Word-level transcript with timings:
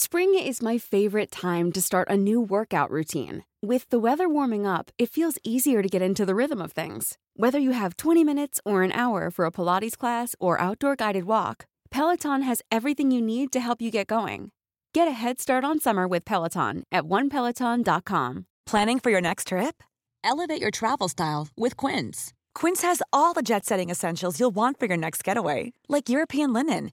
Spring 0.00 0.32
is 0.38 0.62
my 0.62 0.78
favorite 0.78 1.28
time 1.28 1.72
to 1.72 1.82
start 1.82 2.06
a 2.08 2.16
new 2.16 2.40
workout 2.40 2.88
routine. 2.88 3.42
With 3.60 3.90
the 3.90 3.98
weather 3.98 4.28
warming 4.28 4.64
up, 4.64 4.92
it 4.96 5.10
feels 5.10 5.38
easier 5.42 5.82
to 5.82 5.88
get 5.88 6.00
into 6.00 6.24
the 6.24 6.36
rhythm 6.36 6.62
of 6.62 6.70
things. 6.70 7.18
Whether 7.34 7.58
you 7.58 7.72
have 7.72 7.96
20 7.96 8.22
minutes 8.22 8.60
or 8.64 8.84
an 8.84 8.92
hour 8.92 9.28
for 9.28 9.44
a 9.44 9.50
Pilates 9.50 9.98
class 9.98 10.36
or 10.38 10.60
outdoor 10.60 10.94
guided 10.94 11.24
walk, 11.24 11.66
Peloton 11.90 12.42
has 12.42 12.62
everything 12.70 13.10
you 13.10 13.20
need 13.20 13.50
to 13.50 13.58
help 13.58 13.82
you 13.82 13.90
get 13.90 14.06
going. 14.06 14.52
Get 14.94 15.08
a 15.08 15.18
head 15.20 15.40
start 15.40 15.64
on 15.64 15.80
summer 15.80 16.06
with 16.06 16.24
Peloton 16.24 16.84
at 16.92 17.02
onepeloton.com. 17.02 18.46
Planning 18.66 19.00
for 19.00 19.10
your 19.10 19.20
next 19.20 19.48
trip? 19.48 19.82
Elevate 20.22 20.60
your 20.60 20.70
travel 20.70 21.08
style 21.08 21.48
with 21.56 21.76
Quince. 21.76 22.32
Quince 22.54 22.82
has 22.82 23.02
all 23.12 23.32
the 23.32 23.42
jet 23.42 23.64
setting 23.66 23.90
essentials 23.90 24.38
you'll 24.38 24.54
want 24.54 24.78
for 24.78 24.86
your 24.86 24.96
next 24.96 25.24
getaway, 25.24 25.72
like 25.88 26.08
European 26.08 26.52
linen, 26.52 26.92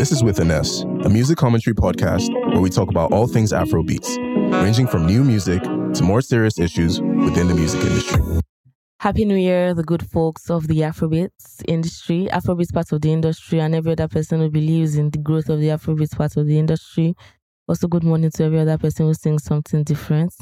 This 0.00 0.12
is 0.12 0.24
With 0.24 0.40
an 0.40 0.50
a 0.50 1.10
music 1.10 1.36
commentary 1.36 1.74
podcast 1.74 2.32
where 2.52 2.62
we 2.62 2.70
talk 2.70 2.88
about 2.88 3.12
all 3.12 3.26
things 3.26 3.52
Afrobeats, 3.52 4.16
ranging 4.62 4.86
from 4.86 5.04
new 5.04 5.22
music 5.22 5.62
to 5.62 6.02
more 6.02 6.22
serious 6.22 6.58
issues 6.58 7.02
within 7.02 7.48
the 7.48 7.54
music 7.54 7.82
industry. 7.82 8.22
Happy 9.00 9.26
New 9.26 9.36
Year, 9.36 9.74
the 9.74 9.82
good 9.82 10.08
folks 10.08 10.48
of 10.48 10.68
the 10.68 10.78
Afrobeats 10.78 11.62
industry, 11.68 12.28
Afrobeats 12.32 12.72
part 12.72 12.90
of 12.92 13.02
the 13.02 13.12
industry, 13.12 13.60
and 13.60 13.74
every 13.74 13.92
other 13.92 14.08
person 14.08 14.40
who 14.40 14.48
believes 14.48 14.96
in 14.96 15.10
the 15.10 15.18
growth 15.18 15.50
of 15.50 15.60
the 15.60 15.68
Afrobeats 15.68 16.16
part 16.16 16.34
of 16.38 16.46
the 16.46 16.58
industry. 16.58 17.14
Also, 17.68 17.86
good 17.86 18.02
morning 18.02 18.30
to 18.30 18.44
every 18.44 18.60
other 18.60 18.78
person 18.78 19.04
who 19.04 19.12
sings 19.12 19.44
something 19.44 19.84
different. 19.84 20.32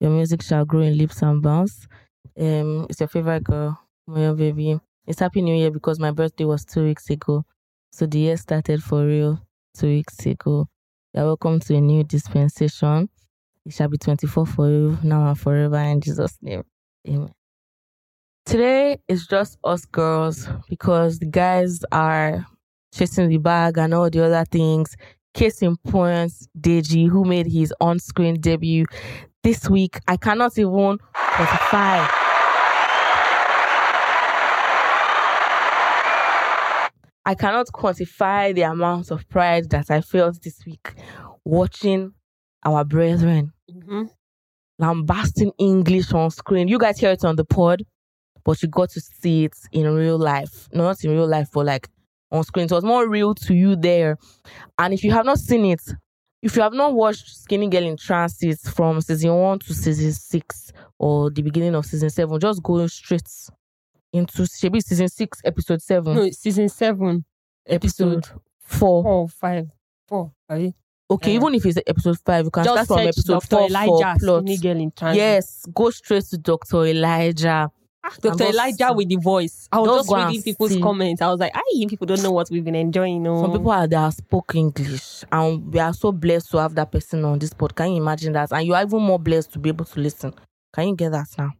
Your 0.00 0.10
music 0.10 0.42
shall 0.42 0.64
grow 0.64 0.80
in 0.80 0.98
leaps 0.98 1.22
and 1.22 1.40
bounds. 1.40 1.86
Um, 2.36 2.88
it's 2.90 2.98
your 2.98 3.08
favorite 3.08 3.44
girl, 3.44 3.80
Moyo 4.10 4.36
Baby. 4.36 4.80
It's 5.06 5.20
Happy 5.20 5.40
New 5.40 5.54
Year 5.54 5.70
because 5.70 6.00
my 6.00 6.10
birthday 6.10 6.46
was 6.46 6.64
two 6.64 6.82
weeks 6.82 7.08
ago. 7.10 7.44
So 7.94 8.06
the 8.06 8.18
year 8.18 8.36
started 8.36 8.82
for 8.82 9.06
real 9.06 9.40
two 9.78 9.86
weeks 9.86 10.26
ago. 10.26 10.66
You're 11.12 11.26
welcome 11.26 11.60
to 11.60 11.76
a 11.76 11.80
new 11.80 12.02
dispensation. 12.02 13.08
It 13.64 13.72
shall 13.72 13.86
be 13.86 13.98
24 13.98 14.46
for 14.46 14.68
you 14.68 14.98
now 15.04 15.28
and 15.28 15.38
forever 15.38 15.76
in 15.76 16.00
Jesus' 16.00 16.36
name. 16.42 16.64
Amen. 17.06 17.30
Today 18.46 18.98
is 19.06 19.28
just 19.28 19.58
us 19.62 19.84
girls 19.84 20.48
because 20.68 21.20
the 21.20 21.26
guys 21.26 21.84
are 21.92 22.44
chasing 22.92 23.28
the 23.28 23.38
bag 23.38 23.78
and 23.78 23.94
all 23.94 24.10
the 24.10 24.24
other 24.24 24.44
things. 24.44 24.96
Case 25.32 25.62
in 25.62 25.76
point, 25.76 26.32
Deji, 26.58 27.08
who 27.08 27.24
made 27.24 27.46
his 27.46 27.72
on 27.80 28.00
screen 28.00 28.40
debut 28.40 28.86
this 29.44 29.70
week. 29.70 30.00
I 30.08 30.16
cannot 30.16 30.58
even 30.58 30.98
quantify. 31.14 32.23
I 37.26 37.34
cannot 37.34 37.66
quantify 37.68 38.54
the 38.54 38.62
amount 38.62 39.10
of 39.10 39.28
pride 39.28 39.70
that 39.70 39.90
I 39.90 40.00
felt 40.02 40.42
this 40.42 40.64
week 40.66 40.94
watching 41.44 42.12
our 42.64 42.84
brethren 42.84 43.52
Mm-hmm. 43.70 44.04
lambasting 44.78 45.52
English 45.58 46.12
on 46.12 46.30
screen. 46.30 46.68
You 46.68 46.78
guys 46.78 46.98
hear 46.98 47.10
it 47.12 47.24
on 47.24 47.36
the 47.36 47.44
pod, 47.44 47.82
but 48.44 48.62
you 48.62 48.68
got 48.68 48.90
to 48.90 49.00
see 49.00 49.44
it 49.44 49.56
in 49.72 49.86
real 49.94 50.18
life. 50.18 50.68
No, 50.72 50.84
not 50.84 51.02
in 51.02 51.12
real 51.12 51.26
life, 51.26 51.48
but 51.52 51.66
like 51.66 51.88
on 52.30 52.44
screen. 52.44 52.68
So 52.68 52.74
it 52.76 52.78
was 52.78 52.84
more 52.84 53.08
real 53.08 53.34
to 53.34 53.54
you 53.54 53.74
there. 53.76 54.18
And 54.78 54.92
if 54.92 55.02
you 55.02 55.12
have 55.12 55.24
not 55.24 55.38
seen 55.38 55.64
it, 55.64 55.80
if 56.42 56.56
you 56.56 56.62
have 56.62 56.74
not 56.74 56.92
watched 56.94 57.26
Skinny 57.36 57.68
Girl 57.68 57.84
in 57.84 57.96
Transit 57.96 58.58
from 58.60 59.00
season 59.00 59.34
one 59.34 59.58
to 59.60 59.72
season 59.74 60.12
six 60.12 60.72
or 60.98 61.30
the 61.30 61.40
beginning 61.42 61.74
of 61.74 61.86
season 61.86 62.10
seven, 62.10 62.38
just 62.38 62.62
go 62.62 62.86
straight 62.86 63.26
into 64.14 64.46
maybe 64.62 64.80
season 64.80 65.08
six, 65.08 65.40
episode 65.44 65.82
seven, 65.82 66.14
No, 66.16 66.30
season 66.30 66.68
seven, 66.68 67.24
episode 67.66 68.18
episode 68.24 68.40
four. 68.60 69.02
four, 69.02 69.28
five, 69.28 69.66
four. 70.08 70.32
Are 70.48 70.58
you? 70.58 70.72
Okay, 71.10 71.32
Yeah. 71.32 71.36
even 71.36 71.54
if 71.54 71.66
it's 71.66 71.78
episode 71.86 72.18
five, 72.24 72.44
you 72.46 72.50
can 72.50 72.64
start 72.64 72.86
from 72.86 72.98
episode 73.00 73.32
Dr. 73.34 73.46
four 73.56 73.66
Elijah 73.66 74.14
for 74.18 74.26
plot. 74.26 74.48
In 74.48 74.92
Yes, 75.14 75.66
go 75.74 75.90
straight 75.90 76.24
to 76.30 76.38
Dr. 76.38 76.86
Elijah. 76.86 77.70
Ah, 78.06 78.10
and 78.22 78.38
Dr. 78.38 78.50
Elijah 78.50 78.92
with 78.92 79.08
the 79.08 79.16
voice. 79.16 79.66
I 79.72 79.78
was 79.80 80.06
Just 80.06 80.14
reading 80.14 80.42
people's 80.42 80.72
see. 80.72 80.80
comments. 80.80 81.22
I 81.22 81.28
was 81.30 81.40
like, 81.40 81.52
I 81.54 81.62
people 81.88 82.06
don't 82.06 82.22
know 82.22 82.32
what 82.32 82.50
we've 82.50 82.64
been 82.64 82.74
enjoying. 82.74 83.22
No. 83.22 83.40
Some 83.40 83.52
people 83.52 83.70
are 83.70 83.86
that 83.86 84.14
spoke 84.14 84.54
English, 84.54 85.24
and 85.32 85.72
we 85.72 85.78
are 85.80 85.92
so 85.94 86.12
blessed 86.12 86.50
to 86.50 86.58
have 86.58 86.74
that 86.74 86.90
person 86.92 87.24
on 87.24 87.38
this 87.38 87.52
pod. 87.54 87.74
Can 87.74 87.92
you 87.92 87.96
imagine 88.02 88.32
that? 88.34 88.52
And 88.52 88.66
you 88.66 88.74
are 88.74 88.82
even 88.82 89.02
more 89.02 89.18
blessed 89.18 89.52
to 89.54 89.58
be 89.58 89.70
able 89.70 89.86
to 89.86 90.00
listen. 90.00 90.34
Can 90.74 90.88
you 90.88 90.96
get 90.96 91.12
that 91.12 91.28
now? 91.38 91.52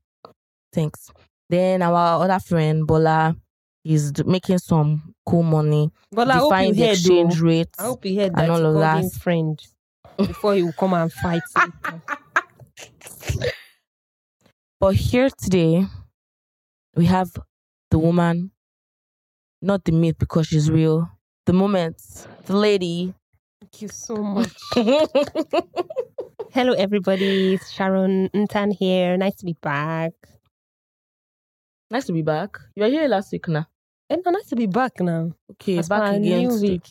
Thanks. 0.72 1.10
Then 1.50 1.82
our 1.82 2.24
other 2.24 2.38
friend 2.40 2.86
Bola 2.86 3.36
is 3.84 4.12
making 4.24 4.58
some 4.58 5.14
cool 5.26 5.42
money, 5.42 5.90
But 6.10 6.30
I 6.30 6.34
hope 6.38 6.50
defying 6.50 6.68
you 6.70 6.74
the 6.74 6.90
exchange 6.90 7.38
though. 7.38 7.44
rate. 7.46 7.68
I 7.78 7.82
hope 7.84 8.04
you 8.06 8.18
heard 8.18 8.28
and 8.32 8.36
that 8.36 8.50
all 8.50 8.60
you 8.60 8.66
of 8.66 8.74
that. 8.80 9.12
friend 9.12 9.60
before 10.16 10.54
he 10.54 10.62
will 10.62 10.72
come 10.72 10.94
and 10.94 11.12
fight. 11.12 11.42
But 14.80 14.94
here 14.96 15.30
today, 15.30 15.86
we 16.94 17.06
have 17.06 17.30
the 17.90 17.98
woman, 17.98 18.50
not 19.62 19.84
the 19.84 19.92
myth 19.92 20.16
because 20.18 20.46
she's 20.48 20.70
real. 20.70 21.08
The 21.46 21.52
moment, 21.54 21.96
the 22.44 22.56
lady. 22.56 23.14
Thank 23.60 23.82
you 23.82 23.88
so 23.88 24.16
much. 24.16 24.52
Hello, 26.52 26.72
everybody. 26.74 27.54
It's 27.54 27.70
Sharon 27.70 28.28
Ntan 28.34 28.74
here. 28.74 29.16
Nice 29.16 29.36
to 29.36 29.46
be 29.46 29.56
back. 29.62 30.12
Nice 31.90 32.06
to 32.06 32.12
be 32.12 32.22
back. 32.22 32.58
You 32.76 32.84
were 32.84 32.90
here 32.90 33.08
last 33.08 33.32
week 33.32 33.48
eh, 33.48 33.52
now. 33.52 33.66
And 34.10 34.22
nice 34.26 34.46
to 34.46 34.56
be 34.56 34.66
back 34.66 35.00
now. 35.00 35.32
Okay, 35.52 35.78
As 35.78 35.88
back 35.88 36.16
again. 36.16 36.48
new 36.48 36.60
week. 36.60 36.86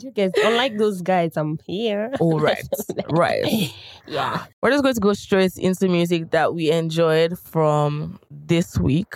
you 0.00 0.12
guys, 0.12 0.30
unlike 0.44 0.78
those 0.78 1.02
guys, 1.02 1.36
I'm 1.36 1.58
here. 1.66 2.12
All 2.20 2.38
right, 2.38 2.66
right. 3.10 3.44
yeah. 4.06 4.44
We're 4.62 4.70
just 4.70 4.82
going 4.82 4.94
to 4.94 5.00
go 5.00 5.12
straight 5.12 5.56
into 5.58 5.88
music 5.88 6.30
that 6.30 6.54
we 6.54 6.70
enjoyed 6.70 7.36
from 7.38 8.20
this 8.30 8.78
week. 8.78 9.12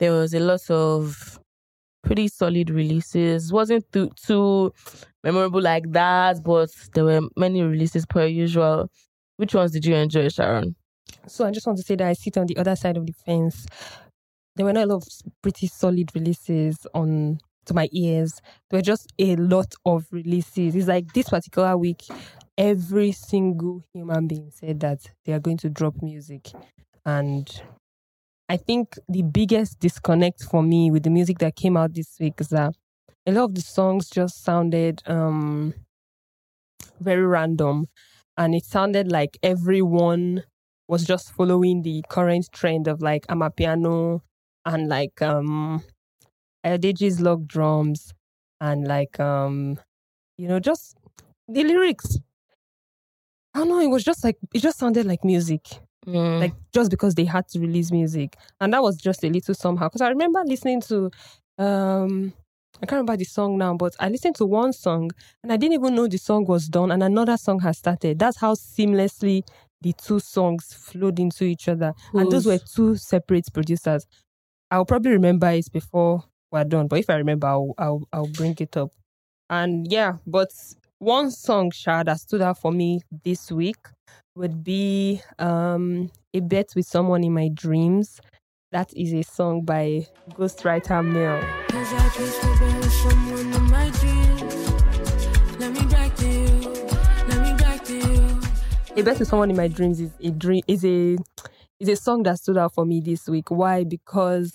There 0.00 0.12
was 0.12 0.32
a 0.32 0.40
lot 0.40 0.70
of 0.70 1.38
pretty 2.02 2.28
solid 2.28 2.70
releases. 2.70 3.52
Wasn't 3.52 3.84
too, 3.92 4.10
too 4.16 4.72
memorable 5.22 5.60
like 5.60 5.92
that, 5.92 6.42
but 6.42 6.70
there 6.94 7.04
were 7.04 7.20
many 7.36 7.62
releases 7.62 8.06
per 8.06 8.26
usual. 8.26 8.90
Which 9.36 9.54
ones 9.54 9.72
did 9.72 9.84
you 9.84 9.96
enjoy, 9.96 10.28
Sharon? 10.28 10.76
So 11.26 11.46
I 11.46 11.50
just 11.50 11.66
want 11.66 11.78
to 11.78 11.84
say 11.84 11.96
that 11.96 12.06
I 12.08 12.12
sit 12.12 12.38
on 12.38 12.46
the 12.46 12.56
other 12.56 12.76
side 12.76 12.96
of 12.96 13.06
the 13.06 13.12
fence. 13.12 13.66
There 14.56 14.66
were 14.66 14.72
not 14.72 14.84
a 14.84 14.86
lot 14.94 15.02
of 15.02 15.08
pretty 15.42 15.66
solid 15.66 16.14
releases 16.14 16.86
on 16.94 17.38
to 17.66 17.74
my 17.74 17.88
ears. 17.92 18.40
There 18.70 18.78
were 18.78 18.82
just 18.82 19.12
a 19.18 19.36
lot 19.36 19.74
of 19.84 20.06
releases. 20.12 20.74
It's 20.76 20.86
like 20.88 21.12
this 21.12 21.28
particular 21.28 21.76
week, 21.76 22.04
every 22.56 23.12
single 23.12 23.82
human 23.92 24.28
being 24.28 24.50
said 24.52 24.80
that 24.80 25.00
they 25.24 25.32
are 25.32 25.40
going 25.40 25.56
to 25.58 25.70
drop 25.70 26.02
music. 26.02 26.52
And 27.04 27.48
I 28.48 28.56
think 28.56 28.98
the 29.08 29.22
biggest 29.22 29.80
disconnect 29.80 30.44
for 30.44 30.62
me 30.62 30.90
with 30.90 31.02
the 31.02 31.10
music 31.10 31.38
that 31.38 31.56
came 31.56 31.76
out 31.76 31.94
this 31.94 32.16
week 32.20 32.34
is 32.40 32.48
that 32.48 32.74
a 33.26 33.32
lot 33.32 33.44
of 33.44 33.54
the 33.54 33.60
songs 33.62 34.10
just 34.10 34.44
sounded 34.44 35.02
um 35.06 35.74
very 37.00 37.24
random. 37.26 37.86
And 38.36 38.54
it 38.54 38.64
sounded 38.64 39.10
like 39.10 39.38
everyone 39.42 40.42
was 40.88 41.04
just 41.04 41.32
following 41.32 41.82
the 41.82 42.04
current 42.08 42.48
trend 42.52 42.88
of 42.88 43.00
like 43.00 43.26
Amapiano 43.28 44.20
and 44.66 44.88
like 44.88 45.20
um 45.22 45.82
Ayodeji's 46.64 47.20
log 47.20 47.46
drums 47.46 48.12
and 48.60 48.86
like 48.86 49.20
um 49.20 49.78
you 50.38 50.48
know 50.48 50.58
just 50.60 50.96
the 51.48 51.62
lyrics. 51.64 52.18
I 53.54 53.58
don't 53.60 53.68
know, 53.68 53.80
it 53.80 53.88
was 53.88 54.02
just 54.02 54.24
like 54.24 54.36
it 54.52 54.60
just 54.60 54.78
sounded 54.78 55.06
like 55.06 55.24
music. 55.24 55.62
mm. 56.06 56.40
like 56.40 56.54
just 56.72 56.90
because 56.90 57.14
they 57.14 57.24
had 57.24 57.46
to 57.48 57.60
release 57.60 57.90
music, 57.92 58.36
and 58.60 58.72
that 58.72 58.82
was 58.82 58.96
just 58.96 59.24
a 59.24 59.28
little 59.28 59.54
somehow. 59.54 59.86
Because 59.88 60.00
I 60.00 60.08
remember 60.08 60.42
listening 60.44 60.80
to, 60.82 61.10
um, 61.58 62.32
I 62.76 62.86
can't 62.86 62.92
remember 62.92 63.16
the 63.16 63.24
song 63.24 63.56
now, 63.58 63.74
but 63.74 63.94
I 64.00 64.08
listened 64.08 64.34
to 64.36 64.46
one 64.46 64.72
song 64.72 65.10
and 65.42 65.52
I 65.52 65.56
didn't 65.56 65.74
even 65.74 65.94
know 65.94 66.08
the 66.08 66.18
song 66.18 66.46
was 66.46 66.68
done, 66.68 66.90
and 66.90 67.02
another 67.02 67.36
song 67.36 67.60
has 67.60 67.78
started. 67.78 68.18
That's 68.18 68.38
how 68.38 68.54
seamlessly 68.54 69.46
the 69.82 69.92
two 69.92 70.18
songs 70.18 70.72
flowed 70.74 71.20
into 71.20 71.44
each 71.44 71.68
other, 71.68 71.92
and 72.14 72.30
those 72.32 72.46
were 72.46 72.58
two 72.58 72.96
separate 72.96 73.46
producers. 73.52 74.06
I'll 74.70 74.84
probably 74.84 75.12
remember 75.12 75.48
it 75.50 75.70
before 75.72 76.24
we're 76.50 76.64
done, 76.64 76.88
but 76.88 76.98
if 76.98 77.10
I 77.10 77.16
remember, 77.16 77.46
I'll 77.46 77.74
I'll, 77.78 78.08
I'll 78.12 78.26
bring 78.28 78.56
it 78.60 78.76
up. 78.76 78.90
And 79.50 79.90
yeah, 79.90 80.16
but 80.26 80.50
one 80.98 81.30
song, 81.30 81.70
Sha, 81.70 82.02
that 82.04 82.18
stood 82.18 82.40
out 82.42 82.58
for 82.58 82.72
me 82.72 83.02
this 83.24 83.52
week 83.52 83.76
would 84.34 84.64
be 84.64 85.20
um, 85.38 86.10
A 86.32 86.40
Bet 86.40 86.70
with 86.74 86.86
Someone 86.86 87.22
in 87.24 87.34
My 87.34 87.48
Dreams. 87.52 88.20
That 88.72 88.92
is 88.96 89.12
a 89.12 89.22
song 89.22 89.64
by 89.64 90.06
Ghostwriter 90.30 91.04
Mel. 91.04 91.40
A 98.96 99.02
Bet 99.02 99.18
with 99.18 99.28
Someone 99.28 99.50
in 99.50 99.56
My 99.56 99.68
Dreams 99.68 100.00
is 100.00 100.10
a 100.20 100.30
dream 100.30 100.62
is 100.66 100.84
a 100.84 101.16
is 101.80 101.88
a 101.88 101.96
song 101.96 102.22
that 102.24 102.38
stood 102.38 102.56
out 102.56 102.74
for 102.74 102.84
me 102.84 103.00
this 103.00 103.28
week. 103.28 103.50
Why? 103.50 103.84
Because 103.84 104.52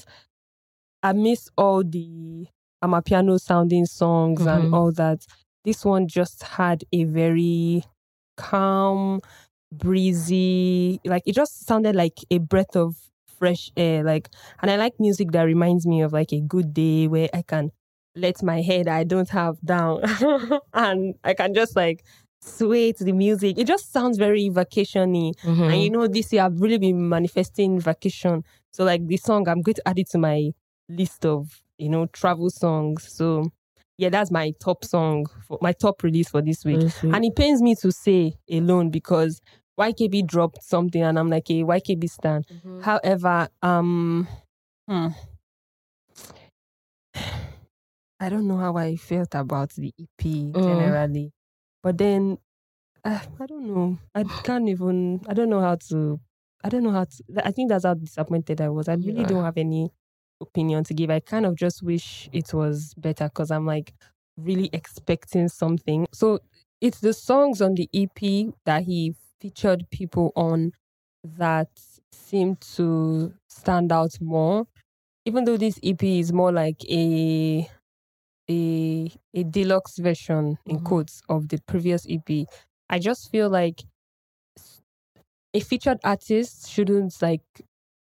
I 1.03 1.13
miss 1.13 1.49
all 1.57 1.83
the 1.83 2.47
amapiano 2.83 3.39
sounding 3.39 3.85
songs 3.85 4.41
mm-hmm. 4.41 4.65
and 4.65 4.73
all 4.73 4.91
that. 4.93 5.25
This 5.65 5.83
one 5.83 6.07
just 6.07 6.43
had 6.43 6.83
a 6.93 7.03
very 7.03 7.83
calm, 8.37 9.21
breezy, 9.71 10.99
like 11.05 11.23
it 11.25 11.35
just 11.35 11.65
sounded 11.67 11.95
like 11.95 12.17
a 12.31 12.37
breath 12.39 12.75
of 12.75 12.95
fresh 13.37 13.71
air. 13.75 14.03
Like, 14.03 14.29
and 14.61 14.71
I 14.71 14.77
like 14.77 14.99
music 14.99 15.31
that 15.31 15.43
reminds 15.43 15.85
me 15.85 16.01
of 16.01 16.13
like 16.13 16.31
a 16.31 16.41
good 16.41 16.73
day 16.73 17.07
where 17.07 17.29
I 17.33 17.41
can 17.41 17.71
let 18.15 18.41
my 18.43 18.61
head 18.61 18.87
I 18.87 19.03
don't 19.03 19.29
have 19.29 19.59
down 19.61 20.01
and 20.73 21.15
I 21.23 21.33
can 21.33 21.53
just 21.53 21.75
like 21.75 22.03
sway 22.41 22.91
to 22.93 23.03
the 23.03 23.11
music. 23.11 23.57
It 23.57 23.67
just 23.67 23.91
sounds 23.91 24.17
very 24.17 24.49
vacationy. 24.49 25.33
Mm-hmm. 25.41 25.63
And 25.63 25.81
you 25.81 25.89
know, 25.89 26.07
this 26.07 26.31
year 26.31 26.43
I've 26.43 26.59
really 26.59 26.77
been 26.77 27.09
manifesting 27.09 27.79
vacation. 27.79 28.43
So 28.71 28.83
like 28.83 29.07
this 29.07 29.23
song, 29.23 29.47
I'm 29.47 29.61
going 29.61 29.75
to 29.75 29.87
add 29.87 29.99
it 29.99 30.09
to 30.11 30.17
my 30.17 30.51
list 30.87 31.25
of 31.25 31.61
you 31.77 31.89
know 31.89 32.07
travel 32.07 32.49
songs. 32.49 33.07
So 33.11 33.51
yeah, 33.97 34.09
that's 34.09 34.31
my 34.31 34.53
top 34.61 34.85
song 34.85 35.25
for 35.47 35.57
my 35.61 35.73
top 35.73 36.03
release 36.03 36.29
for 36.29 36.41
this 36.41 36.63
week. 36.63 36.79
Mm-hmm. 36.79 37.13
And 37.13 37.25
it 37.25 37.35
pains 37.35 37.61
me 37.61 37.75
to 37.75 37.91
say 37.91 38.33
alone 38.49 38.89
because 38.89 39.41
YKB 39.79 40.27
dropped 40.27 40.63
something 40.63 41.01
and 41.01 41.17
I'm 41.17 41.29
like 41.29 41.49
a 41.49 41.63
YKB 41.63 42.09
stan. 42.09 42.43
Mm-hmm. 42.43 42.81
However, 42.81 43.49
um 43.61 44.27
hmm, 44.87 45.07
I 48.21 48.29
don't 48.29 48.47
know 48.47 48.57
how 48.57 48.75
I 48.75 48.97
felt 48.97 49.33
about 49.35 49.71
the 49.71 49.93
EP 49.99 50.25
mm. 50.25 50.53
generally. 50.53 51.31
But 51.83 51.97
then 51.97 52.37
uh, 53.03 53.19
I 53.39 53.45
don't 53.45 53.67
know. 53.67 53.97
I 54.13 54.23
can't 54.23 54.67
even 54.69 55.21
I 55.27 55.33
don't 55.33 55.49
know 55.49 55.61
how 55.61 55.75
to 55.89 56.19
I 56.63 56.69
don't 56.69 56.83
know 56.83 56.91
how 56.91 57.05
to 57.05 57.23
I 57.45 57.51
think 57.51 57.69
that's 57.69 57.85
how 57.85 57.93
disappointed 57.93 58.61
I 58.61 58.69
was. 58.69 58.89
I 58.89 58.93
really 58.93 59.21
yeah. 59.21 59.27
don't 59.27 59.43
have 59.43 59.57
any 59.57 59.91
opinion 60.41 60.83
to 60.85 60.93
give. 60.93 61.09
I 61.09 61.19
kind 61.19 61.45
of 61.45 61.55
just 61.55 61.83
wish 61.83 62.29
it 62.31 62.53
was 62.53 62.93
better 62.95 63.25
because 63.25 63.51
I'm 63.51 63.65
like 63.65 63.93
really 64.37 64.69
expecting 64.73 65.47
something. 65.47 66.07
So 66.11 66.39
it's 66.81 66.99
the 66.99 67.13
songs 67.13 67.61
on 67.61 67.75
the 67.75 67.89
EP 67.93 68.53
that 68.65 68.83
he 68.83 69.15
featured 69.39 69.85
people 69.91 70.31
on 70.35 70.71
that 71.23 71.69
seem 72.11 72.55
to 72.75 73.33
stand 73.47 73.91
out 73.91 74.17
more. 74.21 74.67
Even 75.25 75.43
though 75.43 75.57
this 75.57 75.79
EP 75.83 76.01
is 76.03 76.31
more 76.31 76.51
like 76.51 76.83
a 76.89 77.69
a 78.49 79.11
a 79.33 79.43
deluxe 79.43 79.97
version 79.97 80.57
in 80.65 80.77
mm-hmm. 80.77 80.85
quotes 80.85 81.21
of 81.29 81.49
the 81.49 81.59
previous 81.67 82.05
EP, 82.09 82.47
I 82.89 82.99
just 82.99 83.31
feel 83.31 83.49
like 83.49 83.83
a 85.53 85.59
featured 85.59 85.99
artist 86.03 86.69
shouldn't 86.69 87.13
like 87.21 87.41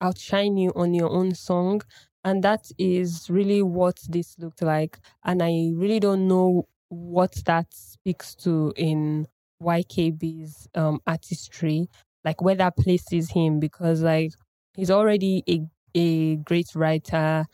outshine 0.01 0.57
you 0.57 0.71
on 0.75 0.93
your 0.93 1.09
own 1.09 1.33
song 1.33 1.81
and 2.25 2.43
that 2.43 2.71
is 2.79 3.29
really 3.29 3.61
what 3.61 3.99
this 4.09 4.35
looked 4.39 4.63
like. 4.63 4.97
And 5.23 5.43
I 5.43 5.69
really 5.75 5.99
don't 5.99 6.27
know 6.27 6.67
what 6.89 7.35
that 7.45 7.67
speaks 7.71 8.33
to 8.38 8.73
in 8.75 9.27
YKB's 9.61 10.67
um, 10.73 10.99
artistry, 11.05 11.88
like 12.23 12.41
where 12.41 12.55
that 12.55 12.77
places 12.77 13.29
him, 13.29 13.59
because 13.59 14.01
like 14.01 14.31
he's 14.75 14.89
already 14.89 15.43
a, 15.47 15.61
a 15.93 16.35
great 16.38 16.73
writer. 16.73 17.45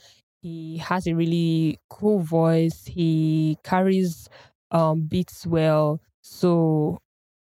He 0.42 0.78
has 0.78 1.08
a 1.08 1.14
really 1.14 1.80
cool 1.90 2.20
voice. 2.20 2.86
He 2.86 3.58
carries 3.64 4.28
um, 4.72 5.02
beats 5.02 5.46
well. 5.46 6.02
So 6.22 7.00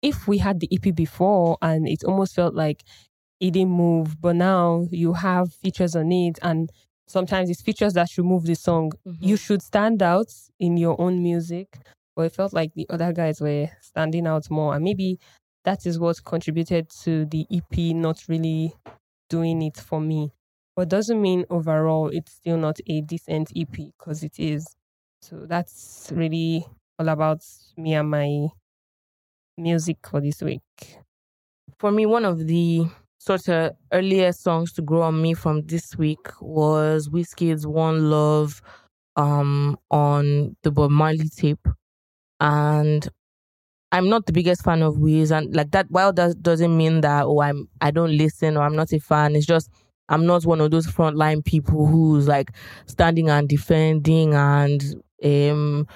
if 0.02 0.28
we 0.28 0.38
had 0.38 0.60
the 0.60 0.70
EP 0.72 0.96
before 0.96 1.58
and 1.62 1.88
it 1.88 2.04
almost 2.04 2.36
felt 2.36 2.56
like 2.56 2.84
it 3.40 3.52
didn't 3.52 3.72
move, 3.72 4.20
but 4.20 4.36
now 4.36 4.88
you 4.92 5.14
have 5.14 5.54
features 5.54 5.96
on 5.96 6.12
it 6.12 6.40
and 6.42 6.70
sometimes 7.08 7.50
it's 7.50 7.62
features 7.62 7.94
that 7.94 8.10
should 8.10 8.26
move 8.26 8.46
the 8.46 8.56
song. 8.56 8.92
Mm-hmm. 9.06 9.24
You 9.24 9.38
should 9.38 9.62
stand 9.62 10.02
out 10.02 10.32
in 10.60 10.78
your 10.78 11.00
own 11.00 11.22
music, 11.22 11.80
but 12.16 12.24
it 12.24 12.36
felt 12.36 12.54
like 12.54 12.74
the 12.74 12.88
other 12.90 13.14
guys 13.14 13.42
were 13.42 13.70
standing 13.82 14.28
out 14.28 14.50
more. 14.50 14.76
And 14.76 14.84
maybe 14.84 15.20
that 15.66 15.86
is 15.86 16.00
what 16.00 16.24
contributed 16.24 16.90
to 17.04 17.26
the 17.26 17.46
EP 17.52 17.96
not 17.96 18.24
really 18.28 18.74
doing 19.30 19.62
it 19.62 19.78
for 19.78 20.00
me. 20.00 20.32
But 20.80 20.88
doesn't 20.88 21.22
mean 21.22 21.44
overall 21.50 22.08
it's 22.08 22.32
still 22.32 22.56
not 22.56 22.80
a 22.88 23.02
decent 23.02 23.52
EP 23.54 23.70
because 23.70 24.24
it 24.24 24.40
is. 24.40 24.66
So 25.22 25.46
that's 25.46 26.10
really 26.16 26.66
all 26.98 27.10
about 27.10 27.44
me 27.76 27.96
and 27.96 28.10
my 28.10 28.48
music 29.58 29.98
for 30.10 30.22
this 30.22 30.42
week. 30.42 30.62
For 31.80 31.92
me, 31.92 32.06
one 32.06 32.24
of 32.24 32.48
the 32.48 32.86
sort 33.18 33.50
of 33.50 33.74
earlier 33.92 34.32
songs 34.32 34.72
to 34.72 34.82
grow 34.82 35.02
on 35.02 35.22
me 35.22 35.34
from 35.34 35.64
this 35.64 35.98
week 35.98 36.26
was 36.40 37.10
Wizkid's 37.10 37.68
One 37.68 38.10
Love 38.10 38.62
um 39.18 39.78
on 39.92 40.56
the 40.64 40.72
Bob 40.72 40.92
Marley 40.92 41.28
tape. 41.28 41.68
And 42.40 43.06
I'm 43.92 44.08
not 44.08 44.28
the 44.28 44.32
biggest 44.32 44.64
fan 44.64 44.82
of 44.82 44.98
Wiz 44.98 45.30
and 45.34 45.54
like 45.54 45.72
that 45.72 45.88
while 45.90 46.14
that 46.14 46.42
doesn't 46.42 46.78
mean 46.78 47.02
that 47.02 47.26
oh 47.26 47.42
I'm 47.42 47.68
I 47.82 47.92
don't 47.92 48.16
listen 48.18 48.56
or 48.56 48.64
I'm 48.64 48.78
not 48.78 48.94
a 48.94 49.00
fan. 49.02 49.36
It's 49.36 49.46
just 49.46 49.70
I'm 50.10 50.26
not 50.26 50.46
one 50.46 50.62
of 50.62 50.72
those 50.72 50.88
frontline 50.88 51.46
people 51.46 51.86
who's 51.86 52.28
like 52.28 52.52
standing 52.88 53.30
and 53.30 53.48
defending 53.48 54.34
and 54.34 54.84
um 55.24 55.88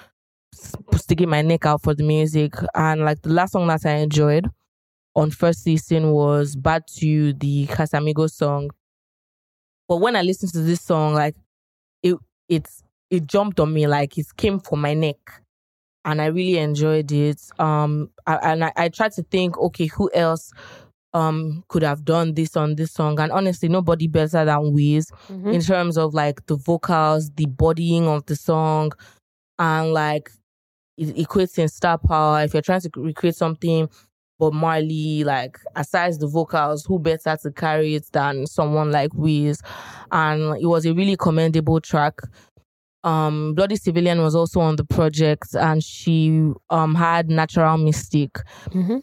sticking 0.95 1.29
my 1.29 1.41
neck 1.41 1.65
out 1.65 1.81
for 1.81 1.93
the 1.93 2.03
music. 2.03 2.53
And 2.75 3.01
like 3.01 3.21
the 3.21 3.29
last 3.29 3.53
song 3.53 3.67
that 3.67 3.85
I 3.85 3.95
enjoyed 3.95 4.49
on 5.15 5.31
first 5.31 5.65
listen 5.67 6.11
was 6.11 6.55
Bad 6.55 6.87
to 6.97 7.07
You, 7.07 7.33
the 7.33 7.67
Casamigo 7.67 8.29
song. 8.29 8.69
But 9.87 9.97
when 9.97 10.15
I 10.15 10.21
listened 10.21 10.53
to 10.53 10.59
this 10.61 10.81
song, 10.81 11.13
like 11.13 11.35
it 12.03 12.17
it's 12.49 12.83
it 13.09 13.27
jumped 13.27 13.59
on 13.59 13.73
me 13.73 13.87
like 13.87 14.17
it 14.17 14.27
came 14.37 14.59
for 14.59 14.77
my 14.77 14.93
neck. 14.93 15.17
And 16.05 16.21
I 16.21 16.27
really 16.27 16.57
enjoyed 16.57 17.11
it. 17.11 17.41
Um 17.59 18.09
I, 18.27 18.35
and 18.37 18.65
I, 18.65 18.73
I 18.75 18.89
tried 18.89 19.13
to 19.13 19.23
think, 19.23 19.57
okay, 19.57 19.87
who 19.87 20.09
else 20.13 20.51
um 21.13 21.63
could 21.67 21.83
have 21.83 22.03
done 22.05 22.33
this 22.33 22.55
on 22.57 22.75
this 22.75 22.91
song? 22.91 23.19
And 23.19 23.31
honestly, 23.31 23.69
nobody 23.69 24.07
better 24.07 24.45
than 24.45 24.73
Wiz 24.73 25.11
mm-hmm. 25.27 25.49
in 25.49 25.61
terms 25.61 25.97
of 25.97 26.13
like 26.13 26.45
the 26.47 26.55
vocals, 26.55 27.31
the 27.31 27.45
bodying 27.45 28.07
of 28.07 28.25
the 28.25 28.35
song, 28.35 28.91
and 29.59 29.93
like 29.93 30.31
it 30.97 31.15
equates 31.15 31.57
in 31.57 31.67
star 31.67 31.97
power. 31.97 32.43
If 32.43 32.53
you're 32.53 32.61
trying 32.61 32.81
to 32.81 32.89
recreate 32.95 33.35
something 33.35 33.89
but 34.39 34.53
Marley, 34.53 35.23
like 35.23 35.57
aside 35.75 36.19
the 36.19 36.27
vocals, 36.27 36.85
who 36.85 36.99
better 36.99 37.37
to 37.43 37.51
carry 37.51 37.95
it 37.95 38.11
than 38.11 38.45
someone 38.45 38.91
like 38.91 39.13
Wiz? 39.13 39.61
And 40.11 40.61
it 40.61 40.65
was 40.65 40.85
a 40.85 40.93
really 40.93 41.15
commendable 41.15 41.79
track. 41.79 42.19
Um, 43.03 43.53
Bloody 43.53 43.75
Civilian 43.75 44.21
was 44.21 44.35
also 44.35 44.59
on 44.59 44.75
the 44.75 44.85
project, 44.85 45.55
and 45.55 45.83
she 45.83 46.51
um 46.69 46.95
had 46.95 47.29
Natural 47.29 47.77
Mystic. 47.77 48.33
Mm-hmm. 48.69 48.97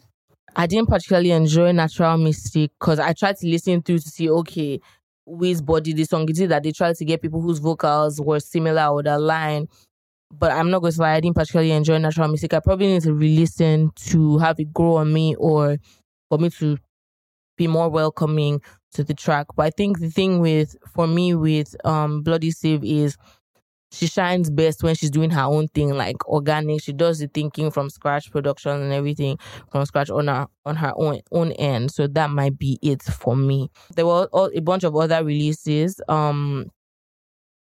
I 0.55 0.67
didn't 0.67 0.89
particularly 0.89 1.31
enjoy 1.31 1.71
Natural 1.71 2.17
Mystic 2.17 2.71
because 2.79 2.99
I 2.99 3.13
tried 3.13 3.37
to 3.37 3.47
listen 3.47 3.81
through 3.81 3.99
to 3.99 4.09
see 4.09 4.29
okay, 4.29 4.79
Wiz 5.25 5.61
body 5.61 5.93
the 5.93 6.03
song. 6.03 6.27
It 6.29 6.39
is 6.39 6.49
that 6.49 6.63
they 6.63 6.71
tried 6.71 6.95
to 6.97 7.05
get 7.05 7.21
people 7.21 7.41
whose 7.41 7.59
vocals 7.59 8.19
were 8.19 8.39
similar 8.39 8.87
or 8.87 9.03
the 9.03 9.17
line 9.17 9.67
but 10.31 10.51
I'm 10.51 10.69
not 10.71 10.79
going 10.79 10.93
to 10.93 11.01
lie, 11.01 11.13
I 11.15 11.19
didn't 11.19 11.35
particularly 11.35 11.71
enjoy 11.71 11.97
natural 11.97 12.27
Mystic. 12.29 12.53
I 12.53 12.59
probably 12.59 12.87
need 12.87 13.03
to 13.03 13.13
re-listen 13.13 13.91
to 14.07 14.37
have 14.39 14.59
it 14.59 14.73
grow 14.73 14.97
on 14.97 15.13
me 15.13 15.35
or 15.35 15.77
for 16.29 16.37
me 16.37 16.49
to 16.51 16.77
be 17.57 17.67
more 17.67 17.89
welcoming 17.89 18.61
to 18.93 19.03
the 19.03 19.13
track. 19.13 19.47
But 19.55 19.63
I 19.67 19.69
think 19.71 19.99
the 19.99 20.09
thing 20.09 20.39
with 20.39 20.75
for 20.93 21.07
me 21.07 21.35
with 21.35 21.75
um 21.85 22.21
Bloody 22.23 22.51
Save 22.51 22.83
is 22.83 23.17
she 23.91 24.07
shines 24.07 24.49
best 24.49 24.83
when 24.83 24.95
she's 24.95 25.11
doing 25.11 25.29
her 25.31 25.43
own 25.43 25.67
thing, 25.67 25.93
like 25.93 26.25
organic. 26.27 26.81
She 26.81 26.93
does 26.93 27.19
the 27.19 27.27
thinking 27.27 27.71
from 27.71 27.89
scratch, 27.89 28.31
production 28.31 28.71
and 28.71 28.93
everything 28.93 29.37
from 29.69 29.85
scratch 29.85 30.09
on 30.09 30.27
her 30.27 30.47
on 30.65 30.77
her 30.77 30.93
own 30.95 31.19
own 31.31 31.51
end. 31.53 31.91
So 31.91 32.07
that 32.07 32.29
might 32.29 32.57
be 32.57 32.79
it 32.81 33.03
for 33.03 33.35
me. 33.35 33.69
There 33.95 34.05
were 34.05 34.27
all, 34.31 34.49
a 34.53 34.61
bunch 34.61 34.83
of 34.83 34.95
other 34.95 35.23
releases. 35.23 35.99
Um, 36.07 36.71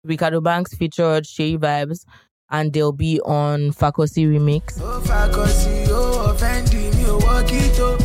Reekado 0.08 0.42
Banks 0.42 0.74
featured 0.76 1.26
Shay 1.26 1.58
Vibes, 1.58 2.06
and 2.50 2.72
they'll 2.72 2.92
be 2.92 3.20
on 3.22 3.72
Fakosi 3.72 4.28
Remix. 4.28 4.80
Oh, 4.80 5.02
Fakosi, 5.04 5.88
oh, 5.90 6.32
offending 6.32 6.94
you, 7.00 7.18
walk 7.18 7.52
it 7.52 7.80
up. 7.80 8.02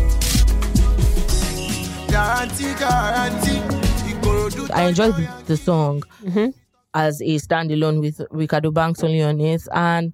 I 4.72 4.84
enjoyed 4.88 5.14
the, 5.14 5.28
the 5.46 5.56
song. 5.56 6.02
Mm-hmm 6.22 6.50
as 6.94 7.20
a 7.20 7.37
standalone 7.37 8.00
with 8.00 8.18
Reekado 8.30 8.73
Banks 8.73 9.02
only 9.02 9.23
on 9.23 9.40
it. 9.40 9.62
And 9.73 10.12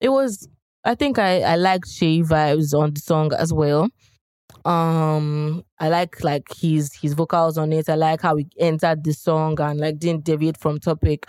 it 0.00 0.10
was, 0.10 0.48
I 0.84 0.94
think 0.94 1.18
I, 1.18 1.40
I 1.40 1.56
liked 1.56 1.88
Shay 1.88 2.20
vibes 2.20 2.78
on 2.78 2.94
the 2.94 3.00
song 3.00 3.32
as 3.34 3.52
well. 3.52 3.88
Um, 4.64 5.64
I 5.80 5.88
like 5.88 6.22
like 6.22 6.44
his 6.54 6.92
his 6.94 7.14
vocals 7.14 7.58
on 7.58 7.72
it. 7.72 7.88
I 7.88 7.96
like 7.96 8.20
how 8.20 8.36
he 8.36 8.46
entered 8.58 9.02
the 9.02 9.12
song 9.12 9.60
and 9.60 9.80
like 9.80 9.98
didn't 9.98 10.24
deviate 10.24 10.56
from 10.56 10.78
topic. 10.78 11.26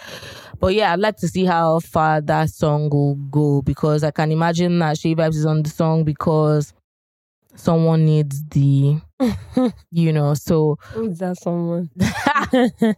But 0.59 0.75
yeah, 0.75 0.93
I'd 0.93 0.99
like 0.99 1.17
to 1.17 1.27
see 1.27 1.45
how 1.45 1.79
far 1.79 2.21
that 2.21 2.49
song 2.49 2.89
will 2.89 3.15
go 3.15 3.61
because 3.63 4.03
I 4.03 4.11
can 4.11 4.31
imagine 4.31 4.77
that 4.79 4.99
Shay 4.99 5.15
Vibes 5.15 5.35
is 5.35 5.45
on 5.45 5.63
the 5.63 5.69
song 5.69 6.03
because 6.03 6.73
someone 7.55 8.05
needs 8.05 8.43
the 8.49 8.99
you 9.91 10.11
know 10.11 10.33
so 10.33 10.77
who's 10.93 11.19
that 11.19 11.37
someone? 11.37 11.89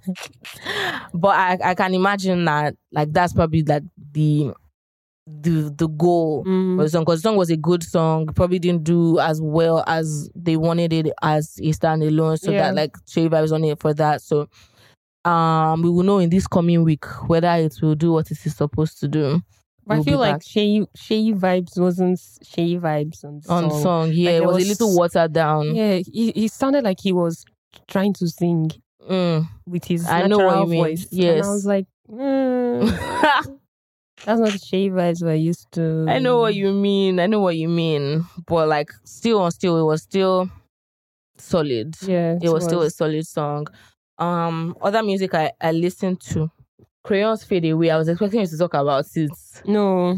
But 1.13 1.35
I, 1.35 1.57
I 1.63 1.75
can 1.75 1.93
imagine 1.93 2.45
that 2.45 2.75
like 2.91 3.11
that's 3.11 3.33
probably 3.33 3.63
like 3.63 3.83
the 4.11 4.53
the 5.27 5.73
the 5.75 5.87
goal. 5.87 6.43
Mm. 6.45 6.77
for 6.77 6.83
the 6.83 6.89
song 6.89 7.03
because 7.03 7.21
the 7.21 7.29
song 7.29 7.37
was 7.37 7.49
a 7.49 7.57
good 7.57 7.83
song 7.83 8.27
probably 8.27 8.59
didn't 8.59 8.83
do 8.83 9.19
as 9.19 9.41
well 9.41 9.83
as 9.87 10.29
they 10.35 10.57
wanted 10.57 10.93
it 10.93 11.13
as 11.21 11.57
a 11.59 11.71
standalone. 11.71 12.39
So 12.39 12.51
yeah. 12.51 12.63
that 12.63 12.75
like 12.75 12.95
Shay 13.07 13.27
was 13.27 13.51
on 13.51 13.63
it 13.63 13.79
for 13.79 13.93
that. 13.93 14.21
So 14.21 14.49
um 15.23 15.81
we 15.81 15.89
will 15.89 16.03
know 16.03 16.19
in 16.19 16.29
this 16.29 16.47
coming 16.47 16.83
week 16.83 17.05
whether 17.27 17.51
it 17.53 17.75
will 17.81 17.95
do 17.95 18.11
what 18.11 18.29
it 18.29 18.37
is 18.45 18.55
supposed 18.55 18.99
to 18.99 19.07
do 19.07 19.41
but 19.85 19.99
I 19.99 20.03
feel 20.03 20.19
like 20.19 20.41
Shay 20.43 20.85
Shay 20.95 21.31
vibes 21.31 21.79
wasn't 21.79 22.19
Shay 22.43 22.77
vibes 22.77 23.23
on 23.23 23.41
the 23.41 23.51
on 23.51 23.69
song. 23.69 23.81
song. 23.83 24.11
Yeah, 24.13 24.31
like 24.31 24.41
it 24.41 24.45
was, 24.45 24.55
was, 24.55 24.65
a 24.65 24.69
little 24.69 24.97
watered 24.97 25.33
down. 25.33 25.75
Yeah, 25.75 25.97
he, 25.97 26.31
he 26.31 26.47
sounded 26.47 26.83
like 26.83 26.99
he 27.01 27.13
was 27.13 27.45
trying 27.87 28.13
to 28.13 28.27
sing 28.27 28.71
mm. 29.07 29.47
with 29.67 29.85
his 29.85 30.07
I 30.07 30.27
know 30.27 30.39
what 30.39 30.59
you 30.59 30.67
mean. 30.67 30.83
voice. 30.83 31.07
Yes, 31.11 31.37
and 31.37 31.45
I 31.45 31.49
was 31.49 31.65
like, 31.65 31.85
mm, 32.09 32.89
that's 34.25 34.39
not 34.39 34.59
Shay 34.59 34.89
vibes 34.89 35.23
we're 35.23 35.35
used 35.35 35.71
to. 35.73 36.05
I 36.09 36.19
know 36.19 36.39
what 36.39 36.55
you 36.55 36.71
mean. 36.71 37.19
I 37.19 37.27
know 37.27 37.39
what 37.39 37.55
you 37.55 37.69
mean. 37.69 38.25
But 38.47 38.67
like, 38.67 38.91
still 39.03 39.41
on 39.41 39.51
still, 39.51 39.79
it 39.79 39.83
was 39.83 40.01
still 40.01 40.49
solid. 41.37 41.95
Yeah, 42.01 42.33
it, 42.33 42.43
it 42.43 42.49
was, 42.49 42.53
was 42.53 42.63
still 42.65 42.81
a 42.81 42.89
solid 42.89 43.27
song. 43.27 43.67
Um, 44.17 44.75
other 44.81 45.03
music 45.03 45.35
I 45.35 45.51
I 45.61 45.73
listened 45.73 46.21
to 46.21 46.49
Crayon's 47.05 47.43
fade 47.43 47.65
away. 47.65 47.91
I 47.91 47.97
was 47.97 48.07
expecting 48.07 48.41
you 48.41 48.47
to 48.47 48.57
talk 48.57 48.73
about 48.73 49.05
it. 49.15 49.29
No. 49.65 50.17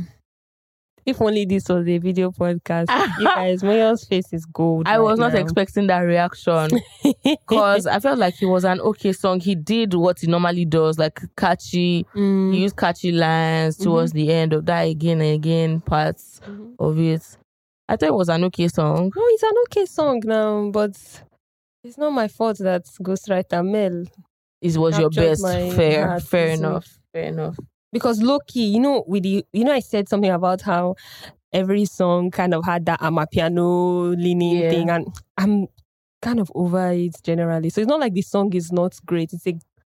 If 1.06 1.22
only 1.22 1.46
this 1.46 1.68
was 1.70 1.88
a 1.88 1.98
video 1.98 2.32
podcast. 2.32 2.88
you 3.20 3.26
guys, 3.36 3.64
Mayor's 3.64 4.06
face 4.06 4.32
is 4.34 4.46
gold. 4.46 4.88
I 4.88 4.92
right 4.92 5.00
was 5.00 5.20
not 5.20 5.34
now. 5.34 5.40
expecting 5.40 5.88
that 5.88 6.00
reaction. 6.00 6.70
Because 7.24 7.88
I 7.88 8.00
felt 8.00 8.20
like 8.20 8.42
it 8.42 8.46
was 8.46 8.66
an 8.66 8.80
okay 8.82 9.14
song. 9.14 9.40
He 9.40 9.56
did 9.56 9.94
what 9.94 10.20
he 10.20 10.28
normally 10.28 10.66
does, 10.66 10.98
like 11.00 11.20
catchy. 11.38 12.06
Mm. 12.16 12.54
He 12.54 12.62
used 12.62 12.76
catchy 12.76 13.12
lines 13.12 13.78
towards 13.78 14.12
mm-hmm. 14.12 14.28
the 14.28 14.34
end 14.34 14.54
of 14.54 14.66
that 14.66 14.82
again 14.82 15.22
and 15.22 15.36
again 15.36 15.82
parts 15.82 16.42
mm-hmm. 16.46 16.74
of 16.80 17.00
it. 17.00 17.38
I 17.90 17.96
thought 17.96 18.08
it 18.08 18.14
was 18.14 18.30
an 18.30 18.44
okay 18.46 18.68
song. 18.68 19.12
No, 19.16 19.24
it's 19.28 19.44
an 19.44 19.56
okay 19.68 19.86
song 19.86 20.22
now, 20.26 20.70
but 20.72 20.92
it's 21.84 21.98
not 21.98 22.12
my 22.12 22.28
fault 22.28 22.58
that 22.60 22.86
Ghostwriter 23.02 23.66
Mel 23.66 24.06
it 24.62 24.78
was 24.78 24.98
your 24.98 25.10
best. 25.10 25.42
Fair, 25.44 26.20
fair 26.20 26.48
enough. 26.50 27.00
Fair 27.14 27.26
enough. 27.26 27.58
Because 27.92 28.22
Loki, 28.22 28.62
you 28.62 28.80
know, 28.80 29.04
with 29.08 29.24
the, 29.24 29.46
you 29.54 29.64
know, 29.64 29.72
I 29.72 29.80
said 29.80 30.10
something 30.10 30.30
about 30.30 30.62
how 30.62 30.96
every 31.54 31.86
song 31.86 32.32
kind 32.32 32.54
of 32.54 32.66
had 32.66 32.86
that 32.86 33.00
amapiano 33.00 34.16
leaning 34.16 34.58
yeah. 34.58 34.70
thing, 34.70 34.90
and 34.90 35.08
I'm 35.38 35.68
kind 36.22 36.40
of 36.40 36.52
over 36.54 36.92
it 36.92 37.16
generally. 37.24 37.70
So 37.70 37.82
it's 37.82 37.88
not 37.88 38.00
like 38.00 38.14
the 38.14 38.22
song 38.22 38.54
is 38.54 38.72
not 38.72 38.98
great. 39.06 39.34
It's 39.34 39.48
a 39.48 39.54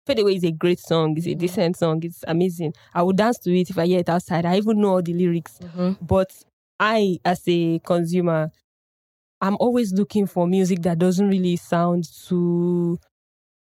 Fade 0.05 0.19
Away 0.19 0.35
is 0.35 0.43
a 0.43 0.51
great 0.51 0.79
song. 0.79 1.15
It's 1.17 1.27
a 1.27 1.29
mm-hmm. 1.29 1.39
decent 1.39 1.77
song. 1.77 2.01
It's 2.03 2.23
amazing. 2.27 2.73
I 2.93 3.03
would 3.03 3.17
dance 3.17 3.37
to 3.39 3.55
it 3.55 3.69
if 3.69 3.77
I 3.77 3.85
hear 3.85 3.99
it 3.99 4.09
outside. 4.09 4.45
I 4.45 4.57
even 4.57 4.81
know 4.81 4.89
all 4.95 5.01
the 5.01 5.13
lyrics. 5.13 5.59
Mm-hmm. 5.61 6.03
But 6.03 6.33
I, 6.79 7.19
as 7.23 7.43
a 7.47 7.79
consumer, 7.79 8.51
I'm 9.41 9.55
always 9.59 9.93
looking 9.93 10.25
for 10.25 10.47
music 10.47 10.81
that 10.81 10.99
doesn't 10.99 11.29
really 11.29 11.57
sound 11.57 12.07
too 12.27 12.99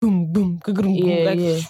boom, 0.00 0.32
boom, 0.32 0.60
boom, 0.64 0.88
yeah, 0.88 1.24
like, 1.24 1.38
yeah. 1.38 1.60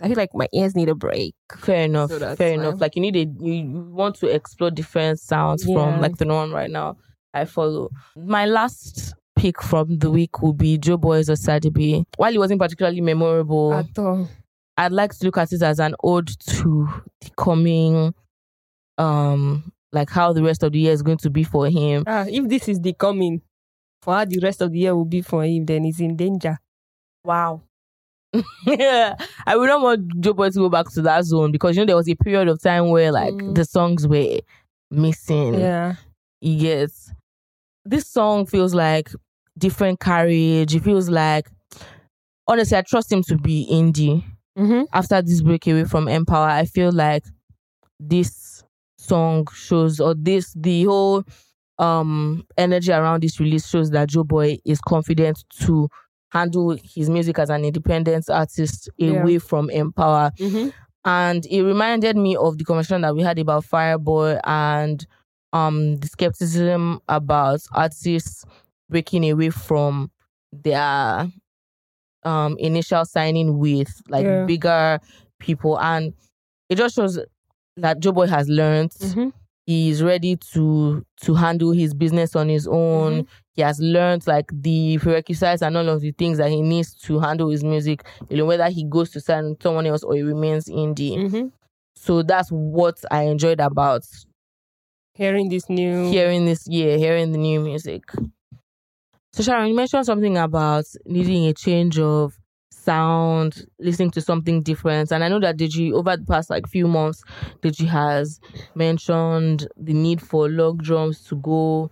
I 0.00 0.08
feel 0.08 0.16
like 0.16 0.34
my 0.34 0.48
ears 0.52 0.74
need 0.74 0.88
a 0.88 0.94
break. 0.94 1.34
Fair 1.56 1.84
enough. 1.84 2.10
So 2.10 2.18
fair 2.18 2.36
fine. 2.36 2.60
enough. 2.60 2.80
Like 2.80 2.96
you 2.96 3.02
need 3.02 3.16
a 3.16 3.26
you 3.44 3.88
want 3.92 4.16
to 4.16 4.26
explore 4.26 4.70
different 4.70 5.20
sounds 5.20 5.66
yeah. 5.66 5.74
from 5.74 6.00
like 6.00 6.18
the 6.18 6.26
norm 6.26 6.52
right 6.52 6.70
now. 6.70 6.98
I 7.32 7.46
follow. 7.46 7.90
My 8.14 8.46
last 8.46 9.14
pick 9.36 9.62
from 9.62 9.98
the 9.98 10.10
week 10.10 10.42
will 10.42 10.52
be 10.52 10.78
Joeboy's 10.78 11.28
Osadebe. 11.28 12.04
While 12.16 12.34
it 12.34 12.38
wasn't 12.38 12.60
particularly 12.60 13.00
memorable 13.00 13.74
at 13.74 13.98
all, 13.98 14.28
I'd 14.76 14.92
like 14.92 15.12
to 15.18 15.24
look 15.24 15.38
at 15.38 15.52
it 15.52 15.62
as 15.62 15.78
an 15.78 15.94
ode 16.02 16.28
to 16.28 16.88
the 17.20 17.30
coming 17.36 18.14
um 18.98 19.72
like 19.92 20.10
how 20.10 20.32
the 20.32 20.42
rest 20.42 20.62
of 20.62 20.72
the 20.72 20.78
year 20.78 20.92
is 20.92 21.02
going 21.02 21.18
to 21.18 21.30
be 21.30 21.44
for 21.44 21.68
him. 21.68 22.04
Ah, 22.06 22.26
if 22.28 22.48
this 22.48 22.68
is 22.68 22.80
the 22.80 22.92
coming 22.92 23.40
for 24.02 24.14
how 24.14 24.24
the 24.24 24.38
rest 24.40 24.60
of 24.60 24.72
the 24.72 24.78
year 24.78 24.94
will 24.94 25.06
be 25.06 25.22
for 25.22 25.42
him, 25.42 25.64
then 25.64 25.84
he's 25.84 26.00
in 26.00 26.16
danger. 26.16 26.58
Wow. 27.26 27.62
yeah, 28.66 29.16
I 29.46 29.56
would 29.56 29.68
not 29.68 29.82
want 29.82 30.20
Joeboy 30.20 30.52
to 30.52 30.58
go 30.60 30.68
back 30.68 30.90
to 30.92 31.02
that 31.02 31.24
zone 31.24 31.52
because 31.52 31.76
you 31.76 31.82
know 31.82 31.86
there 31.86 31.96
was 31.96 32.08
a 32.08 32.14
period 32.14 32.48
of 32.48 32.62
time 32.62 32.90
where 32.90 33.10
like 33.12 33.34
mm. 33.34 33.54
the 33.54 33.64
songs 33.64 34.06
were 34.06 34.38
missing. 34.90 35.54
Yeah, 35.54 35.96
yes. 36.40 37.12
this 37.84 38.06
song 38.06 38.46
feels 38.46 38.74
like 38.74 39.10
different 39.58 40.00
courage. 40.00 40.74
It 40.74 40.84
feels 40.84 41.08
like 41.08 41.48
honestly, 42.46 42.76
I 42.76 42.82
trust 42.82 43.10
him 43.10 43.22
to 43.24 43.36
be 43.36 43.66
indie. 43.70 44.22
Mm-hmm. 44.58 44.84
After 44.92 45.20
this 45.20 45.42
breakaway 45.42 45.84
from 45.84 46.06
emPawa, 46.06 46.48
I 46.48 46.64
feel 46.64 46.92
like 46.92 47.24
this 47.98 48.62
song 48.98 49.46
shows 49.52 50.00
or 50.00 50.14
this 50.14 50.52
the 50.54 50.84
whole 50.84 51.24
um 51.78 52.44
energy 52.56 52.90
around 52.90 53.22
this 53.22 53.38
release 53.38 53.68
shows 53.68 53.90
that 53.90 54.08
Joeboy 54.08 54.58
is 54.64 54.80
confident 54.80 55.44
to 55.60 55.88
handle 56.30 56.76
his 56.82 57.08
music 57.08 57.38
as 57.38 57.50
an 57.50 57.64
independent 57.64 58.28
artist 58.28 58.88
away 59.00 59.32
yeah. 59.34 59.38
from 59.38 59.68
emPawa. 59.68 60.36
Mm-hmm. 60.36 60.68
And 61.04 61.46
it 61.46 61.62
reminded 61.62 62.16
me 62.16 62.36
of 62.36 62.58
the 62.58 62.64
conversation 62.64 63.02
that 63.02 63.14
we 63.14 63.22
had 63.22 63.38
about 63.38 63.64
Fireboy 63.64 64.40
and 64.44 65.06
um 65.52 65.96
the 65.96 66.08
skepticism 66.08 67.00
about 67.08 67.60
artists 67.72 68.44
breaking 68.90 69.28
away 69.30 69.50
from 69.50 70.10
their 70.52 71.30
um 72.24 72.56
initial 72.58 73.04
signing 73.04 73.58
with 73.58 74.02
like 74.08 74.24
yeah. 74.24 74.44
bigger 74.44 75.00
people. 75.38 75.78
And 75.78 76.12
it 76.68 76.76
just 76.76 76.96
shows 76.96 77.20
that 77.76 78.00
Joeboy 78.00 78.28
has 78.28 78.48
learned. 78.48 78.90
Mm-hmm 78.90 79.28
he's 79.66 80.02
ready 80.02 80.36
to 80.36 81.04
to 81.22 81.34
handle 81.34 81.72
his 81.72 81.92
business 81.92 82.34
on 82.34 82.48
his 82.48 82.66
own. 82.66 83.12
Mm-hmm. 83.12 83.28
He 83.54 83.62
has 83.62 83.80
learned 83.80 84.26
like 84.26 84.46
the 84.52 84.98
prerequisites 84.98 85.62
and 85.62 85.76
all 85.76 85.88
of 85.88 86.00
the 86.00 86.12
things 86.12 86.38
that 86.38 86.50
he 86.50 86.62
needs 86.62 86.94
to 87.02 87.18
handle 87.18 87.50
his 87.50 87.64
music, 87.64 88.04
you 88.28 88.36
know, 88.36 88.44
whether 88.44 88.68
he 88.68 88.84
goes 88.84 89.10
to 89.10 89.20
sign 89.20 89.56
someone 89.60 89.86
else 89.86 90.02
or 90.02 90.14
he 90.14 90.22
remains 90.22 90.66
indie. 90.66 91.16
Mm-hmm. 91.18 91.48
So 91.96 92.22
that's 92.22 92.50
what 92.50 93.02
I 93.10 93.22
enjoyed 93.22 93.60
about 93.60 94.04
hearing 95.14 95.48
this 95.48 95.68
new 95.68 96.10
hearing 96.10 96.44
this 96.44 96.66
yeah, 96.68 96.96
hearing 96.96 97.32
the 97.32 97.38
new 97.38 97.60
music. 97.60 98.04
So 99.32 99.42
Sharon, 99.42 99.68
you 99.68 99.74
mentioned 99.74 100.06
something 100.06 100.38
about 100.38 100.84
needing 101.04 101.46
a 101.46 101.52
change 101.52 101.98
of 101.98 102.38
sound, 102.86 103.66
listening 103.78 104.10
to 104.12 104.20
something 104.20 104.62
different. 104.62 105.12
And 105.12 105.22
I 105.24 105.28
know 105.28 105.40
that 105.40 105.56
Deji, 105.58 105.92
over 105.92 106.16
the 106.16 106.24
past 106.24 106.50
like 106.50 106.68
few 106.68 106.86
months, 106.88 107.22
Deji 107.62 107.86
has 107.86 108.40
mentioned 108.74 109.68
the 109.76 109.92
need 109.92 110.20
for 110.22 110.48
log 110.48 110.82
drums 110.82 111.22
to 111.24 111.36
go, 111.36 111.90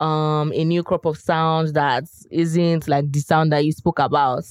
um, 0.00 0.52
a 0.54 0.64
new 0.64 0.82
crop 0.82 1.04
of 1.04 1.18
sound 1.18 1.74
that 1.74 2.04
isn't 2.30 2.88
like 2.88 3.12
the 3.12 3.20
sound 3.20 3.52
that 3.52 3.64
you 3.64 3.72
spoke 3.72 3.98
about. 3.98 4.44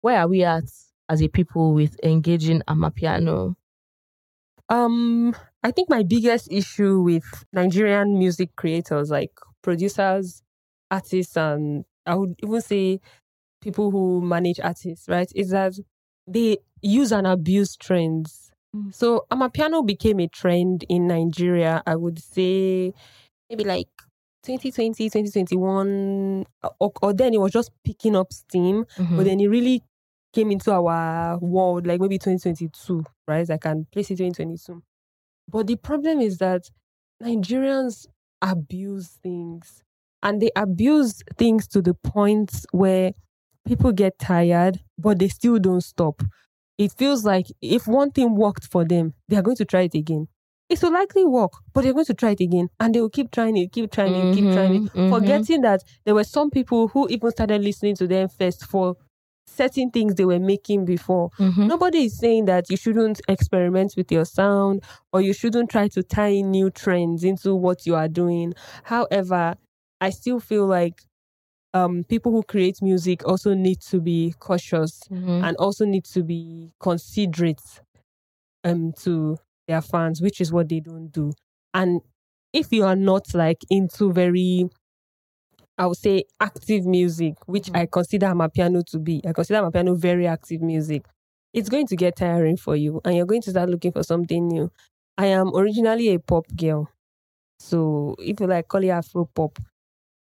Where 0.00 0.18
are 0.20 0.28
we 0.28 0.42
at 0.44 0.64
as 1.08 1.22
a 1.22 1.28
people 1.28 1.74
with 1.74 1.96
engaging 2.04 2.62
amapiano? 2.68 3.54
Um, 4.68 5.34
I 5.62 5.70
think 5.70 5.88
my 5.88 6.02
biggest 6.02 6.50
issue 6.50 7.00
with 7.00 7.24
Nigerian 7.52 8.18
music 8.18 8.50
creators, 8.56 9.10
like 9.10 9.30
producers, 9.62 10.42
artists, 10.90 11.36
and 11.36 11.84
I 12.04 12.14
would 12.14 12.34
even 12.42 12.60
say 12.60 13.00
people 13.66 13.90
who 13.90 14.20
manage 14.20 14.60
artists, 14.60 15.08
right, 15.08 15.30
is 15.34 15.50
that 15.50 15.74
they 16.28 16.58
use 16.82 17.10
and 17.10 17.26
abuse 17.26 17.76
trends. 17.76 18.52
Mm. 18.74 18.94
So 18.94 19.26
Amapiano 19.28 19.84
became 19.84 20.20
a 20.20 20.28
trend 20.28 20.84
in 20.88 21.08
Nigeria, 21.08 21.82
I 21.84 21.96
would 21.96 22.20
say 22.22 22.94
maybe 23.50 23.64
like 23.64 23.88
2020, 24.44 25.10
2021, 25.10 26.46
or, 26.78 26.92
or 27.02 27.12
then 27.12 27.34
it 27.34 27.40
was 27.40 27.50
just 27.50 27.72
picking 27.84 28.14
up 28.14 28.32
steam, 28.32 28.84
mm-hmm. 28.96 29.16
but 29.16 29.24
then 29.24 29.40
it 29.40 29.48
really 29.48 29.82
came 30.32 30.52
into 30.52 30.70
our 30.70 31.36
world 31.38 31.88
like 31.88 32.00
maybe 32.00 32.18
2022, 32.18 33.04
right? 33.26 33.50
I 33.50 33.58
can 33.58 33.84
place 33.90 34.12
it 34.12 34.18
2022. 34.18 34.80
But 35.48 35.66
the 35.66 35.76
problem 35.76 36.20
is 36.20 36.38
that 36.38 36.70
Nigerians 37.20 38.06
abuse 38.40 39.18
things 39.22 39.82
and 40.22 40.40
they 40.40 40.50
abuse 40.54 41.24
things 41.36 41.66
to 41.68 41.82
the 41.82 41.94
point 41.94 42.64
where 42.70 43.12
people 43.66 43.92
get 43.92 44.18
tired, 44.18 44.80
but 44.98 45.18
they 45.18 45.28
still 45.28 45.58
don't 45.58 45.82
stop. 45.82 46.22
It 46.78 46.92
feels 46.92 47.24
like 47.24 47.46
if 47.60 47.86
one 47.86 48.10
thing 48.10 48.34
worked 48.34 48.66
for 48.66 48.84
them, 48.84 49.14
they 49.28 49.36
are 49.36 49.42
going 49.42 49.56
to 49.56 49.64
try 49.64 49.82
it 49.82 49.94
again. 49.94 50.28
It 50.68 50.82
will 50.82 50.92
likely 50.92 51.24
work, 51.24 51.52
but 51.72 51.84
they're 51.84 51.92
going 51.92 52.06
to 52.06 52.14
try 52.14 52.30
it 52.30 52.40
again 52.40 52.68
and 52.80 52.94
they 52.94 53.00
will 53.00 53.08
keep 53.10 53.30
trying 53.30 53.56
it, 53.56 53.70
keep 53.72 53.92
trying 53.92 54.14
it, 54.14 54.34
keep 54.34 54.52
trying 54.52 54.74
it, 54.74 54.82
mm-hmm, 54.82 54.98
mm-hmm. 54.98 55.14
forgetting 55.14 55.60
that 55.62 55.84
there 56.04 56.14
were 56.14 56.24
some 56.24 56.50
people 56.50 56.88
who 56.88 57.08
even 57.08 57.30
started 57.30 57.62
listening 57.62 57.94
to 57.96 58.06
them 58.08 58.28
first 58.28 58.64
for 58.66 58.96
certain 59.46 59.90
things 59.90 60.16
they 60.16 60.24
were 60.24 60.40
making 60.40 60.84
before. 60.84 61.30
Mm-hmm. 61.38 61.68
Nobody 61.68 62.06
is 62.06 62.18
saying 62.18 62.46
that 62.46 62.68
you 62.68 62.76
shouldn't 62.76 63.20
experiment 63.28 63.94
with 63.96 64.10
your 64.10 64.24
sound 64.24 64.82
or 65.12 65.20
you 65.20 65.32
shouldn't 65.32 65.70
try 65.70 65.86
to 65.88 66.02
tie 66.02 66.40
new 66.40 66.70
trends 66.70 67.22
into 67.22 67.54
what 67.54 67.86
you 67.86 67.94
are 67.94 68.08
doing. 68.08 68.52
However, 68.82 69.54
I 70.00 70.10
still 70.10 70.40
feel 70.40 70.66
like 70.66 71.00
um, 71.74 72.04
people 72.04 72.32
who 72.32 72.42
create 72.42 72.80
music 72.80 73.26
also 73.26 73.54
need 73.54 73.80
to 73.82 74.00
be 74.00 74.34
cautious 74.38 75.00
mm-hmm. 75.10 75.44
and 75.44 75.56
also 75.58 75.84
need 75.84 76.04
to 76.04 76.22
be 76.22 76.72
considerate 76.80 77.60
um, 78.64 78.92
to 79.00 79.36
their 79.68 79.82
fans, 79.82 80.20
which 80.22 80.40
is 80.40 80.52
what 80.52 80.68
they 80.68 80.80
don't 80.80 81.08
do. 81.12 81.32
And 81.74 82.00
if 82.52 82.72
you 82.72 82.84
are 82.84 82.96
not 82.96 83.34
like 83.34 83.64
into 83.70 84.12
very 84.12 84.68
I 85.78 85.86
would 85.86 85.98
say 85.98 86.24
active 86.40 86.86
music, 86.86 87.34
which 87.46 87.64
mm-hmm. 87.64 87.76
I 87.76 87.86
consider 87.86 88.26
Amapiano 88.28 88.82
to 88.86 88.98
be. 88.98 89.20
I 89.26 89.32
consider 89.34 89.60
Amapiano 89.60 89.96
very 89.96 90.26
active 90.26 90.62
music. 90.62 91.04
It's 91.52 91.68
going 91.68 91.86
to 91.88 91.96
get 91.96 92.16
tiring 92.16 92.56
for 92.56 92.76
you 92.76 93.00
and 93.04 93.14
you're 93.14 93.26
going 93.26 93.42
to 93.42 93.50
start 93.50 93.68
looking 93.68 93.92
for 93.92 94.02
something 94.02 94.48
new. 94.48 94.70
I 95.18 95.26
am 95.26 95.54
originally 95.54 96.14
a 96.14 96.18
pop 96.18 96.46
girl. 96.54 96.90
So 97.58 98.16
if 98.18 98.40
you 98.40 98.46
like 98.46 98.68
call 98.68 98.84
it 98.84 98.88
Afro 98.88 99.28
pop, 99.34 99.58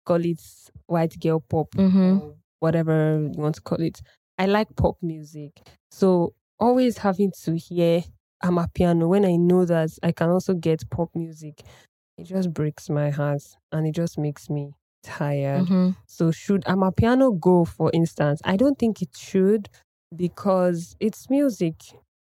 call 0.05 0.24
it 0.25 0.41
white 0.88 1.19
girl 1.19 1.39
pop, 1.39 1.72
mm-hmm. 1.72 2.29
whatever 2.60 3.19
you 3.22 3.41
want 3.41 3.55
to 3.55 3.62
call 3.62 3.81
it. 3.81 4.01
I 4.38 4.45
like 4.45 4.75
pop 4.75 4.98
music. 5.01 5.51
So 5.91 6.33
always 6.60 6.98
having 7.00 7.31
to 7.43 7.55
hear 7.57 8.03
Amapiano 8.43 9.07
when 9.07 9.25
I 9.25 9.36
know 9.36 9.65
that 9.65 9.89
I 10.01 10.12
can 10.12 10.29
also 10.29 10.53
get 10.53 10.89
pop 10.89 11.10
music, 11.15 11.62
it 12.17 12.25
just 12.25 12.53
breaks 12.53 12.89
my 12.89 13.10
heart 13.10 13.43
and 13.72 13.88
it 13.88 13.95
just 13.95 14.17
makes 14.17 14.50
me 14.50 14.74
tired. 15.03 15.63
Mm-hmm. 15.65 15.89
So 16.07 16.31
should 16.31 16.63
Amapiano 16.63 17.39
go, 17.39 17.65
for 17.65 17.91
instance? 17.93 18.41
I 18.43 18.57
don't 18.57 18.77
think 18.77 19.01
it 19.01 19.15
should 19.15 19.69
because 20.15 20.95
it's 21.00 21.29
music 21.29 21.75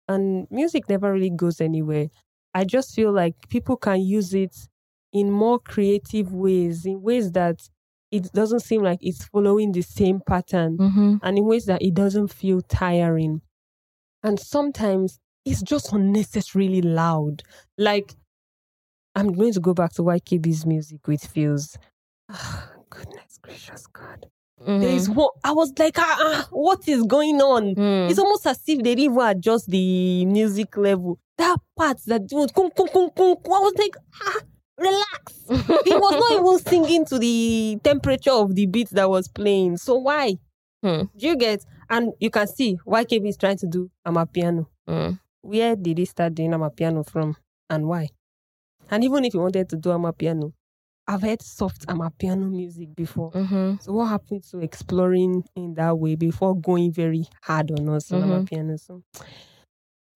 and 0.09 0.47
music 0.50 0.88
never 0.88 1.12
really 1.12 1.30
goes 1.30 1.61
anywhere. 1.61 2.09
I 2.54 2.64
just 2.64 2.95
feel 2.95 3.12
like 3.12 3.35
people 3.49 3.76
can 3.76 4.00
use 4.00 4.33
it 4.33 4.56
in 5.16 5.30
more 5.30 5.58
creative 5.58 6.32
ways, 6.32 6.87
in 6.87 7.02
ways 7.02 7.32
that 7.32 7.68
it 8.11 8.32
doesn't 8.32 8.61
seem 8.61 8.82
like 8.82 8.99
it's 9.02 9.25
following 9.25 9.73
the 9.73 9.82
same 9.82 10.20
pattern 10.26 10.78
mm-hmm. 10.78 11.16
and 11.23 11.38
in 11.38 11.44
ways 11.44 11.66
that 11.66 11.82
it 11.82 11.94
doesn't 11.94 12.28
feel 12.28 12.61
tiring. 12.61 13.40
And 14.23 14.38
sometimes 14.38 15.18
it's 15.44 15.62
just 15.62 15.92
unnecessarily 15.92 16.82
loud. 16.82 17.42
Like, 17.78 18.14
I'm 19.14 19.32
going 19.32 19.52
to 19.54 19.61
go 19.61 19.75
back 19.75 19.92
to 19.94 20.02
YKB's 20.02 20.66
music, 20.66 21.06
which 21.06 21.25
feels 21.25 21.76
goodness 22.90 23.38
gracious 23.42 23.87
God. 23.87 24.26
Mm-hmm. 24.61 24.80
There 24.80 24.90
is 24.90 25.08
what 25.08 25.35
I 25.44 25.52
was 25.52 25.73
like, 25.78 25.99
ah, 25.99 26.16
ah, 26.18 26.49
what 26.50 26.88
is 26.88 27.02
going 27.04 27.40
on? 27.40 27.75
Mm. 27.75 28.11
It's 28.11 28.18
almost 28.18 28.46
as 28.46 28.61
if 28.66 28.78
they 28.78 28.94
didn't 28.94 29.12
even 29.12 29.20
adjust 29.20 29.68
the 29.68 30.25
music 30.25 30.76
level. 30.76 31.18
That 31.37 31.59
part 31.76 31.98
that 32.07 32.22
was 32.33 32.50
I 32.57 32.61
was 32.61 33.74
like, 33.79 33.96
ah, 34.22 34.40
relax. 34.78 35.34
he 35.84 35.94
was 35.94 36.12
not 36.12 36.32
even 36.32 36.58
singing 36.58 37.04
to 37.06 37.18
the 37.18 37.78
temperature 37.82 38.32
of 38.32 38.54
the 38.54 38.66
beat 38.66 38.90
that 38.90 39.08
was 39.08 39.28
playing. 39.28 39.76
So 39.76 39.96
why? 39.96 40.38
Mm. 40.84 41.10
Do 41.16 41.26
you 41.26 41.36
get? 41.36 41.64
And 41.88 42.12
you 42.18 42.30
can 42.30 42.46
see 42.46 42.78
why 42.84 43.04
YKB 43.04 43.28
is 43.28 43.36
trying 43.36 43.58
to 43.58 43.66
do 43.66 43.90
Amapiano. 44.06 44.66
Mm. 44.88 45.18
Where 45.42 45.76
did 45.76 45.98
he 45.98 46.04
start 46.04 46.34
doing 46.34 46.50
Amapiano 46.50 47.08
from 47.08 47.36
and 47.70 47.86
why? 47.86 48.08
And 48.90 49.04
even 49.04 49.24
if 49.24 49.32
he 49.32 49.38
wanted 49.38 49.68
to 49.70 49.76
do 49.76 49.90
Amapiano, 49.90 50.52
I've 51.08 51.22
heard 51.22 51.42
soft 51.42 51.86
Amapiano 51.86 52.50
music 52.50 52.94
before. 52.96 53.30
Mm-hmm. 53.30 53.76
So 53.80 53.92
what 53.92 54.06
happened 54.06 54.42
to 54.50 54.58
exploring 54.58 55.44
in 55.54 55.74
that 55.74 55.96
way 55.96 56.16
before 56.16 56.58
going 56.60 56.92
very 56.92 57.26
hard 57.42 57.70
on 57.78 57.88
us 57.88 58.08
mm-hmm. 58.08 58.30
on 58.30 58.44
Amapiano? 58.44 58.78
So 58.78 59.02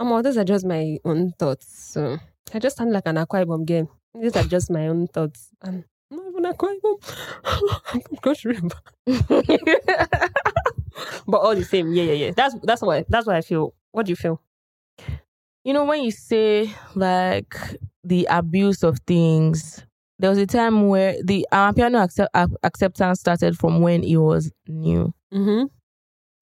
um, 0.00 0.22
those 0.22 0.36
are 0.36 0.44
just 0.44 0.66
my 0.66 0.98
own 1.04 1.32
thoughts. 1.38 1.92
So 1.92 2.18
I 2.52 2.58
just 2.58 2.76
sound 2.76 2.92
like 2.92 3.06
an 3.06 3.16
Ibom 3.16 3.64
game. 3.66 3.88
These 4.14 4.36
are 4.36 4.44
just 4.44 4.70
my 4.70 4.88
own 4.88 5.06
thoughts. 5.06 5.48
I'm 5.62 5.84
not 6.10 6.26
even 6.28 6.44
Akwa 6.44 6.74
Ibom. 6.76 7.80
I'm 7.94 8.16
Cross 8.22 8.44
River. 8.44 8.68
but 11.26 11.38
all 11.38 11.54
the 11.54 11.64
same, 11.64 11.92
yeah, 11.92 12.04
yeah, 12.04 12.12
yeah. 12.26 12.30
That's 12.36 12.54
that's 12.62 12.82
what 12.82 13.06
that's 13.08 13.26
what 13.26 13.36
I 13.36 13.40
feel. 13.40 13.74
What 13.92 14.06
do 14.06 14.10
you 14.10 14.16
feel? 14.16 14.40
You 15.64 15.72
know, 15.74 15.84
when 15.84 16.02
you 16.02 16.10
say 16.10 16.70
like 16.94 17.54
the 18.02 18.26
abuse 18.30 18.82
of 18.82 18.98
things, 19.06 19.84
there 20.18 20.30
was 20.30 20.38
a 20.38 20.46
time 20.46 20.88
where 20.88 21.16
the 21.22 21.46
piano 21.76 22.02
accept, 22.02 22.34
acceptance 22.62 23.20
started 23.20 23.56
from 23.58 23.80
when 23.80 24.02
it 24.02 24.16
was 24.16 24.50
new. 24.66 25.12
Mm-hmm. 25.32 25.66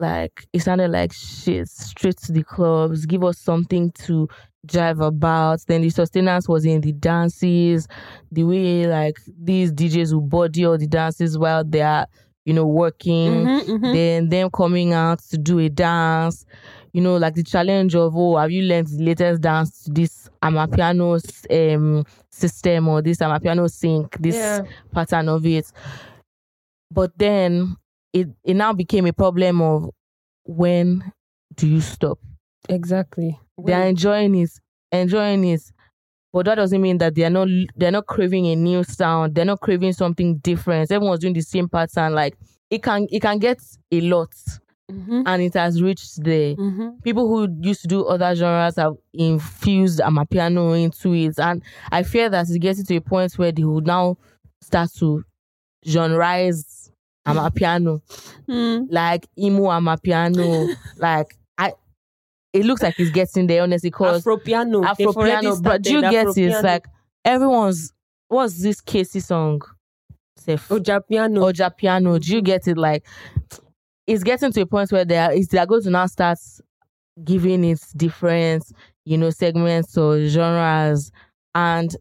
Like 0.00 0.46
it 0.52 0.60
sounded 0.60 0.90
like 0.90 1.12
shit, 1.12 1.68
straight 1.68 2.18
to 2.18 2.32
the 2.32 2.44
clubs, 2.44 3.06
give 3.06 3.24
us 3.24 3.38
something 3.38 3.90
to 4.04 4.28
drive 4.64 5.00
about. 5.00 5.60
Then 5.66 5.82
the 5.82 5.90
sustenance 5.90 6.48
was 6.48 6.64
in 6.64 6.80
the 6.80 6.92
dances, 6.92 7.88
the 8.30 8.44
way 8.44 8.86
like 8.86 9.18
these 9.40 9.72
DJs 9.72 10.12
will 10.12 10.20
body 10.20 10.64
all 10.66 10.78
the 10.78 10.86
dances 10.86 11.36
while 11.36 11.64
they 11.64 11.82
are, 11.82 12.06
you 12.44 12.54
know, 12.54 12.66
working. 12.66 13.44
Mm-hmm, 13.44 13.70
mm-hmm. 13.72 13.92
Then 13.92 14.28
them 14.28 14.50
coming 14.50 14.92
out 14.92 15.20
to 15.30 15.38
do 15.38 15.58
a 15.58 15.68
dance 15.68 16.46
you 16.92 17.02
know, 17.02 17.16
like 17.16 17.34
the 17.34 17.42
challenge 17.42 17.94
of, 17.94 18.16
oh, 18.16 18.36
have 18.36 18.50
you 18.50 18.62
learned 18.62 18.88
the 18.88 19.02
latest 19.04 19.40
dance 19.40 19.84
to 19.84 19.92
this 19.92 20.28
Amapiano 20.42 21.14
um, 21.74 22.04
system 22.30 22.88
or 22.88 23.02
this 23.02 23.18
Amapiano 23.18 23.70
sync, 23.70 24.16
this 24.18 24.36
yeah. 24.36 24.62
pattern 24.92 25.28
of 25.28 25.44
it. 25.46 25.70
But 26.90 27.16
then 27.16 27.76
it, 28.20 28.28
it 28.44 28.54
now 28.54 28.72
became 28.72 29.06
a 29.06 29.12
problem 29.12 29.60
of 29.60 29.90
when 30.44 31.12
do 31.54 31.66
you 31.68 31.80
stop? 31.80 32.18
Exactly. 32.68 33.38
They're 33.58 33.86
enjoying 33.86 34.34
it, 34.36 34.50
enjoying 34.92 35.44
it. 35.44 35.62
But 36.32 36.44
that 36.46 36.56
doesn't 36.56 36.80
mean 36.80 36.98
that 36.98 37.14
they're 37.14 37.30
not 37.30 37.48
they're 37.76 37.90
not 37.90 38.06
craving 38.06 38.46
a 38.46 38.54
new 38.56 38.84
sound. 38.84 39.34
They're 39.34 39.44
not 39.44 39.60
craving 39.60 39.94
something 39.94 40.38
different. 40.38 40.90
Everyone's 40.92 41.20
doing 41.20 41.32
the 41.34 41.40
same 41.40 41.68
pattern. 41.68 42.14
Like 42.14 42.36
it 42.70 42.82
can 42.82 43.06
it 43.10 43.20
can 43.22 43.38
get 43.38 43.58
a 43.92 44.00
lot 44.02 44.32
Mm-hmm. 44.90 45.20
and 45.26 45.42
it 45.42 45.52
has 45.52 45.82
reached 45.82 46.24
the 46.24 46.56
Mm-hmm. 46.56 47.00
People 47.04 47.28
who 47.28 47.54
used 47.60 47.82
to 47.82 47.88
do 47.88 48.06
other 48.06 48.34
genres 48.34 48.76
have 48.76 48.94
infused 49.12 50.00
Amapiano 50.00 50.82
into 50.82 51.12
it, 51.14 51.38
and 51.38 51.62
I 51.92 52.02
fear 52.04 52.30
that 52.30 52.48
it 52.48 52.58
gets 52.58 52.82
to 52.82 52.96
a 52.96 53.00
point 53.02 53.34
where 53.36 53.52
they 53.52 53.64
will 53.64 53.82
now 53.82 54.16
start 54.62 54.90
to 55.00 55.24
genreize 55.86 56.77
Amapiano, 57.28 58.00
mm. 58.48 58.86
like 58.90 59.26
emo 59.38 59.64
Amapiano, 59.64 60.74
like 60.98 61.36
I. 61.56 61.72
It 62.52 62.64
looks 62.64 62.82
like 62.82 62.98
it's 62.98 63.10
getting 63.10 63.46
there, 63.46 63.62
honestly, 63.62 63.90
because 63.90 64.24
Afropiano, 64.24 64.82
Afropiano, 64.84 65.62
but 65.62 65.82
do 65.82 65.92
you 65.92 66.00
get 66.00 66.26
it? 66.28 66.38
It's 66.38 66.62
like 66.62 66.86
everyone's 67.24 67.92
what's 68.28 68.62
this 68.62 68.80
Kcee 68.80 69.22
song? 69.22 69.60
Ojapiano. 70.46 71.52
Ojapiano. 71.52 72.20
Do 72.20 72.34
you 72.34 72.42
get 72.42 72.66
it? 72.68 72.78
Like 72.78 73.04
it's 74.06 74.22
getting 74.22 74.52
to 74.52 74.60
a 74.62 74.66
point 74.66 74.90
where 74.90 75.04
they 75.04 75.18
are, 75.18 75.32
Is 75.32 75.48
they 75.48 75.58
are 75.58 75.66
going 75.66 75.82
to 75.82 75.90
now 75.90 76.06
start 76.06 76.38
giving 77.22 77.64
it 77.64 77.80
different, 77.96 78.64
you 79.04 79.18
know, 79.18 79.30
segments 79.30 79.96
or 79.98 80.26
genres, 80.26 81.12
and 81.54 81.94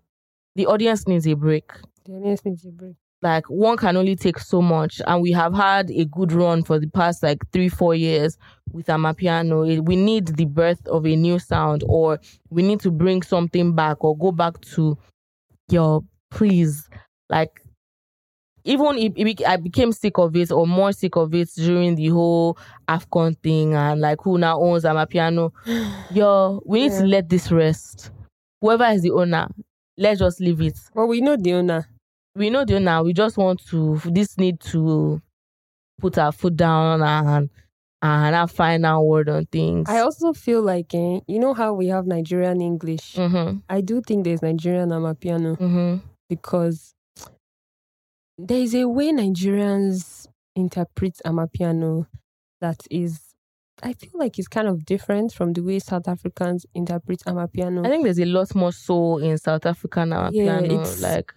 the 0.56 0.66
audience 0.68 1.08
needs 1.08 1.28
a 1.28 1.34
break. 1.36 1.70
The 2.06 2.13
audience 2.13 2.46
needs 2.46 2.66
a 2.66 2.70
break. 2.70 2.96
Like 3.21 3.45
one 3.49 3.77
can 3.77 3.97
only 3.97 4.15
take 4.15 4.38
so 4.38 4.62
much, 4.62 5.01
and 5.08 5.21
we 5.21 5.32
have 5.32 5.53
had 5.53 5.89
a 5.89 6.06
good 6.06 6.32
run 6.32 6.63
for 6.63 6.80
the 6.80 6.88
past 6.88 7.23
like 7.23 7.39
three, 7.51 7.67
four 7.69 7.95
years 7.95 8.38
with 8.71 8.88
Amapiano. 8.88 9.67
Eh, 9.67 9.80
we 9.80 9.95
need 9.95 10.27
the 10.27 10.45
birth 10.45 10.86
of 10.88 11.06
a 11.08 11.15
new 11.15 11.39
sound, 11.39 11.84
or 11.88 12.19
we 12.51 12.62
need 12.62 12.80
to 12.82 12.91
bring 12.91 13.23
something 13.23 13.73
back, 13.73 14.03
or 14.03 14.15
go 14.15 14.32
back 14.32 14.62
to 14.62 14.97
your 15.69 16.03
please, 16.30 16.88
like 17.30 17.60
even 18.67 18.97
if, 18.97 19.13
if 19.15 19.47
I 19.47 19.56
became 19.56 19.93
sick 19.93 20.17
of 20.17 20.36
it 20.36 20.51
or 20.51 20.67
more 20.67 20.91
sick 20.91 21.15
of 21.15 21.34
it 21.34 21.49
during 21.56 21.95
the 21.95 22.10
whole 22.10 22.58
Afcon 22.88 23.38
thing 23.41 23.73
and 23.73 24.01
like 24.01 24.19
who 24.21 24.38
now 24.38 24.60
owns 24.62 24.84
Amapiano. 24.84 25.51
Yo, 26.12 26.62
we 26.65 26.82
need 26.82 26.91
yeah. 26.91 26.99
to 26.99 27.08
let 27.08 27.30
this 27.30 27.49
rest. 27.51 28.12
Whoever 28.60 28.86
is 28.86 29.01
the 29.03 29.12
owner, 29.12 29.47
let's 29.97 30.19
just 30.19 30.41
leave 30.41 30.62
it. 30.62 30.77
Well, 30.93 31.08
we 31.08 31.21
know 31.21 31.38
the 31.38 31.53
owner. 31.53 31.88
We 32.38 32.50
know 32.52 32.65
the 32.65 32.80
now. 32.80 33.04
We 33.04 33.13
just 33.13 33.38
want 33.38 33.65
to 33.69 34.00
this 34.06 34.38
need 34.38 34.60
to 34.71 35.21
put 36.00 36.17
our 36.17 36.32
foot 36.32 36.56
down 36.56 37.02
and 37.02 37.50
and 38.02 38.36
have 38.36 38.52
final 38.52 39.08
word 39.08 39.28
on 39.28 39.45
things. 39.47 39.89
I 39.89 40.00
also 40.00 40.34
feel 40.34 40.62
like 40.62 40.93
eh, 40.93 41.19
you 41.28 41.39
know 41.39 41.54
how 41.54 41.73
we 41.73 41.88
have 41.88 42.06
Nigerian 42.06 42.62
English. 42.62 43.15
Mm-hmm. 43.15 43.58
I 43.69 43.82
do 43.82 44.02
think 44.02 44.23
there's 44.23 44.41
Nigerian 44.43 44.89
Amapiano 44.89 45.58
mm-hmm. 45.58 45.97
because 46.30 46.93
there 48.38 48.60
is 48.60 48.76
a 48.76 48.88
way 48.88 49.12
Nigerians 49.12 50.28
interpret 50.56 51.19
Amapiano 51.26 52.06
that 52.62 52.82
is 52.91 53.19
I 53.84 53.93
feel 53.93 54.12
like 54.15 54.39
it's 54.39 54.47
kind 54.47 54.67
of 54.67 54.86
different 54.86 55.34
from 55.34 55.54
the 55.54 55.62
way 55.62 55.80
South 55.80 56.08
Africans 56.08 56.65
interpret 56.73 57.19
Amapiano. 57.28 57.86
I 57.86 57.89
think 57.89 58.04
there's 58.04 58.19
a 58.19 58.26
lot 58.26 58.54
more 58.56 58.71
soul 58.71 59.19
in 59.19 59.38
South 59.38 59.65
African 59.65 60.10
Amapiano. 60.10 61.02
Yeah, 61.02 61.08
like 61.08 61.34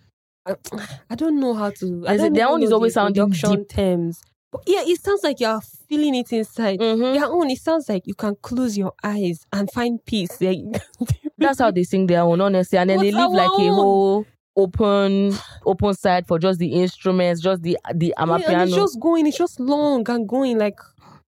I, 0.46 0.54
I, 1.10 1.14
don't 1.14 1.40
know 1.40 1.54
how 1.54 1.70
to. 1.70 2.04
I 2.06 2.16
don't 2.16 2.32
their 2.32 2.48
own 2.48 2.62
is 2.62 2.72
always 2.72 2.94
sounding 2.94 3.30
deep. 3.30 3.68
terms. 3.68 4.20
But 4.52 4.62
yeah, 4.66 4.82
it 4.84 5.00
sounds 5.00 5.22
like 5.22 5.38
you're 5.38 5.60
feeling 5.88 6.14
it 6.16 6.32
inside. 6.32 6.80
Mm-hmm. 6.80 7.14
Their 7.18 7.26
own, 7.26 7.50
it 7.50 7.58
sounds 7.58 7.88
like 7.88 8.06
you 8.06 8.14
can 8.14 8.34
close 8.42 8.76
your 8.76 8.92
eyes 9.02 9.46
and 9.52 9.70
find 9.70 10.04
peace. 10.04 10.38
That's 11.38 11.60
how 11.60 11.70
they 11.70 11.84
sing 11.84 12.06
their 12.06 12.22
own, 12.22 12.40
honestly. 12.40 12.78
And 12.78 12.90
then 12.90 12.98
What's 12.98 13.10
they 13.10 13.16
live 13.16 13.30
like 13.30 13.50
own? 13.50 13.60
a 13.60 13.72
whole 13.74 14.26
open 14.56 15.34
open 15.64 15.94
side 15.94 16.26
for 16.26 16.38
just 16.38 16.58
the 16.58 16.72
instruments, 16.72 17.40
just 17.40 17.62
the 17.62 17.78
the 17.94 18.12
amapiano. 18.18 18.40
Yeah, 18.40 18.62
it's 18.64 18.74
just 18.74 19.00
going, 19.00 19.26
it's 19.26 19.38
just 19.38 19.60
long 19.60 20.08
and 20.10 20.28
going 20.28 20.58
like 20.58 20.78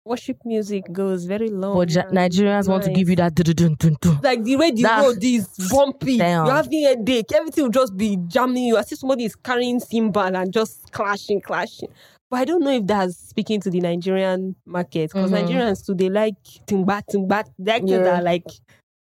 worship 0.04 0.38
music 0.44 0.84
goes 0.92 1.24
very 1.24 1.48
long. 1.48 1.76
But 1.76 1.88
Nigerians 1.88 2.54
nice. 2.54 2.68
want 2.68 2.84
to 2.84 2.92
give 2.92 3.08
you 3.08 3.16
that 3.16 3.34
dun, 3.34 3.54
dun, 3.54 3.74
dun, 3.78 3.96
dun. 4.00 4.20
like 4.22 4.42
the 4.42 4.56
way 4.56 4.70
the 4.70 4.82
that, 4.82 5.02
road 5.02 5.22
is 5.22 5.48
bumpy. 5.70 6.18
Damn. 6.18 6.46
You're 6.46 6.54
having 6.54 6.86
a 6.86 6.96
day, 6.96 7.22
everything 7.34 7.64
will 7.64 7.70
just 7.70 7.96
be 7.96 8.18
jamming 8.26 8.64
you. 8.64 8.76
I 8.76 8.82
see 8.82 8.96
somebody 8.96 9.24
is 9.24 9.36
carrying 9.36 9.80
cymbal 9.80 10.36
and 10.36 10.52
just 10.52 10.90
clashing, 10.92 11.40
clashing. 11.40 11.88
But 12.30 12.40
I 12.40 12.44
don't 12.46 12.64
know 12.64 12.72
if 12.72 12.86
that's 12.86 13.16
speaking 13.16 13.60
to 13.60 13.70
the 13.70 13.80
Nigerian 13.80 14.56
market 14.64 15.10
because 15.12 15.30
mm-hmm. 15.30 15.48
Nigerians 15.48 15.84
too 15.84 15.94
they 15.94 16.08
like 16.08 16.42
timba 16.66 17.02
timba. 17.10 17.44
They 17.58 17.72
actually 17.72 17.90
yeah. 17.92 18.18
are 18.18 18.22
like 18.22 18.46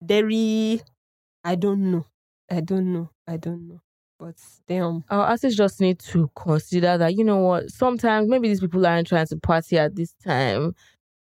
very. 0.02 0.82
I 1.44 1.56
don't 1.56 1.92
know. 1.92 2.06
I 2.50 2.62
don't 2.62 2.94
know. 2.94 3.10
I 3.28 3.38
don't 3.38 3.68
know. 3.68 3.82
But 4.20 4.36
damn. 4.68 5.04
Our 5.10 5.26
artists 5.26 5.58
just 5.58 5.80
need 5.80 6.00
to 6.00 6.30
consider 6.36 6.98
that, 6.98 7.16
you 7.16 7.24
know 7.24 7.38
what, 7.38 7.70
sometimes 7.70 8.28
maybe 8.28 8.48
these 8.48 8.60
people 8.62 8.86
aren't 8.86 9.08
trying 9.08 9.28
to 9.28 9.38
party 9.38 9.78
at 9.78 9.96
this 9.96 10.14
time. 10.24 10.74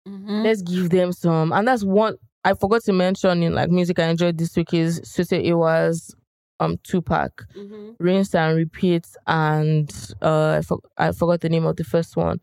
Mm-hmm. 0.07 0.41
Let's 0.41 0.61
give 0.61 0.89
them 0.89 1.11
some. 1.11 1.51
And 1.51 1.67
that's 1.67 1.83
one 1.83 2.15
I 2.43 2.53
forgot 2.53 2.83
to 2.85 2.93
mention 2.93 3.43
in 3.43 3.53
like 3.53 3.69
music 3.69 3.99
I 3.99 4.07
enjoyed 4.07 4.37
this 4.37 4.55
week 4.55 4.73
is 4.73 5.01
Susie 5.03 5.47
it 5.47 5.53
was 5.53 6.15
um 6.59 6.77
Tupac, 6.83 7.45
mm-hmm. 7.55 7.91
Rinse 7.99 8.33
and 8.33 8.55
Repeat, 8.55 9.05
and 9.27 9.91
uh 10.21 10.55
I, 10.57 10.61
for- 10.61 10.79
I 10.97 11.11
forgot 11.11 11.41
the 11.41 11.49
name 11.49 11.65
of 11.65 11.75
the 11.75 11.83
first 11.83 12.15
one. 12.15 12.39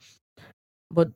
But 0.90 1.08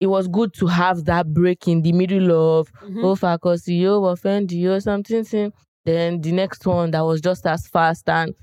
it 0.00 0.08
was 0.08 0.28
good 0.28 0.52
to 0.54 0.66
have 0.66 1.04
that 1.06 1.32
break 1.32 1.68
in 1.68 1.82
the 1.82 1.92
middle 1.92 2.58
of 2.58 2.72
mm-hmm. 2.72 3.04
oh 3.04 3.56
you 3.66 4.04
offend 4.04 4.52
you 4.52 4.72
or 4.72 4.80
something. 4.80 5.52
Then 5.84 6.20
the 6.20 6.32
next 6.32 6.66
one 6.66 6.90
that 6.90 7.00
was 7.00 7.20
just 7.20 7.46
as 7.46 7.66
fast 7.66 8.08
and 8.08 8.34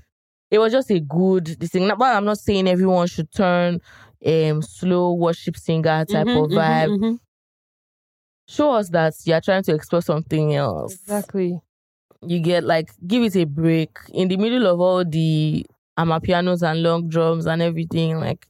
it 0.50 0.58
was 0.58 0.72
just 0.72 0.90
a 0.90 1.00
good 1.00 1.46
this 1.46 1.70
thing. 1.70 1.88
But 1.98 2.16
I'm 2.16 2.24
not 2.24 2.38
saying 2.38 2.68
everyone 2.68 3.06
should 3.06 3.32
turn 3.32 3.80
um 4.24 4.62
slow 4.62 5.14
worship 5.14 5.56
singer 5.56 6.04
type 6.04 6.26
mm-hmm, 6.26 6.38
of 6.38 6.50
mm-hmm, 6.50 6.58
vibe. 6.58 6.88
Mm-hmm, 6.88 7.14
Show 8.48 8.70
us 8.72 8.90
that 8.90 9.14
you're 9.24 9.40
trying 9.40 9.64
to 9.64 9.74
explore 9.74 10.02
something 10.02 10.54
else. 10.54 10.94
Exactly. 10.94 11.60
You 12.22 12.38
get 12.38 12.64
like 12.64 12.90
give 13.06 13.22
it 13.22 13.36
a 13.36 13.44
break 13.44 13.98
in 14.12 14.28
the 14.28 14.36
middle 14.36 14.66
of 14.66 14.80
all 14.80 15.04
the 15.04 15.66
amapianos 15.98 16.62
and 16.62 16.82
long 16.82 17.08
drums 17.08 17.46
and 17.46 17.60
everything. 17.60 18.20
Like 18.20 18.46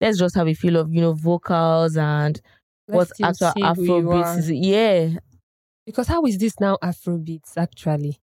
let's 0.00 0.18
just 0.18 0.34
have 0.34 0.48
a 0.48 0.54
feel 0.54 0.76
of 0.76 0.92
you 0.92 1.00
know 1.00 1.14
vocals 1.14 1.96
and 1.96 2.40
what 2.86 3.10
actual 3.22 3.52
Afrobeats 3.58 4.38
is. 4.38 4.50
Yeah. 4.50 5.08
Because 5.86 6.08
how 6.08 6.24
is 6.26 6.38
this 6.38 6.60
now 6.60 6.78
Afrobeats 6.82 7.56
actually? 7.56 8.21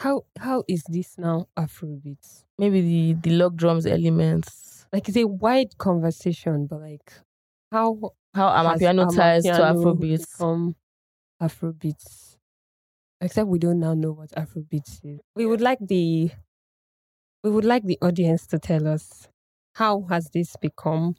How 0.00 0.24
how 0.38 0.64
is 0.68 0.84
this 0.88 1.18
now 1.18 1.48
Afrobeats? 1.56 2.44
Maybe 2.56 2.80
the 2.80 3.14
the 3.20 3.30
log 3.36 3.56
drums 3.56 3.86
elements. 3.86 4.86
Like 4.92 5.08
it's 5.08 5.16
a 5.18 5.26
wide 5.26 5.76
conversation, 5.78 6.66
but 6.66 6.80
like 6.80 7.12
how 7.72 8.12
how 8.34 8.48
Amapiano 8.48 9.12
ties 9.14 9.42
to 9.44 9.50
Afrobeats. 9.50 10.28
From 10.36 10.76
Afrobeats. 11.42 12.36
Except 13.20 13.48
we 13.48 13.58
don't 13.58 13.80
now 13.80 13.94
know 13.94 14.12
what 14.12 14.30
Afrobeats 14.32 15.00
is. 15.04 15.20
We 15.34 15.46
would 15.46 15.60
like 15.60 15.78
the 15.80 16.30
we 17.42 17.50
would 17.50 17.64
like 17.64 17.84
the 17.84 17.98
audience 18.02 18.46
to 18.48 18.58
tell 18.58 18.86
us 18.86 19.28
how 19.74 20.02
has 20.10 20.30
this 20.32 20.56
become 20.56 21.16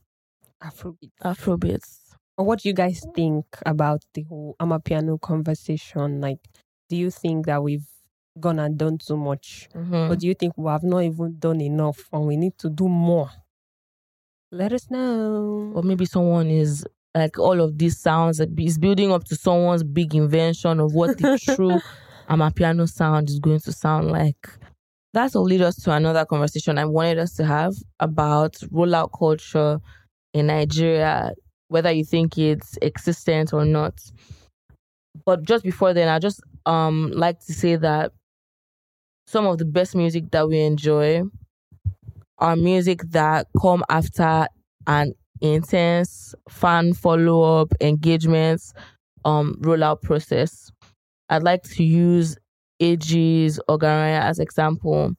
Afrobeats? 0.63 1.11
Afrobeats. 1.23 2.15
Or 2.37 2.45
what 2.45 2.61
do 2.61 2.69
you 2.69 2.73
guys 2.75 3.05
think 3.15 3.45
about 3.65 4.03
the 4.13 4.23
whole 4.23 4.55
Amapiano 4.61 5.19
conversation? 5.19 6.21
Like, 6.21 6.39
do 6.89 6.95
you 6.95 7.11
think 7.11 7.45
that 7.47 7.63
we've 7.63 7.87
gone 8.39 8.59
and 8.59 8.77
done 8.77 8.97
too 8.97 9.17
much? 9.17 9.69
Mm-hmm. 9.75 10.11
Or 10.11 10.15
do 10.15 10.27
you 10.27 10.33
think 10.33 10.53
we 10.57 10.69
have 10.69 10.83
not 10.83 10.99
even 11.03 11.37
done 11.39 11.61
enough 11.61 12.07
and 12.11 12.25
we 12.25 12.37
need 12.37 12.57
to 12.59 12.69
do 12.69 12.87
more? 12.87 13.29
Let 14.51 14.73
us 14.73 14.89
know. 14.89 15.71
Or 15.75 15.83
maybe 15.83 16.05
someone 16.05 16.47
is 16.47 16.85
like 17.15 17.37
all 17.37 17.59
of 17.61 17.77
these 17.77 17.99
sounds 17.99 18.39
is 18.39 18.77
building 18.77 19.11
up 19.11 19.23
to 19.25 19.35
someone's 19.35 19.83
big 19.83 20.15
invention 20.15 20.79
of 20.79 20.93
what 20.93 21.17
the 21.17 21.39
true 21.55 21.79
Amapiano 22.29 22.87
sound 22.87 23.29
is 23.29 23.39
going 23.39 23.59
to 23.59 23.71
sound 23.71 24.11
like. 24.11 24.47
That's 25.13 25.33
will 25.33 25.43
lead 25.43 25.61
us 25.61 25.75
to 25.83 25.91
another 25.91 26.25
conversation 26.25 26.77
I 26.77 26.85
wanted 26.85 27.17
us 27.17 27.33
to 27.35 27.45
have 27.45 27.73
about 27.99 28.53
rollout 28.71 29.09
culture 29.17 29.79
in 30.33 30.47
Nigeria, 30.47 31.33
whether 31.67 31.91
you 31.91 32.05
think 32.05 32.37
it's 32.37 32.77
existent 32.81 33.51
or 33.51 33.65
not. 33.65 33.99
But 35.25 35.43
just 35.43 35.63
before 35.63 35.93
then, 35.93 36.07
I 36.07 36.19
just 36.19 36.41
um 36.65 37.11
like 37.15 37.39
to 37.41 37.53
say 37.53 37.75
that 37.77 38.11
some 39.29 39.45
of 39.45 39.57
the 39.59 39.65
best 39.65 39.95
music 39.95 40.31
that 40.31 40.47
we 40.47 40.59
enjoy 40.59 41.21
are 42.37 42.55
music 42.55 43.01
that 43.11 43.47
come 43.61 43.83
after 43.89 44.47
an 44.87 45.13
intense 45.41 46.33
fan 46.49 46.93
follow 46.93 47.61
up 47.61 47.69
engagements 47.81 48.73
um 49.25 49.55
rollout 49.61 50.01
process. 50.01 50.71
I'd 51.29 51.43
like 51.43 51.63
to 51.63 51.83
use 51.83 52.37
AG's 52.79 53.59
Ogaranya 53.69 54.21
as 54.23 54.39
example. 54.39 55.13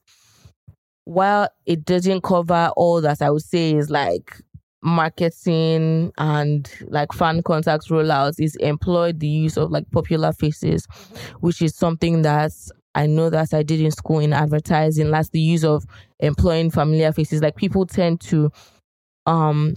While 1.05 1.49
it 1.65 1.85
doesn't 1.85 2.21
cover 2.23 2.71
all 2.77 3.01
that 3.01 3.21
I 3.21 3.29
would 3.31 3.41
say 3.43 3.73
is 3.75 3.89
like 3.89 4.35
marketing 4.83 6.11
and 6.17 6.69
like 6.87 7.11
fan 7.13 7.43
contact 7.43 7.89
rollouts 7.89 8.39
is 8.39 8.55
employed 8.57 9.19
the 9.19 9.27
use 9.27 9.57
of 9.57 9.71
like 9.71 9.89
popular 9.91 10.31
faces, 10.31 10.87
which 11.39 11.61
is 11.61 11.75
something 11.75 12.21
that's 12.21 12.71
I 12.95 13.07
know 13.07 13.29
that 13.29 13.53
I 13.53 13.63
did 13.63 13.79
in 13.81 13.91
school 13.91 14.19
in 14.19 14.33
advertising. 14.33 15.11
That's 15.11 15.29
the 15.29 15.39
use 15.39 15.63
of 15.63 15.85
employing 16.19 16.71
familiar 16.71 17.11
faces. 17.13 17.41
Like 17.41 17.55
people 17.55 17.85
tend 17.85 18.21
to 18.21 18.51
um 19.25 19.75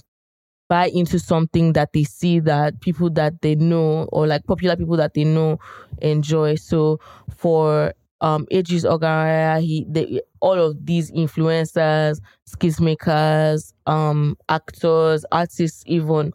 buy 0.68 0.88
into 0.88 1.18
something 1.18 1.74
that 1.74 1.92
they 1.92 2.04
see 2.04 2.40
that 2.40 2.80
people 2.80 3.10
that 3.10 3.40
they 3.42 3.54
know 3.54 4.04
or 4.12 4.26
like 4.26 4.44
popular 4.46 4.76
people 4.76 4.96
that 4.96 5.14
they 5.14 5.24
know 5.24 5.58
enjoy. 6.00 6.54
So 6.56 7.00
for 7.36 7.94
um 8.20 8.46
AG's 8.50 8.84
Ogaranya, 8.84 9.60
he 9.60 9.86
they, 9.88 10.20
all 10.40 10.58
of 10.58 10.84
these 10.86 11.10
influencers, 11.12 12.20
skills 12.46 12.80
makers, 12.80 13.74
um 13.86 14.36
actors, 14.48 15.24
artists 15.32 15.84
even 15.86 16.32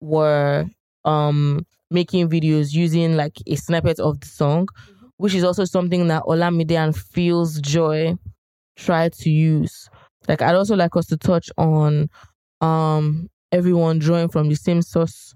were 0.00 0.66
um 1.04 1.66
making 1.90 2.28
videos 2.28 2.72
using 2.72 3.16
like 3.16 3.38
a 3.46 3.56
snippet 3.56 3.98
of 3.98 4.20
the 4.20 4.26
song 4.26 4.68
which 5.18 5.34
is 5.34 5.44
also 5.44 5.64
something 5.66 6.08
that 6.08 6.24
Olamide 6.24 6.72
and 6.72 6.96
Feels 6.96 7.60
Joy 7.60 8.16
try 8.76 9.08
to 9.10 9.30
use. 9.30 9.88
Like 10.28 10.42
I'd 10.42 10.54
also 10.56 10.76
like 10.76 10.96
us 10.96 11.06
to 11.08 11.16
touch 11.18 11.50
on 11.58 12.08
um 12.60 13.28
everyone 13.52 13.98
drawing 13.98 14.28
from 14.28 14.48
the 14.48 14.56
same 14.56 14.82
source 14.82 15.34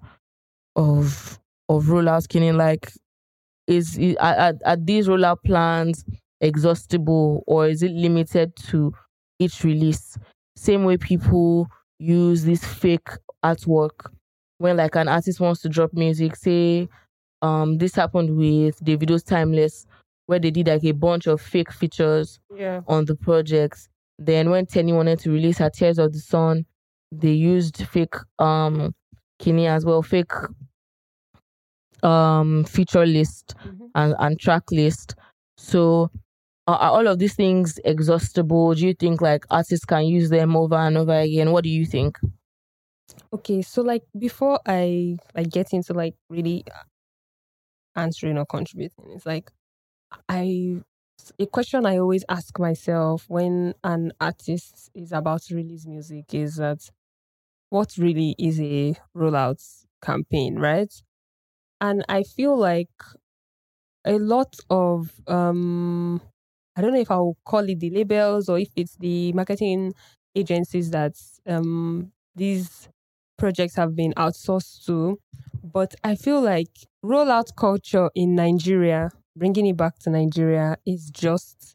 of 0.76 1.38
of 1.68 1.84
rollout 1.86 2.22
skinning. 2.24 2.56
Like 2.56 2.92
is, 3.66 3.98
is 3.98 4.16
are, 4.18 4.54
are 4.64 4.76
these 4.76 5.08
rollout 5.08 5.38
plans 5.44 6.04
exhaustible 6.40 7.44
or 7.46 7.68
is 7.68 7.82
it 7.82 7.92
limited 7.92 8.56
to 8.70 8.92
each 9.38 9.64
release? 9.64 10.18
Same 10.56 10.84
way 10.84 10.96
people 10.96 11.68
use 11.98 12.44
this 12.44 12.64
fake 12.64 13.08
artwork 13.44 14.10
when 14.58 14.76
like 14.76 14.94
an 14.96 15.08
artist 15.08 15.40
wants 15.40 15.60
to 15.62 15.68
drop 15.68 15.92
music, 15.92 16.36
say 16.36 16.88
um 17.42 17.78
this 17.78 17.94
happened 17.94 18.36
with 18.36 18.82
Davido's 18.84 19.22
Timeless, 19.22 19.86
where 20.26 20.38
they 20.38 20.50
did 20.50 20.68
like 20.68 20.84
a 20.84 20.92
bunch 20.92 21.26
of 21.26 21.40
fake 21.40 21.72
features 21.72 22.40
yeah. 22.56 22.80
on 22.88 23.04
the 23.04 23.14
projects. 23.14 23.88
Then 24.18 24.50
when 24.50 24.66
Teni 24.66 24.94
wanted 24.94 25.18
to 25.20 25.30
release 25.30 25.58
her 25.58 25.70
Tears 25.70 25.98
of 25.98 26.12
the 26.12 26.20
Sun, 26.20 26.64
they 27.10 27.32
used 27.32 27.86
fake 27.88 28.14
um 28.38 28.94
Kini 29.38 29.66
as 29.66 29.84
well, 29.84 30.02
fake 30.02 30.32
um 32.02 32.64
feature 32.64 33.06
list 33.06 33.54
mm-hmm. 33.64 33.86
and, 33.94 34.14
and 34.18 34.38
track 34.40 34.62
list. 34.70 35.14
So 35.56 36.10
are 36.68 36.90
all 36.90 37.08
of 37.08 37.18
these 37.18 37.34
things 37.34 37.78
exhaustible? 37.84 38.74
Do 38.74 38.86
you 38.86 38.94
think 38.94 39.20
like 39.20 39.44
artists 39.50 39.84
can 39.84 40.06
use 40.06 40.30
them 40.30 40.56
over 40.56 40.76
and 40.76 40.96
over 40.96 41.18
again? 41.18 41.50
What 41.50 41.64
do 41.64 41.70
you 41.70 41.84
think? 41.84 42.18
Okay, 43.32 43.62
so 43.62 43.82
like 43.82 44.04
before 44.18 44.60
I 44.66 45.16
like 45.34 45.50
get 45.50 45.72
into 45.72 45.92
like 45.92 46.14
really 46.30 46.64
answering 47.96 48.38
or 48.38 48.46
contributing, 48.46 49.06
it's 49.14 49.26
like 49.26 49.50
I 50.28 50.82
a 51.38 51.46
question 51.46 51.86
I 51.86 51.98
always 51.98 52.24
ask 52.28 52.58
myself 52.58 53.26
when 53.28 53.74
an 53.84 54.12
artist 54.20 54.90
is 54.94 55.12
about 55.12 55.42
to 55.44 55.56
release 55.56 55.86
music 55.86 56.34
is 56.34 56.56
that 56.56 56.90
what 57.70 57.96
really 57.98 58.34
is 58.38 58.60
a 58.60 58.94
rollout 59.16 59.62
campaign, 60.02 60.56
right? 60.58 60.92
And 61.80 62.04
I 62.08 62.22
feel 62.24 62.56
like 62.58 62.90
a 64.04 64.18
lot 64.18 64.54
of 64.70 65.10
um 65.26 66.20
I 66.76 66.80
don't 66.80 66.92
know 66.94 67.00
if 67.00 67.10
I'll 67.10 67.36
call 67.44 67.68
it 67.68 67.80
the 67.80 67.90
labels 67.90 68.48
or 68.48 68.58
if 68.58 68.70
it's 68.76 68.96
the 68.96 69.32
marketing 69.32 69.92
agencies 70.34 70.90
that 70.90 71.14
um 71.46 72.12
these 72.34 72.88
projects 73.42 73.74
have 73.76 73.96
been 73.96 74.12
outsourced 74.24 74.84
to. 74.86 75.18
But 75.64 75.94
I 76.04 76.14
feel 76.14 76.40
like 76.40 76.70
rollout 77.04 77.56
culture 77.56 78.08
in 78.14 78.34
Nigeria, 78.36 79.10
bringing 79.36 79.66
it 79.66 79.76
back 79.76 79.98
to 80.00 80.10
Nigeria, 80.10 80.76
is 80.86 81.10
just 81.10 81.74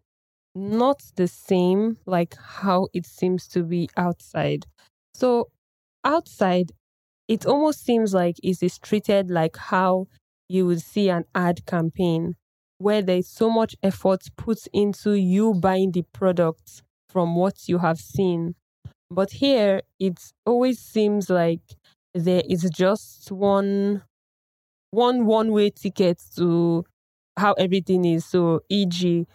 not 0.55 0.99
the 1.15 1.27
same 1.27 1.97
like 2.05 2.35
how 2.61 2.87
it 2.93 3.05
seems 3.05 3.47
to 3.49 3.63
be 3.63 3.89
outside. 3.97 4.65
So, 5.13 5.49
outside, 6.03 6.71
it 7.27 7.45
almost 7.45 7.83
seems 7.83 8.13
like 8.13 8.37
it 8.43 8.61
is 8.61 8.77
treated 8.79 9.29
like 9.29 9.57
how 9.57 10.07
you 10.49 10.65
would 10.67 10.81
see 10.81 11.09
an 11.09 11.25
ad 11.35 11.65
campaign 11.65 12.35
where 12.79 13.01
there's 13.01 13.27
so 13.29 13.49
much 13.49 13.75
effort 13.83 14.21
put 14.37 14.59
into 14.73 15.13
you 15.13 15.53
buying 15.53 15.91
the 15.91 16.03
product 16.13 16.83
from 17.09 17.35
what 17.35 17.67
you 17.67 17.79
have 17.79 17.99
seen. 17.99 18.55
But 19.09 19.31
here, 19.31 19.81
it 19.99 20.19
always 20.45 20.79
seems 20.79 21.29
like 21.29 21.61
there 22.13 22.41
is 22.47 22.69
just 22.73 23.31
one 23.31 24.03
one 24.91 25.25
one 25.25 25.51
way 25.51 25.69
ticket 25.69 26.21
to 26.35 26.85
how 27.37 27.53
everything 27.53 28.05
is. 28.05 28.25
So, 28.25 28.61
e.g., 28.69 29.27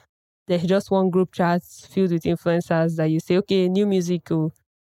there's 0.49 0.65
just 0.65 0.91
one 0.91 1.11
group 1.11 1.33
chat 1.33 1.63
filled 1.65 2.13
with 2.13 2.25
influencers 2.25 2.97
that 2.97 3.07
you 3.11 3.21
say, 3.21 3.37
okay, 3.39 3.69
new 3.69 3.87
music, 3.87 4.31
oh, 4.33 4.53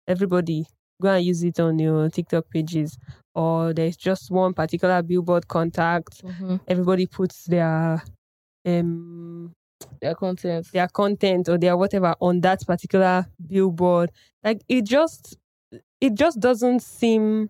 everybody 0.07 0.65
go 1.01 1.09
and 1.13 1.25
use 1.25 1.43
it 1.43 1.59
on 1.59 1.79
your 1.79 2.09
TikTok 2.09 2.49
pages. 2.49 2.97
Or 3.33 3.73
there's 3.73 3.95
just 3.95 4.31
one 4.31 4.53
particular 4.53 5.01
billboard 5.01 5.47
contact. 5.47 6.23
Mm-hmm. 6.23 6.57
Everybody 6.67 7.05
puts 7.05 7.45
their 7.45 8.03
um 8.65 9.53
their 10.01 10.15
content. 10.15 10.67
Their 10.71 10.87
content 10.87 11.49
or 11.49 11.57
their 11.57 11.77
whatever 11.77 12.15
on 12.19 12.41
that 12.41 12.65
particular 12.65 13.25
billboard. 13.45 14.11
Like 14.43 14.61
it 14.67 14.85
just 14.85 15.37
it 15.99 16.13
just 16.15 16.39
doesn't 16.39 16.81
seem 16.81 17.49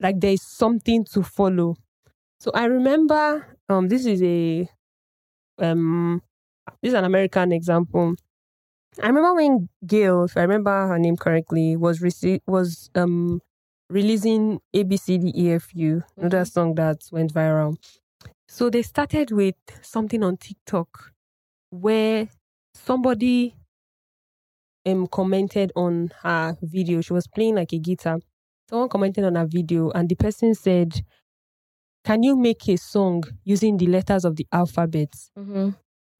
like 0.00 0.20
there's 0.20 0.42
something 0.42 1.04
to 1.12 1.22
follow. 1.22 1.76
So 2.38 2.50
i 2.54 2.64
remember 2.64 3.56
um 3.68 3.88
this 3.88 4.04
is 4.06 4.22
a 4.22 4.68
um 5.58 6.22
this 6.82 6.90
is 6.90 6.94
an 6.94 7.04
american 7.04 7.52
example. 7.52 8.14
I 9.02 9.08
remember 9.08 9.34
when 9.34 9.68
GAYLE 9.86 10.24
if 10.24 10.36
i 10.36 10.42
remember 10.42 10.70
her 10.70 10.98
name 10.98 11.16
correctly 11.16 11.76
was 11.76 12.00
rece- 12.00 12.42
was 12.46 12.90
um 12.94 13.40
releasing 13.88 14.60
abcdefu 14.74 16.02
another 16.16 16.38
mm-hmm. 16.38 16.44
song 16.44 16.74
that 16.74 16.98
went 17.10 17.32
viral? 17.32 17.76
So 18.48 18.70
they 18.70 18.82
started 18.82 19.32
with 19.32 19.56
something 19.82 20.22
on 20.22 20.36
TikTok 20.36 21.12
where 21.80 22.28
somebody 22.74 23.54
um 24.86 25.06
commented 25.06 25.72
on 25.76 26.10
her 26.22 26.56
video. 26.62 27.00
She 27.00 27.12
was 27.12 27.26
playing 27.26 27.56
like 27.56 27.72
a 27.72 27.78
guitar. 27.78 28.18
Someone 28.68 28.88
commented 28.88 29.24
on 29.24 29.34
her 29.34 29.46
video 29.46 29.90
and 29.90 30.08
the 30.08 30.14
person 30.16 30.54
said, 30.54 31.00
Can 32.04 32.22
you 32.22 32.36
make 32.36 32.68
a 32.68 32.76
song 32.76 33.22
using 33.44 33.76
the 33.76 33.86
letters 33.86 34.24
of 34.24 34.36
the 34.36 34.46
alphabet? 34.52 35.12
Mm-hmm. 35.38 35.70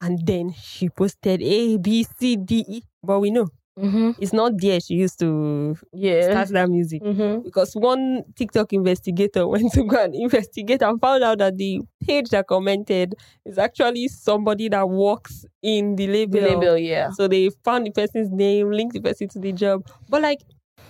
And 0.01 0.27
then 0.27 0.53
she 0.53 0.89
posted 0.89 1.43
A, 1.43 1.79
B, 1.79 2.05
C, 2.05 2.37
D, 2.37 2.65
E. 2.69 2.83
But 3.03 3.21
we 3.21 3.31
know 3.31 3.49
Mm-hmm. 3.79 4.13
It's 4.19 4.33
not 4.33 4.53
there 4.57 4.81
she 4.81 4.95
used 4.95 5.19
to 5.21 5.77
yeah. 5.93 6.31
start 6.31 6.49
that 6.49 6.71
music. 6.71 7.03
Mm-hmm. 7.03 7.43
Because 7.43 7.75
one 7.75 8.25
TikTok 8.35 8.73
investigator 8.73 9.47
went 9.49 9.73
to 9.73 9.85
go 9.85 10.03
and 10.03 10.15
investigate 10.15 10.83
and 10.83 11.01
found 11.01 11.23
out 11.23 11.39
that 11.39 11.57
the 11.59 11.81
page 12.03 12.31
that 12.31 12.47
commented 12.47 13.15
is 13.45 13.59
actually 13.59 14.09
somebody 14.09 14.69
that 14.71 14.89
works 14.89 15.45
in 15.63 15.97
the 15.97 16.07
label. 16.07 16.41
The 16.41 16.49
label, 16.49 16.79
yeah. 16.79 17.11
So 17.11 17.29
they 17.29 17.51
found 17.65 17.87
the 17.87 17.91
person's 17.91 18.31
name, 18.31 18.71
linked 18.71 18.95
the 18.95 19.01
person 19.01 19.29
to 19.29 19.39
the 19.39 19.53
job. 19.53 19.87
But 20.09 20.23
like, 20.23 20.41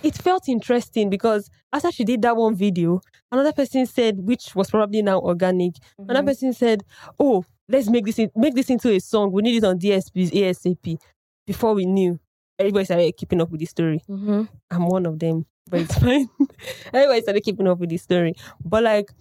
it 0.03 0.15
felt 0.15 0.47
interesting 0.47 1.09
because 1.09 1.49
after 1.73 1.91
she 1.91 2.03
did 2.05 2.21
that 2.21 2.37
one 2.37 2.55
video, 2.55 3.01
another 3.31 3.51
person 3.51 3.85
said, 3.85 4.19
which 4.19 4.55
was 4.55 4.69
probably 4.69 5.01
now 5.01 5.19
organic, 5.19 5.73
mm-hmm. 5.73 6.09
another 6.09 6.27
person 6.27 6.53
said, 6.53 6.83
"Oh, 7.19 7.43
let's 7.67 7.89
make 7.89 8.05
this 8.05 8.19
in, 8.19 8.31
make 8.35 8.55
this 8.55 8.69
into 8.69 8.89
a 8.91 8.99
song. 8.99 9.31
We 9.31 9.41
need 9.41 9.57
it 9.57 9.63
on 9.63 9.79
DSP's 9.79 10.31
ASAP." 10.31 10.97
Before 11.45 11.73
we 11.73 11.85
knew, 11.85 12.19
everybody 12.59 12.85
started 12.85 13.17
keeping 13.17 13.41
up 13.41 13.49
with 13.49 13.59
the 13.59 13.65
story. 13.65 14.01
Mm-hmm. 14.09 14.43
I'm 14.71 14.87
one 14.87 15.05
of 15.05 15.19
them, 15.19 15.45
but 15.69 15.81
it's 15.81 15.95
fine. 15.99 16.29
everybody 16.93 17.21
started 17.21 17.43
keeping 17.43 17.67
up 17.67 17.79
with 17.79 17.89
the 17.89 17.97
story. 17.97 18.35
But 18.63 18.83
like 18.83 19.11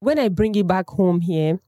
when 0.00 0.18
I 0.18 0.28
bring 0.28 0.54
it 0.54 0.66
back 0.66 0.88
home 0.88 1.20
here, 1.20 1.60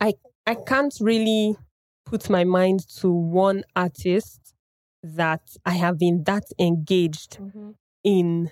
I 0.00 0.14
I 0.46 0.54
can't 0.54 0.94
really 1.00 1.56
put 2.04 2.28
my 2.28 2.44
mind 2.44 2.86
to 3.00 3.10
one 3.10 3.64
artist 3.74 4.54
that 5.02 5.42
I 5.64 5.72
have 5.72 5.98
been 5.98 6.24
that 6.24 6.44
engaged 6.58 7.38
mm-hmm. 7.38 7.70
in 8.02 8.50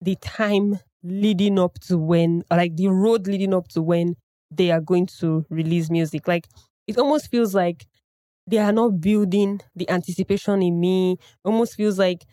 the 0.00 0.16
time 0.16 0.78
leading 1.02 1.58
up 1.58 1.78
to 1.80 1.98
when, 1.98 2.44
like 2.50 2.76
the 2.76 2.88
road 2.88 3.26
leading 3.26 3.54
up 3.54 3.68
to 3.68 3.82
when 3.82 4.16
they 4.50 4.70
are 4.70 4.80
going 4.80 5.06
to 5.06 5.44
release 5.48 5.90
music. 5.90 6.28
Like 6.28 6.48
it 6.86 6.98
almost 6.98 7.30
feels 7.30 7.54
like 7.54 7.86
they 8.46 8.58
are 8.58 8.72
not 8.72 9.00
building 9.00 9.60
the 9.74 9.88
anticipation 9.88 10.62
in 10.62 10.78
me. 10.78 11.18
Almost 11.44 11.76
feels 11.76 11.98
like 11.98 12.24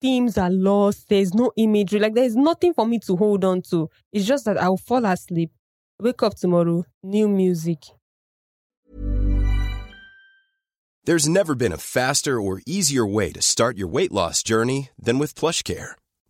themes 0.00 0.36
are 0.36 0.50
lost. 0.50 1.08
There's 1.08 1.34
no 1.34 1.50
imagery. 1.56 2.00
Like 2.00 2.14
there's 2.14 2.36
nothing 2.36 2.74
for 2.74 2.86
me 2.86 2.98
to 3.00 3.16
hold 3.16 3.44
on 3.44 3.62
to. 3.70 3.88
It's 4.12 4.26
just 4.26 4.44
that 4.44 4.60
I'll 4.60 4.76
fall 4.76 5.04
asleep, 5.04 5.50
wake 5.98 6.22
up 6.22 6.34
tomorrow, 6.36 6.84
new 7.02 7.28
music. 7.28 7.78
There's 11.06 11.28
never 11.28 11.54
been 11.54 11.72
a 11.72 11.78
faster 11.78 12.40
or 12.40 12.62
easier 12.66 13.06
way 13.06 13.30
to 13.32 13.42
start 13.42 13.76
your 13.76 13.88
weight 13.88 14.10
loss 14.10 14.42
journey 14.42 14.88
than 14.98 15.18
with 15.18 15.34
PlushCare. 15.34 15.96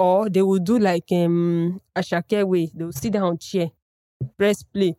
Or 0.00 0.30
they 0.30 0.42
will 0.42 0.58
do 0.60 0.78
like 0.78 1.12
um, 1.12 1.80
a 1.94 2.02
shake 2.02 2.24
way. 2.30 2.70
They 2.74 2.84
will 2.84 2.92
sit 2.92 3.12
down 3.12 3.38
chair, 3.38 3.70
press 4.38 4.62
play. 4.62 4.96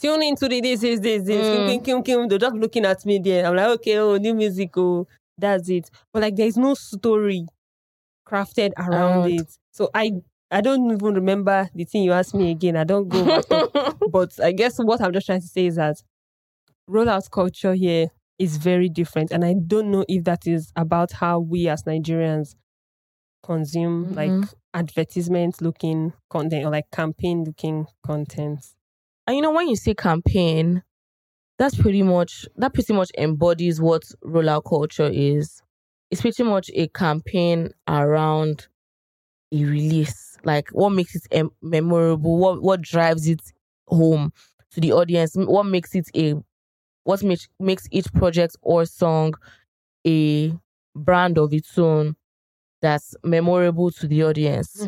Tune 0.00 0.22
into 0.22 0.48
the 0.48 0.60
this, 0.60 0.80
this, 0.80 1.00
this, 1.00 1.24
this. 1.24 1.46
Mm. 1.46 1.68
Kim, 1.68 1.82
kim, 1.82 2.02
kim. 2.02 2.28
They're 2.28 2.38
just 2.38 2.54
looking 2.54 2.84
at 2.84 3.04
me 3.06 3.18
there. 3.18 3.46
I'm 3.46 3.56
like, 3.56 3.66
okay, 3.80 3.98
oh, 3.98 4.16
new 4.18 4.34
music, 4.34 4.70
oh 4.76 5.06
that's 5.38 5.68
it. 5.70 5.90
But 6.12 6.22
like 6.22 6.36
there's 6.36 6.56
no 6.56 6.74
story 6.74 7.46
crafted 8.28 8.72
around 8.76 9.20
Around. 9.22 9.30
it. 9.32 9.58
So 9.72 9.90
I 9.94 10.12
I 10.50 10.60
don't 10.60 10.90
even 10.92 11.14
remember 11.14 11.68
the 11.74 11.84
thing 11.84 12.02
you 12.02 12.12
asked 12.12 12.34
me 12.34 12.50
again. 12.50 12.76
I 12.76 12.84
don't 12.84 13.08
go 13.08 13.42
but 14.12 14.38
I 14.42 14.52
guess 14.52 14.78
what 14.78 15.00
I'm 15.00 15.12
just 15.12 15.26
trying 15.26 15.40
to 15.40 15.46
say 15.46 15.66
is 15.66 15.76
that 15.76 16.02
rollout 16.88 17.30
culture 17.30 17.74
here 17.74 18.08
is 18.38 18.56
very 18.56 18.88
different. 18.88 19.30
And 19.30 19.44
I 19.44 19.54
don't 19.54 19.90
know 19.90 20.04
if 20.08 20.24
that 20.24 20.46
is 20.46 20.72
about 20.76 21.12
how 21.12 21.40
we 21.40 21.68
as 21.68 21.84
Nigerians 21.84 22.54
consume 23.48 24.12
like 24.14 24.30
Mhm. 24.30 24.52
advertisement 24.74 25.62
looking 25.62 26.12
content 26.30 26.64
or 26.66 26.70
like 26.70 26.90
campaign 26.92 27.44
looking 27.44 27.86
content. 28.04 28.60
And 29.26 29.36
you 29.36 29.42
know, 29.42 29.52
when 29.52 29.68
you 29.68 29.76
say 29.76 29.94
campaign, 29.94 30.82
that's 31.58 31.76
pretty 31.76 32.02
much 32.02 32.46
that 32.56 32.74
pretty 32.74 32.94
much 32.94 33.10
embodies 33.18 33.80
what 33.80 34.04
rollout 34.24 34.64
culture 34.68 35.10
is. 35.12 35.62
It's 36.10 36.22
pretty 36.22 36.44
much 36.44 36.70
a 36.74 36.88
campaign 36.88 37.70
around 37.88 38.68
a 39.52 39.64
release. 39.64 40.38
Like 40.44 40.68
what 40.70 40.90
makes 40.90 41.14
it 41.16 41.26
em- 41.32 41.50
memorable, 41.62 42.38
what 42.38 42.62
what 42.62 42.80
drives 42.82 43.28
it 43.28 43.42
home 43.88 44.32
to 44.72 44.80
the 44.80 44.92
audience, 44.92 45.34
what 45.36 45.66
makes 45.66 45.94
it 45.94 46.08
a 46.16 46.34
what 47.04 47.22
makes 47.22 47.48
makes 47.60 47.88
each 47.90 48.12
project 48.14 48.56
or 48.62 48.86
song 48.86 49.34
a 50.06 50.52
brand 50.96 51.38
of 51.38 51.52
its 51.52 51.78
own 51.78 52.16
that's 52.80 53.14
memorable 53.24 53.90
to 53.92 54.06
the 54.06 54.24
audience. 54.24 54.86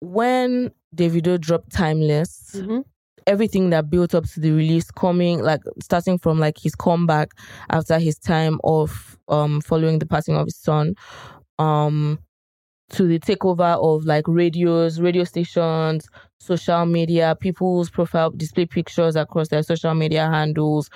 When 0.00 0.72
Davido 0.96 1.38
dropped 1.38 1.72
Timeless, 1.72 2.52
Mhm. 2.56 2.84
everything 3.26 3.70
that 3.70 3.90
built 3.90 4.14
up 4.14 4.24
to 4.24 4.40
the 4.40 4.50
release 4.50 4.90
coming 4.90 5.40
like 5.42 5.60
starting 5.82 6.18
from 6.18 6.38
like 6.40 6.58
his 6.58 6.74
comeback 6.74 7.30
after 7.68 7.98
his 7.98 8.18
time 8.18 8.58
of 8.64 9.18
um 9.28 9.60
following 9.60 9.98
the 9.98 10.06
passing 10.06 10.34
of 10.36 10.46
his 10.46 10.56
son 10.56 10.94
um 11.58 12.18
to 12.90 13.06
the 13.06 13.18
takeover 13.20 13.76
of 13.82 14.04
like 14.04 14.24
radios 14.26 15.00
radio 15.00 15.24
stations 15.24 16.08
social 16.40 16.86
media 16.86 17.36
people's 17.40 17.90
profile 17.90 18.30
display 18.30 18.66
pictures 18.66 19.16
across 19.16 19.48
their 19.48 19.62
social 19.62 19.94
media 19.94 20.28
handles 20.30 20.88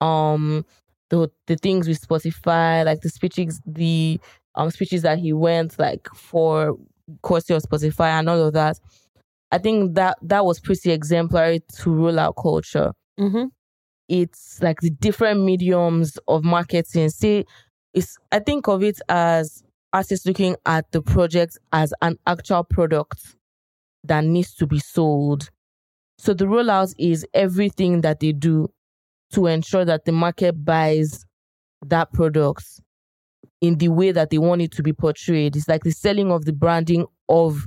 um 0.00 0.64
the 1.10 1.30
the 1.46 1.56
things 1.56 1.88
with 1.88 2.00
spotify 2.00 2.84
like 2.84 3.00
the 3.02 3.08
speeches 3.08 3.60
the 3.66 4.20
um 4.54 4.70
speeches 4.70 5.02
that 5.02 5.18
he 5.18 5.32
went 5.32 5.78
like 5.78 6.08
for 6.14 6.76
courtesy 7.22 7.54
of 7.54 7.62
spotify 7.62 8.08
and 8.08 8.28
all 8.28 8.46
of 8.46 8.52
that 8.52 8.78
I 9.50 9.58
think 9.58 9.94
that 9.94 10.18
that 10.22 10.44
was 10.44 10.60
pretty 10.60 10.90
exemplary 10.90 11.60
to 11.80 11.90
rollout 11.90 12.34
culture. 12.40 12.92
Mm-hmm. 13.18 13.44
It's 14.08 14.60
like 14.62 14.80
the 14.80 14.90
different 14.90 15.40
mediums 15.40 16.18
of 16.28 16.44
marketing. 16.44 17.10
See, 17.10 17.44
it's 17.94 18.16
I 18.30 18.38
think 18.40 18.68
of 18.68 18.82
it 18.82 19.00
as 19.08 19.62
artists 19.92 20.26
looking 20.26 20.56
at 20.66 20.90
the 20.92 21.00
project 21.00 21.58
as 21.72 21.94
an 22.02 22.18
actual 22.26 22.64
product 22.64 23.36
that 24.04 24.24
needs 24.24 24.54
to 24.56 24.66
be 24.66 24.78
sold. 24.78 25.50
So 26.18 26.34
the 26.34 26.44
rollout 26.44 26.94
is 26.98 27.26
everything 27.32 28.02
that 28.02 28.20
they 28.20 28.32
do 28.32 28.68
to 29.32 29.46
ensure 29.46 29.84
that 29.84 30.04
the 30.04 30.12
market 30.12 30.64
buys 30.64 31.24
that 31.86 32.12
product 32.12 32.64
in 33.60 33.76
the 33.78 33.88
way 33.88 34.12
that 34.12 34.30
they 34.30 34.38
want 34.38 34.62
it 34.62 34.72
to 34.72 34.82
be 34.82 34.92
portrayed. 34.92 35.56
It's 35.56 35.68
like 35.68 35.82
the 35.82 35.90
selling 35.90 36.30
of 36.30 36.44
the 36.44 36.52
branding 36.52 37.06
of 37.28 37.66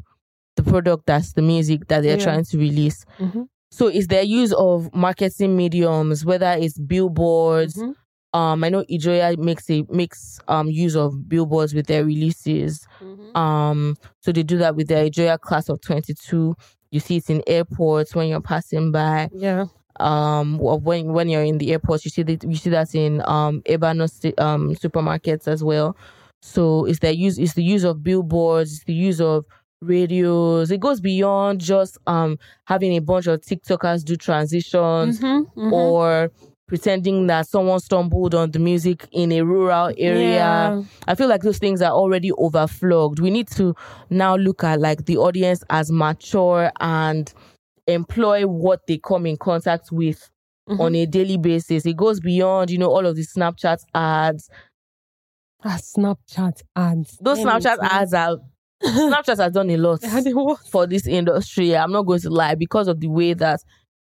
the 0.55 0.63
product 0.63 1.05
that's 1.05 1.33
the 1.33 1.41
music 1.41 1.87
that 1.87 2.01
they're 2.03 2.17
Yeah. 2.17 2.23
trying 2.23 2.45
to 2.45 2.57
release. 2.57 3.05
Mhm. 3.19 3.47
So 3.71 3.87
it's 3.87 4.07
their 4.07 4.23
use 4.23 4.53
of 4.53 4.93
marketing 4.93 5.55
mediums, 5.55 6.25
whether 6.25 6.55
it's 6.59 6.77
billboards. 6.77 7.75
Mhm. 7.77 7.93
Um, 8.33 8.63
I 8.63 8.69
know 8.69 8.83
Ijoya 8.89 9.37
makes 9.37 9.69
a 9.69 9.83
makes 9.89 10.39
um 10.47 10.69
use 10.69 10.95
of 10.95 11.27
billboards 11.27 11.73
with 11.73 11.87
their 11.87 12.05
releases. 12.05 12.85
Um, 13.35 13.95
so 14.21 14.31
they 14.31 14.43
do 14.43 14.57
that 14.57 14.75
with 14.75 14.87
their 14.87 15.09
Ijoya 15.09 15.39
class 15.39 15.69
of 15.69 15.81
twenty 15.81 16.13
two. 16.13 16.55
You 16.91 16.99
see 16.99 17.17
it 17.17 17.29
in 17.29 17.41
airports 17.47 18.13
when 18.15 18.27
you're 18.27 18.41
passing 18.41 18.91
by 18.91 19.29
Yeah. 19.33 19.65
Um 20.01 20.57
when 20.57 21.13
when 21.13 21.29
you're 21.29 21.43
in 21.43 21.57
the 21.59 21.71
airport 21.71 22.03
you 22.05 22.11
see 22.11 22.23
that 22.23 22.43
you 22.43 22.55
see 22.55 22.69
that 22.71 22.93
in 22.95 23.21
um 23.25 23.61
Ebeano 23.63 24.05
um 24.39 24.73
supermarkets 24.75 25.47
as 25.47 25.63
well 25.63 25.95
so 26.41 26.85
it's 26.85 26.99
the 26.99 27.15
use 27.15 27.37
it's 27.37 27.53
the 27.53 27.63
use 27.63 27.83
of 27.83 28.03
billboards 28.03 28.73
it's 28.73 28.83
the 28.85 28.93
use 28.93 29.21
of 29.21 29.45
radios 29.83 30.71
it 30.71 30.79
goes 30.79 31.01
beyond 31.01 31.59
just 31.59 31.97
um 32.07 32.37
having 32.65 32.93
a 32.93 32.99
bunch 32.99 33.27
of 33.27 33.41
tiktokers 33.41 34.03
do 34.03 34.15
transitions 34.15 35.19
Mhm, 35.19 35.45
or 35.73 36.31
pretending 36.67 37.27
that 37.27 37.47
someone 37.47 37.79
stumbled 37.81 38.33
on 38.33 38.51
the 38.51 38.59
music 38.59 39.05
in 39.11 39.31
a 39.33 39.41
rural 39.41 39.91
area 39.97 40.35
Yeah. 40.35 40.81
I 41.07 41.15
feel 41.15 41.27
like 41.27 41.41
those 41.41 41.57
things 41.57 41.81
are 41.81 41.91
already 41.91 42.31
overflogged. 42.31 43.19
We 43.19 43.29
need 43.29 43.49
to 43.57 43.75
now 44.09 44.35
look 44.37 44.63
at 44.63 44.79
like 44.79 45.05
the 45.05 45.17
audience 45.17 45.63
as 45.69 45.91
mature 45.91 46.71
and 46.79 47.31
employ 47.87 48.45
what 48.47 48.81
they 48.87 48.97
come 48.97 49.25
in 49.25 49.37
contact 49.37 49.91
with 49.91 50.29
Mhm. 50.69 50.79
on 50.79 50.95
a 50.95 51.05
daily 51.05 51.37
basis. 51.37 51.85
It 51.85 51.97
goes 51.97 52.19
beyond, 52.19 52.69
you 52.69 52.77
know, 52.77 52.89
all 52.89 53.05
of 53.05 53.15
the 53.15 53.23
Snapchat 53.23 53.79
ads. 53.95 54.49
Ah, 55.63 55.77
Snapchat 55.79 56.61
ads. 56.75 57.17
Those 57.21 57.39
me 57.39 57.45
Snapchat 57.45 57.77
ads 57.81 58.13
are 58.13 58.37
Snapchat 58.83 59.37
has 59.37 59.51
done 59.53 59.69
a 59.69 59.77
lot 59.77 59.99
Yeah, 60.01 60.55
for 60.69 60.87
this 60.87 61.05
industry. 61.07 61.75
I'm 61.77 61.91
not 61.91 62.03
going 62.03 62.21
to 62.21 62.29
lie 62.29 62.55
because 62.55 62.87
of 62.87 62.99
the 62.99 63.07
way 63.07 63.33
that 63.35 63.59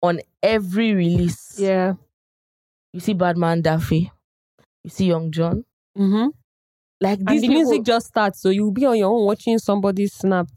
on 0.03 0.21
every 0.43 0.93
release, 0.95 1.57
Yeah. 1.59 1.95
you 2.93 3.01
see 3.01 3.15
Badman 3.15 3.63
Daffy, 3.63 4.11
you 4.83 4.91
see 4.91 5.07
Young 5.07 5.31
Jonn. 5.31 5.65
Mm-hmm. 5.97 6.29
Like 7.01 7.19
And 7.21 7.29
these 7.29 7.43
the 7.43 7.49
people, 7.49 7.63
music 7.63 7.85
just 7.85 8.07
starts, 8.09 8.41
so 8.41 8.49
you'll 8.51 8.73
be 8.73 8.87
on 8.87 8.97
your 8.99 9.13
own 9.13 9.25
watching 9.27 9.59
somebody 9.59 10.07
snap. 10.09 10.49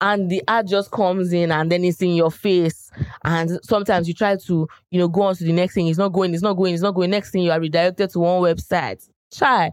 And 0.00 0.30
the 0.30 0.42
ad 0.46 0.68
just 0.68 0.90
comes 0.90 1.32
in 1.32 1.50
and 1.50 1.72
then 1.72 1.82
it's 1.84 2.02
in 2.02 2.14
your 2.14 2.30
face. 2.30 2.90
And 3.24 3.58
sometimes 3.62 4.08
you 4.08 4.14
try 4.14 4.36
to 4.36 4.68
you 4.90 4.98
know 4.98 5.08
go 5.08 5.22
on 5.22 5.36
to 5.36 5.44
the 5.44 5.52
next 5.52 5.74
thing. 5.74 5.86
It's 5.86 5.98
not 5.98 6.12
going 6.12 6.34
it's 6.34 6.42
not 6.42 6.54
going 6.54 6.74
it's 6.74 6.82
not 6.82 6.94
going. 6.94 7.10
Next 7.10 7.30
thing 7.30 7.42
you 7.42 7.50
are 7.50 7.60
redirected 7.60 8.10
to 8.10 8.18
one 8.18 8.42
website. 8.42 9.08
Try. 9.32 9.72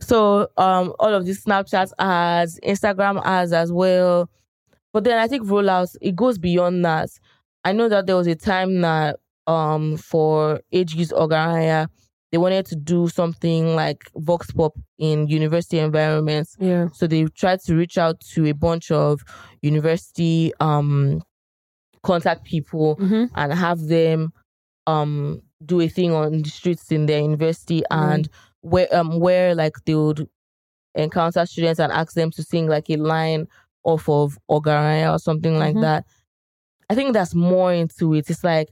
So 0.00 0.48
um 0.56 0.94
all 0.98 1.12
of 1.12 1.26
these 1.26 1.44
snapchat 1.44 1.92
ads 1.98 2.58
instagram 2.64 3.22
ads 3.24 3.52
as 3.52 3.70
well. 3.72 4.30
But 4.92 5.04
then 5.04 5.18
i 5.18 5.28
think 5.28 5.44
rollouts 5.44 5.96
it 6.00 6.16
goes 6.16 6.38
beyond 6.38 6.84
that. 6.84 7.10
I 7.64 7.72
know 7.72 7.88
that 7.88 8.06
there 8.06 8.16
was 8.16 8.26
a 8.26 8.34
time 8.34 8.80
that 8.80 9.20
um 9.46 9.96
for 9.98 10.60
AG's 10.72 11.12
they 12.30 12.38
wanted 12.38 12.66
to 12.66 12.76
do 12.76 13.08
something 13.08 13.74
like 13.74 14.10
vox 14.16 14.50
pop 14.50 14.74
in 14.98 15.26
university 15.28 15.78
environments 15.78 16.56
Yeah. 16.60 16.88
so 16.92 17.06
they 17.06 17.24
tried 17.26 17.60
to 17.62 17.74
reach 17.74 17.96
out 17.98 18.20
to 18.34 18.46
a 18.46 18.52
bunch 18.52 18.90
of 18.90 19.22
university 19.62 20.52
um 20.60 21.22
contact 22.02 22.44
people 22.44 22.96
Mm-hmm. 22.96 23.24
and 23.34 23.52
have 23.52 23.80
them 23.88 24.32
um 24.86 25.42
do 25.64 25.80
a 25.80 25.88
thing 25.88 26.12
on 26.12 26.42
the 26.42 26.48
streets 26.50 26.92
in 26.92 27.06
their 27.06 27.20
university 27.20 27.82
and 27.90 28.28
where 28.60 28.88
um 28.94 29.18
where 29.20 29.54
like 29.54 29.74
they 29.86 29.94
would 29.94 30.28
encounter 30.94 31.44
students 31.46 31.80
and 31.80 31.92
ask 31.92 32.14
them 32.14 32.30
to 32.32 32.42
sing 32.42 32.66
like 32.68 32.88
a 32.90 32.96
line 32.96 33.46
off 33.84 34.08
of 34.08 34.38
Ogaranya 34.50 35.12
or 35.14 35.18
something 35.18 35.58
like 35.58 35.74
Mhm. 35.76 35.80
that. 35.82 36.04
I 36.90 36.94
think 36.94 37.12
that's 37.12 37.34
more 37.34 37.72
into 37.72 38.14
it. 38.14 38.28
It's 38.30 38.42
like 38.44 38.68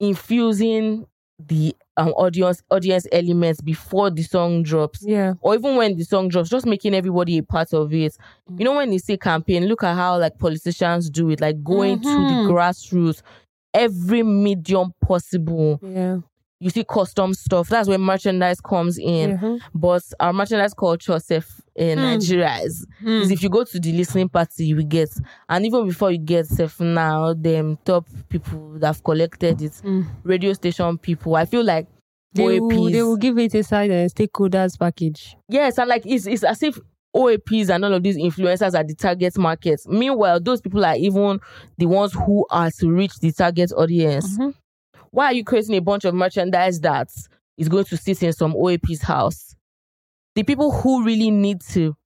infusing 0.00 1.06
the 1.46 1.74
um 1.96 2.08
audience 2.10 2.62
audience 2.70 3.06
elements 3.12 3.60
before 3.60 4.10
the 4.10 4.22
song 4.22 4.62
drops 4.62 5.00
Yeah. 5.02 5.34
or 5.40 5.54
even 5.54 5.76
when 5.76 5.96
the 5.96 6.04
song 6.04 6.28
drops, 6.28 6.48
just 6.50 6.66
making 6.66 6.94
everybody 6.94 7.38
a 7.38 7.42
part 7.42 7.72
of 7.74 7.92
it. 7.92 8.16
You 8.56 8.64
know, 8.64 8.76
when 8.76 8.92
you 8.92 8.98
say 8.98 9.16
campaign, 9.16 9.66
look 9.66 9.82
at 9.84 9.94
how 9.96 10.18
like 10.18 10.38
politicians 10.38 11.10
do 11.10 11.30
it, 11.30 11.40
like 11.40 11.62
going 11.62 12.00
to 12.00 12.08
Mhm. 12.08 12.46
the 12.46 12.52
grassroots, 12.52 13.22
every 13.74 14.22
medium 14.22 14.92
possible. 15.00 15.78
Yeah. 15.82 16.18
You 16.62 16.68
see 16.70 16.84
custom 16.84 17.32
stuff. 17.32 17.68
That's 17.70 17.88
where 17.88 17.98
merchandise 17.98 18.60
comes 18.60 18.98
in. 18.98 19.38
Mhm. 19.38 19.60
But 19.74 20.02
our 20.20 20.32
merchandise 20.32 20.74
culture 20.74 21.18
self 21.18 21.60
in 21.74 21.96
Hmm. 21.98 22.04
Nigeria 22.04 22.58
is, 22.62 22.86
Hmm. 23.00 23.22
is 23.22 23.30
if 23.30 23.42
you 23.42 23.48
go 23.48 23.64
to 23.64 23.80
the 23.80 23.92
listening 23.92 24.28
party, 24.28 24.66
you 24.66 24.76
will 24.76 24.84
get. 24.84 25.08
And 25.48 25.64
even 25.64 25.86
before 25.88 26.10
you 26.10 26.18
get 26.18 26.46
self 26.46 26.78
now, 26.78 27.32
them 27.32 27.78
top 27.84 28.06
people 28.28 28.74
that 28.78 28.88
have 28.88 29.02
collected 29.02 29.62
it, 29.62 29.74
Hmm. 29.82 30.02
radio 30.22 30.52
station 30.52 30.98
people. 30.98 31.34
I 31.36 31.46
feel 31.46 31.64
like 31.64 31.86
They 32.32 32.60
will, 32.60 32.90
they 32.90 33.02
will 33.02 33.16
give 33.16 33.38
it 33.38 33.54
a 33.56 33.62
side 33.64 33.90
and 33.90 34.08
stakeholders 34.08 34.78
package. 34.78 35.36
Yes, 35.48 35.78
and 35.78 35.88
like 35.88 36.02
it's 36.06 36.26
it's 36.28 36.44
as 36.44 36.62
if 36.62 36.78
OAPs 37.12 37.70
and 37.70 37.84
all 37.84 37.92
of 37.94 38.04
these 38.04 38.16
influencers 38.16 38.72
are 38.78 38.84
the 38.84 38.94
target 38.94 39.36
markets. 39.36 39.88
Meanwhile, 39.88 40.38
those 40.38 40.60
people 40.60 40.84
are 40.84 40.94
even 40.94 41.40
the 41.76 41.86
ones 41.86 42.12
who 42.12 42.46
are 42.50 42.70
to 42.78 42.88
reach 42.92 43.18
the 43.18 43.32
target 43.32 43.72
audience. 43.76 44.38
Mhm. 44.38 44.54
Why 45.10 45.26
are 45.26 45.32
you 45.32 45.44
creating 45.44 45.76
a 45.76 45.80
bunch 45.80 46.04
of 46.04 46.14
merchandise 46.14 46.80
that 46.80 47.10
is 47.56 47.68
going 47.68 47.84
to 47.86 47.96
sit 47.96 48.22
in 48.22 48.32
some 48.32 48.54
OAP's 48.54 49.02
house? 49.02 49.54
The 50.34 50.44
people 50.44 50.70
who 50.70 51.04
really 51.04 51.30
need 51.30 51.60
to 51.72 51.96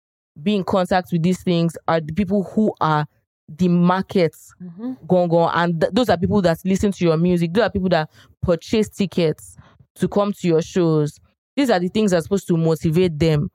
be 0.42 0.56
in 0.56 0.64
contact 0.64 1.12
with 1.12 1.22
these 1.22 1.42
things 1.42 1.76
are 1.86 2.00
the 2.00 2.12
people 2.12 2.42
who 2.42 2.74
are 2.80 3.06
the 3.48 3.68
markets 3.68 4.54
mm-hmm. 4.60 4.94
gone 5.06 5.28
gone 5.28 5.50
and 5.54 5.80
th- 5.80 5.92
those 5.92 6.08
are 6.08 6.16
people 6.16 6.40
that 6.40 6.58
listen 6.64 6.90
to 6.90 7.04
your 7.04 7.18
music 7.18 7.52
those 7.52 7.64
are 7.64 7.70
people 7.70 7.90
that 7.90 8.08
purchase 8.40 8.88
tickets 8.88 9.58
to 9.94 10.08
come 10.08 10.32
to 10.32 10.48
your 10.48 10.62
shows 10.62 11.20
these 11.56 11.70
are 11.70 11.78
the 11.78 11.88
things 11.88 12.10
that 12.10 12.18
are 12.18 12.22
supposed 12.22 12.48
to 12.48 12.56
motivate 12.56 13.18
them, 13.18 13.50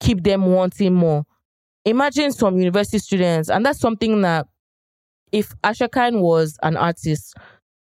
keep 0.00 0.22
them 0.22 0.46
wanting 0.46 0.94
more. 0.94 1.24
Imagine 1.84 2.32
some 2.32 2.58
university 2.58 2.98
students, 2.98 3.48
and 3.48 3.64
that's 3.64 3.80
something 3.80 4.20
that 4.20 4.46
if 5.32 5.54
Asherkine 5.62 6.20
was 6.20 6.58
an 6.62 6.76
artist, 6.76 7.34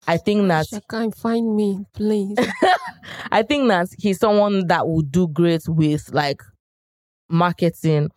I 0.06 0.16
think 0.16 0.48
that 0.48 0.66
Asher 0.72 0.80
Khan 0.88 1.10
find 1.12 1.54
me, 1.56 1.84
please. 1.94 2.38
I 3.32 3.42
think 3.42 3.68
that 3.68 3.88
he's 3.98 4.18
someone 4.18 4.66
that 4.68 4.86
would 4.88 5.10
do 5.12 5.28
great 5.28 5.62
with 5.68 6.10
like 6.12 6.42
marketing 7.28 8.10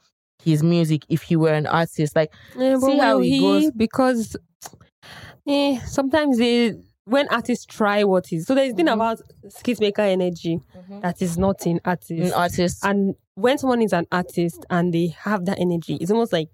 his 0.43 0.63
music 0.63 1.03
if 1.09 1.23
he 1.23 1.35
were 1.35 1.53
an 1.53 1.67
artist. 1.67 2.15
Like 2.15 2.33
Yeah, 2.57 2.79
See 2.79 2.97
how 2.97 3.19
he? 3.19 3.39
goes? 3.39 3.71
Because 3.71 4.35
eh, 5.47 5.79
sometimes 5.85 6.37
they 6.37 6.73
when 7.05 7.27
artists 7.29 7.65
try 7.65 8.03
what 8.03 8.31
is 8.31 8.45
so 8.45 8.55
there's 8.55 8.73
thing 8.73 8.85
Mm-hmm. 8.85 8.93
about 8.93 9.21
skit 9.49 9.79
maker 9.81 10.03
energy 10.03 10.59
that 11.01 11.21
is 11.21 11.37
not 11.37 11.65
in 11.65 11.79
artists. 11.83 12.31
an 12.31 12.33
artist, 12.33 12.85
And 12.85 13.15
when 13.35 13.57
someone 13.57 13.81
is 13.81 13.91
an 13.91 14.05
artist 14.11 14.65
and 14.69 14.93
they 14.93 15.07
have 15.07 15.45
that 15.45 15.59
energy, 15.59 15.97
it's 15.99 16.11
almost 16.11 16.31
like 16.31 16.49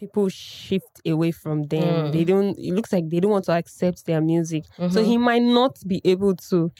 people 0.00 0.28
shift 0.30 1.00
away 1.06 1.30
from 1.30 1.64
them. 1.64 2.06
Mm. 2.06 2.12
They 2.12 2.24
don't. 2.24 2.58
It 2.58 2.72
looks 2.74 2.92
like 2.92 3.08
they 3.10 3.20
don't 3.20 3.30
want 3.30 3.44
to 3.44 3.52
accept 3.52 4.06
their 4.06 4.20
music, 4.20 4.64
so 4.76 4.88
Mhm. 5.00 5.04
he 5.04 5.18
might 5.18 5.42
not 5.42 5.76
be 5.86 6.00
able 6.04 6.34
to 6.50 6.72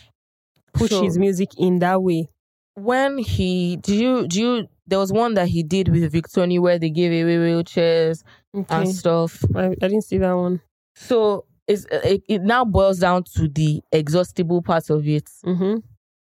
push 0.75 0.91
Sure. 0.91 1.05
his 1.05 1.19
music 1.19 1.51
in 1.59 1.79
that 1.81 2.03
way. 2.03 2.29
when 2.77 3.19
he 3.19 3.77
do 3.77 3.95
you 3.95 4.27
do 4.29 4.41
you 4.41 4.67
there 4.87 4.99
was 4.99 5.13
one 5.13 5.35
that 5.35 5.49
he 5.49 5.63
did 5.63 5.89
with 5.89 6.11
Victony 6.13 6.59
where 6.59 6.79
they 6.79 6.89
gave 6.89 7.11
away 7.13 7.37
wheelchairs 7.37 8.23
Okay, 8.57 8.75
and 8.75 8.89
stuff. 8.95 9.45
I, 9.55 9.67
I 9.67 9.75
didn't 9.91 10.05
see 10.05 10.19
that 10.19 10.33
one. 10.33 10.61
So 10.95 11.45
it's, 11.69 11.85
it, 11.91 12.23
it 12.29 12.43
now 12.43 12.65
boils 12.65 13.01
down 13.01 13.25
to 13.37 13.49
the 13.49 13.83
exhaustible 13.93 14.63
part 14.63 14.89
of 14.89 15.07
it. 15.07 15.29
Mm-hmm. 15.45 15.75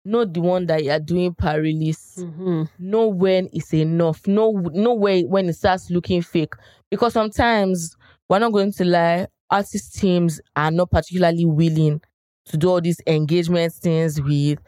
Not 0.04 0.32
the 0.32 0.40
one 0.40 0.66
that 0.66 0.82
you 0.82 0.90
are 0.90 1.00
doing 1.00 1.34
release. 1.58 2.16
Mm-hmm. 2.18 2.62
Know 2.78 3.08
when 3.08 3.48
it's 3.52 3.74
enough. 3.74 4.26
Know 4.26 4.52
know 4.72 4.94
where 4.94 5.22
when 5.22 5.48
it 5.48 5.54
starts 5.54 5.90
looking 5.90 6.22
fake. 6.22 6.54
Because 6.90 7.12
sometimes 7.12 7.96
we're 8.28 8.38
not 8.38 8.52
going 8.52 8.72
to 8.72 8.84
lie, 8.84 9.26
artist 9.50 9.94
teams 9.94 10.40
are 10.56 10.70
not 10.70 10.90
particularly 10.90 11.44
willing 11.44 12.00
to 12.46 12.56
do 12.56 12.70
all 12.70 12.80
these 12.80 13.00
engagement 13.06 13.72
things 13.74 14.20
with. 14.20 14.58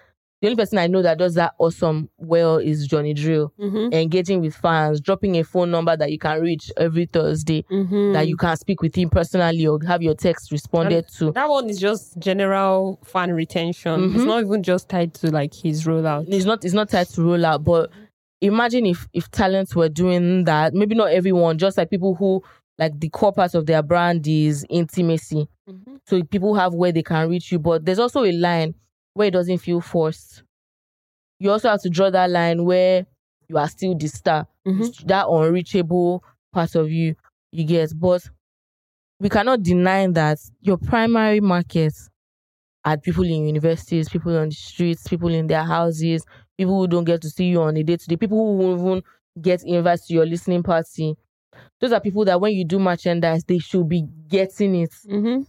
The 0.42 0.48
only 0.48 0.56
person 0.56 0.78
I 0.78 0.88
know 0.88 1.02
that 1.02 1.18
does 1.18 1.34
that 1.34 1.54
awesome 1.58 2.10
well 2.18 2.56
is 2.58 2.88
Johnny 2.88 3.14
Drille. 3.14 3.52
Mm-hmm. 3.60 3.92
Engaging 3.94 4.40
with 4.40 4.56
fans, 4.56 5.00
dropping 5.00 5.36
a 5.38 5.44
phone 5.44 5.70
number 5.70 5.96
that 5.96 6.10
you 6.10 6.18
can 6.18 6.40
reach 6.40 6.72
every 6.76 7.06
Thursday, 7.06 7.64
Mm-hmm. 7.70 8.12
that 8.12 8.26
you 8.26 8.36
can 8.36 8.56
speak 8.56 8.82
with 8.82 8.96
him 8.96 9.08
personally 9.08 9.64
or 9.68 9.78
have 9.86 10.02
your 10.02 10.14
text 10.16 10.50
responded 10.50 11.06
to. 11.18 11.30
That 11.30 11.48
one 11.48 11.70
is 11.70 11.78
just 11.78 12.18
general 12.18 12.98
fan 13.04 13.30
retention. 13.32 14.12
It's 14.14 14.24
Mhm. 14.24 14.26
not 14.26 14.40
even 14.44 14.62
just 14.64 14.88
tied 14.88 15.14
to 15.14 15.30
like 15.30 15.54
his 15.54 15.84
rollout. 15.84 16.26
it's 16.28 16.44
not 16.44 16.64
it's 16.64 16.74
not 16.74 16.88
tied 16.90 17.06
to 17.10 17.20
rollout, 17.20 17.62
but 17.62 17.90
imagine 18.40 18.84
if 18.86 19.06
if 19.12 19.30
talents 19.30 19.76
were 19.76 19.88
doing 19.88 20.42
that. 20.44 20.74
Maybe 20.74 20.96
not 20.96 21.12
everyone, 21.12 21.56
just 21.58 21.78
like 21.78 21.88
people 21.88 22.16
who 22.16 22.42
like 22.78 22.98
the 22.98 23.10
core 23.10 23.32
part 23.32 23.54
of 23.54 23.66
their 23.66 23.82
brand 23.84 24.26
is 24.26 24.66
intimacy. 24.68 25.46
So 26.06 26.20
people 26.24 26.54
have 26.56 26.74
where 26.74 26.90
they 26.90 27.04
can 27.04 27.28
reach 27.30 27.52
you, 27.52 27.60
but 27.60 27.84
there's 27.84 28.00
also 28.00 28.24
a 28.24 28.32
line 28.32 28.74
where 29.14 29.28
it 29.28 29.32
doesn't 29.32 29.58
feel 29.58 29.80
forced. 29.80 30.42
You 31.38 31.50
also 31.50 31.70
have 31.70 31.82
to 31.82 31.90
draw 31.90 32.10
that 32.10 32.30
line 32.30 32.64
where 32.64 33.06
you 33.48 33.58
are 33.58 33.68
still 33.68 33.94
the 33.96 34.08
star, 34.08 34.46
Mhm. 34.66 35.06
that 35.06 35.28
unreachable 35.28 36.22
part 36.52 36.74
of 36.74 36.90
you 36.90 37.16
you 37.50 37.64
get. 37.64 37.92
But 37.98 38.28
we 39.20 39.28
cannot 39.28 39.62
deny 39.62 40.06
that 40.08 40.38
your 40.60 40.78
primary 40.78 41.40
market 41.40 41.94
are 42.84 42.96
people 42.98 43.24
in 43.24 43.46
universities, 43.46 44.08
people 44.08 44.36
on 44.36 44.48
the 44.48 44.54
streets, 44.54 45.06
people 45.08 45.28
in 45.28 45.46
their 45.46 45.64
houses, 45.64 46.24
people 46.58 46.78
who 46.78 46.88
don't 46.88 47.04
get 47.04 47.22
to 47.22 47.30
see 47.30 47.46
you 47.46 47.62
on 47.62 47.76
a 47.76 47.82
day 47.82 47.96
to 47.96 48.06
day, 48.08 48.16
people 48.16 48.38
who 48.38 48.56
won't 48.56 48.80
even 48.80 49.02
get 49.42 49.62
invited 49.64 50.04
to 50.06 50.14
your 50.14 50.26
listening 50.26 50.62
party. 50.62 51.16
Those 51.80 51.92
are 51.92 52.00
people 52.00 52.24
that 52.24 52.40
when 52.40 52.54
you 52.54 52.64
do 52.64 52.78
merchandise, 52.78 53.44
they 53.44 53.58
should 53.58 53.88
be 53.88 54.04
getting 54.28 54.74
it. 54.76 54.90
Mm-hmm. 55.08 55.42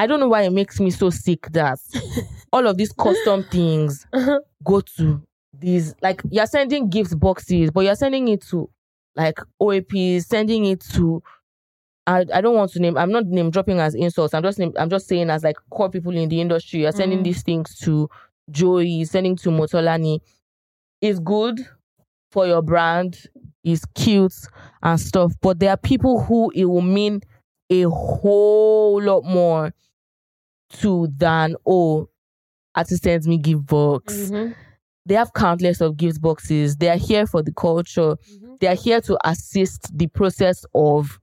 I 0.00 0.06
don't 0.06 0.18
know 0.18 0.28
why 0.28 0.42
it 0.42 0.52
makes 0.52 0.80
me 0.80 0.90
so 0.90 1.10
sick 1.10 1.46
that 1.52 1.78
all 2.52 2.66
of 2.66 2.76
these 2.78 2.90
custom 2.92 3.44
things 3.44 4.06
Uh-huh. 4.14 4.40
go 4.64 4.80
to 4.96 5.22
these 5.58 5.94
like 6.00 6.22
you're 6.30 6.46
sending 6.46 6.88
gift 6.88 7.18
boxes, 7.20 7.70
but 7.70 7.84
you're 7.84 7.94
sending 7.94 8.28
it 8.28 8.40
to 8.48 8.70
like 9.14 9.38
OAPs, 9.60 10.24
sending 10.24 10.64
it 10.64 10.80
to 10.94 11.22
I, 12.06 12.24
I 12.32 12.40
don't 12.40 12.56
want 12.56 12.72
to 12.72 12.80
name 12.80 12.96
I'm 12.96 13.12
not 13.12 13.26
name 13.26 13.50
dropping 13.50 13.78
as 13.78 13.94
insults. 13.94 14.32
I'm 14.32 14.42
just 14.42 14.58
name, 14.58 14.72
I'm 14.78 14.88
just 14.88 15.06
saying 15.06 15.28
as 15.28 15.44
like 15.44 15.56
core 15.70 15.90
people 15.90 16.16
in 16.16 16.28
the 16.30 16.40
industry. 16.40 16.80
You're 16.80 16.92
sending 16.92 17.20
Mhm. 17.20 17.24
these 17.24 17.42
things 17.42 17.76
to 17.80 18.08
Joey, 18.50 19.04
sending 19.04 19.36
to 19.36 19.50
Motolani. 19.50 20.20
It's 21.02 21.18
good 21.18 21.60
for 22.32 22.46
your 22.46 22.62
brand, 22.62 23.26
it's 23.64 23.84
cute 23.94 24.34
and 24.82 24.98
stuff, 25.00 25.34
but 25.42 25.58
there 25.60 25.70
are 25.70 25.76
people 25.76 26.22
who 26.22 26.50
it 26.54 26.64
will 26.64 26.80
mean 26.82 27.20
a 27.70 27.82
whole 27.82 29.02
lot 29.02 29.24
more 29.24 29.72
to 30.74 31.08
than 31.16 31.56
oh 31.66 32.08
artist 32.74 33.02
sends 33.02 33.26
me 33.26 33.38
gift 33.38 33.66
box. 33.66 34.14
Mm-hmm. 34.14 34.52
They 35.06 35.14
have 35.14 35.32
countless 35.32 35.80
of 35.80 35.96
gift 35.96 36.20
boxes. 36.20 36.76
They 36.76 36.88
are 36.88 36.96
here 36.96 37.26
for 37.26 37.42
the 37.42 37.52
culture. 37.52 38.16
Mm-hmm. 38.16 38.54
They 38.60 38.66
are 38.68 38.74
here 38.74 39.00
to 39.02 39.18
assist 39.28 39.96
the 39.96 40.06
process 40.08 40.64
of 40.74 41.18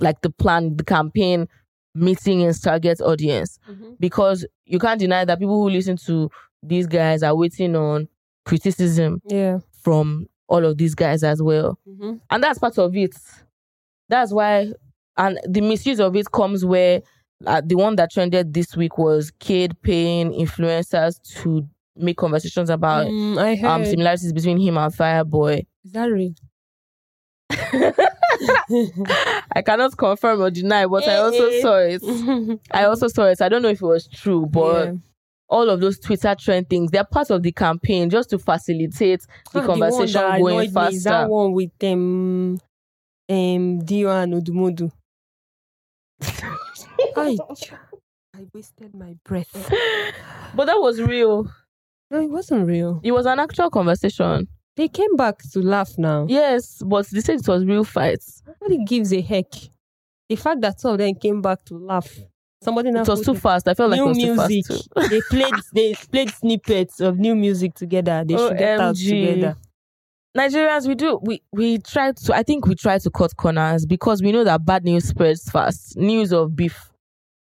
like 0.00 0.20
the 0.22 0.30
plan, 0.30 0.76
the 0.76 0.84
campaign, 0.84 1.46
meeting 1.94 2.40
its 2.40 2.60
target 2.60 3.00
audience. 3.00 3.58
Mm-hmm. 3.70 3.90
Because 4.00 4.44
you 4.64 4.78
can't 4.78 4.98
deny 4.98 5.24
that 5.24 5.38
people 5.38 5.62
who 5.62 5.70
listen 5.70 5.96
to 6.06 6.30
these 6.62 6.86
guys 6.86 7.22
are 7.22 7.36
waiting 7.36 7.76
on 7.76 8.08
criticism 8.44 9.20
Yeah. 9.26 9.58
from 9.82 10.26
all 10.48 10.64
of 10.64 10.76
these 10.78 10.94
guys 10.94 11.22
as 11.22 11.40
well. 11.42 11.78
Mm-hmm. 11.88 12.14
And 12.30 12.42
that's 12.42 12.58
part 12.58 12.78
of 12.78 12.96
it. 12.96 13.14
That's 14.08 14.32
why, 14.32 14.72
and 15.16 15.38
the 15.48 15.60
misuse 15.60 16.00
of 16.00 16.16
it 16.16 16.30
comes 16.32 16.64
where 16.64 17.02
uh, 17.46 17.60
the 17.64 17.74
one 17.76 17.96
that 17.96 18.10
trended 18.12 18.52
this 18.54 18.76
week 18.76 18.98
was 18.98 19.30
Kid 19.38 19.76
paying 19.82 20.32
influencers 20.32 21.20
to 21.42 21.66
make 21.96 22.16
conversations 22.16 22.70
about 22.70 23.06
Mm, 23.06 23.38
I 23.38 23.54
heard. 23.54 23.70
um 23.70 23.84
similarities 23.84 24.32
between 24.32 24.58
him 24.58 24.76
and 24.78 24.92
Fireboy. 24.92 25.64
Is 25.84 25.92
that 25.92 26.06
real? 26.10 26.32
I 29.56 29.62
cannot 29.64 29.96
confirm 29.96 30.42
or 30.42 30.50
deny, 30.50 30.86
but 30.86 31.06
I 31.08 31.16
also 31.16 31.48
Eh, 31.48 31.56
eh. 31.58 31.60
saw 31.62 31.76
it. 31.78 32.60
I 32.72 32.84
also 32.84 33.08
saw 33.08 33.24
it. 33.26 33.40
I 33.40 33.48
don't 33.48 33.62
know 33.62 33.68
if 33.68 33.80
it 33.82 33.86
was 33.86 34.06
true, 34.08 34.46
but 34.46 34.86
Yeah. 34.86 34.94
all 35.48 35.70
of 35.70 35.80
those 35.80 35.98
Twitter 35.98 36.34
trend 36.34 36.68
things, 36.68 36.90
they're 36.90 37.04
part 37.04 37.30
of 37.30 37.42
the 37.42 37.52
campaign 37.52 38.10
just 38.10 38.30
to 38.30 38.38
facilitate 38.38 39.20
the 39.52 39.60
Ah, 39.60 39.66
conversation 39.66 40.12
that 40.12 40.38
going 40.40 40.58
annoyed 40.58 40.68
me 40.68 40.72
that 40.72 40.92
faster. 41.04 41.28
one 41.28 41.52
with 41.52 41.70
um, 41.84 42.58
um 43.28 43.78
Dio 43.84 44.10
and 44.10 44.34
Odumodu. 44.34 44.90
I, 47.16 47.36
I 48.36 48.46
wasted 48.52 48.94
my 48.94 49.16
breath. 49.24 49.70
But 50.54 50.66
that 50.66 50.80
was 50.80 51.00
real. 51.00 51.50
No, 52.10 52.20
it 52.20 52.30
wasn't 52.30 52.66
real. 52.66 53.00
It 53.02 53.10
was 53.12 53.26
an 53.26 53.40
actual 53.40 53.70
conversation. 53.70 54.46
They 54.76 54.88
came 54.88 55.16
back 55.16 55.38
to 55.52 55.60
laugh 55.60 55.98
now. 55.98 56.26
Yes, 56.28 56.80
but 56.84 57.06
they 57.08 57.20
said 57.20 57.40
it 57.40 57.48
was 57.48 57.64
real 57.64 57.82
fights. 57.84 58.42
Nobody 58.46 58.84
gives 58.84 59.12
a 59.12 59.20
heck. 59.20 59.46
The 60.28 60.36
fact 60.36 60.60
that 60.60 60.80
some 60.80 60.92
of 60.92 60.98
them 60.98 61.14
came 61.16 61.42
back 61.42 61.64
to 61.66 61.76
laugh. 61.78 62.08
Somebody 62.62 62.90
now 62.92 63.02
It 63.02 63.08
was 63.08 63.24
too 63.24 63.34
fast. 63.34 63.68
I 63.68 63.74
felt 63.74 63.90
like 63.90 64.00
it 64.00 64.04
was 64.04 64.16
too 64.16 64.34
music. 64.34 64.66
fast 64.66 64.90
too. 64.94 65.08
they 65.08 65.20
played 65.28 65.54
they 65.74 65.94
played 66.10 66.30
snippets 66.30 67.00
of 67.00 67.18
new 67.18 67.34
music 67.34 67.74
together. 67.74 68.24
They 68.26 68.36
should 68.38 68.58
get 68.58 68.80
out 68.80 68.96
together. 68.96 69.56
Nigerians, 70.36 70.88
we 70.88 70.94
do 70.96 71.18
we 71.22 71.42
we 71.52 71.78
try 71.78 72.10
to. 72.12 72.34
I 72.34 72.42
think 72.42 72.66
we 72.66 72.74
try 72.74 72.98
to 72.98 73.10
cut 73.10 73.36
corners 73.36 73.86
because 73.86 74.20
we 74.20 74.32
know 74.32 74.42
that 74.44 74.64
bad 74.64 74.84
news 74.84 75.04
spreads 75.08 75.48
fast. 75.48 75.96
News 75.96 76.32
of 76.32 76.56
beef, 76.56 76.90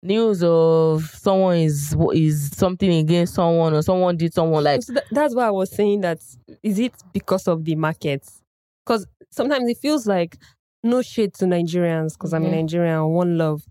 news 0.02 0.44
of 0.44 1.04
someone 1.04 1.56
is 1.56 1.96
is 2.12 2.50
something 2.52 2.92
against 2.92 3.34
someone 3.34 3.74
or 3.74 3.82
someone 3.82 4.16
did 4.16 4.32
someone 4.32 4.62
like. 4.62 4.82
So 4.84 4.92
tha- 4.92 5.04
that's 5.10 5.34
why 5.34 5.48
I 5.48 5.50
was 5.50 5.70
saying 5.70 6.02
that 6.02 6.20
is 6.62 6.78
it 6.78 6.94
because 7.12 7.48
of 7.48 7.64
the 7.64 7.74
markets? 7.74 8.42
Because 8.86 9.06
sometimes 9.30 9.68
it 9.68 9.78
feels 9.78 10.06
like 10.06 10.38
no 10.84 11.02
shade 11.02 11.34
to 11.34 11.46
Nigerians 11.46 12.12
because 12.12 12.32
I'm 12.32 12.44
a 12.44 12.48
Mhm. 12.48 12.52
Nigerian, 12.52 13.08
one 13.08 13.36
love. 13.38 13.64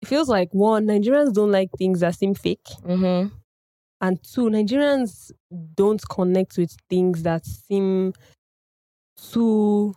It 0.00 0.08
feels 0.08 0.28
like 0.30 0.48
one, 0.54 0.86
Nigerians 0.86 1.34
don't 1.34 1.52
like 1.52 1.68
things 1.76 2.00
that 2.00 2.14
seem 2.14 2.34
fake. 2.34 2.66
hmm 2.82 3.26
And 4.00 4.22
two, 4.22 4.48
Nigerians 4.50 5.32
don't 5.76 6.00
connect 6.08 6.56
with 6.58 6.74
things 6.90 7.22
that 7.24 7.44
seem 7.46 8.12
too 9.32 9.94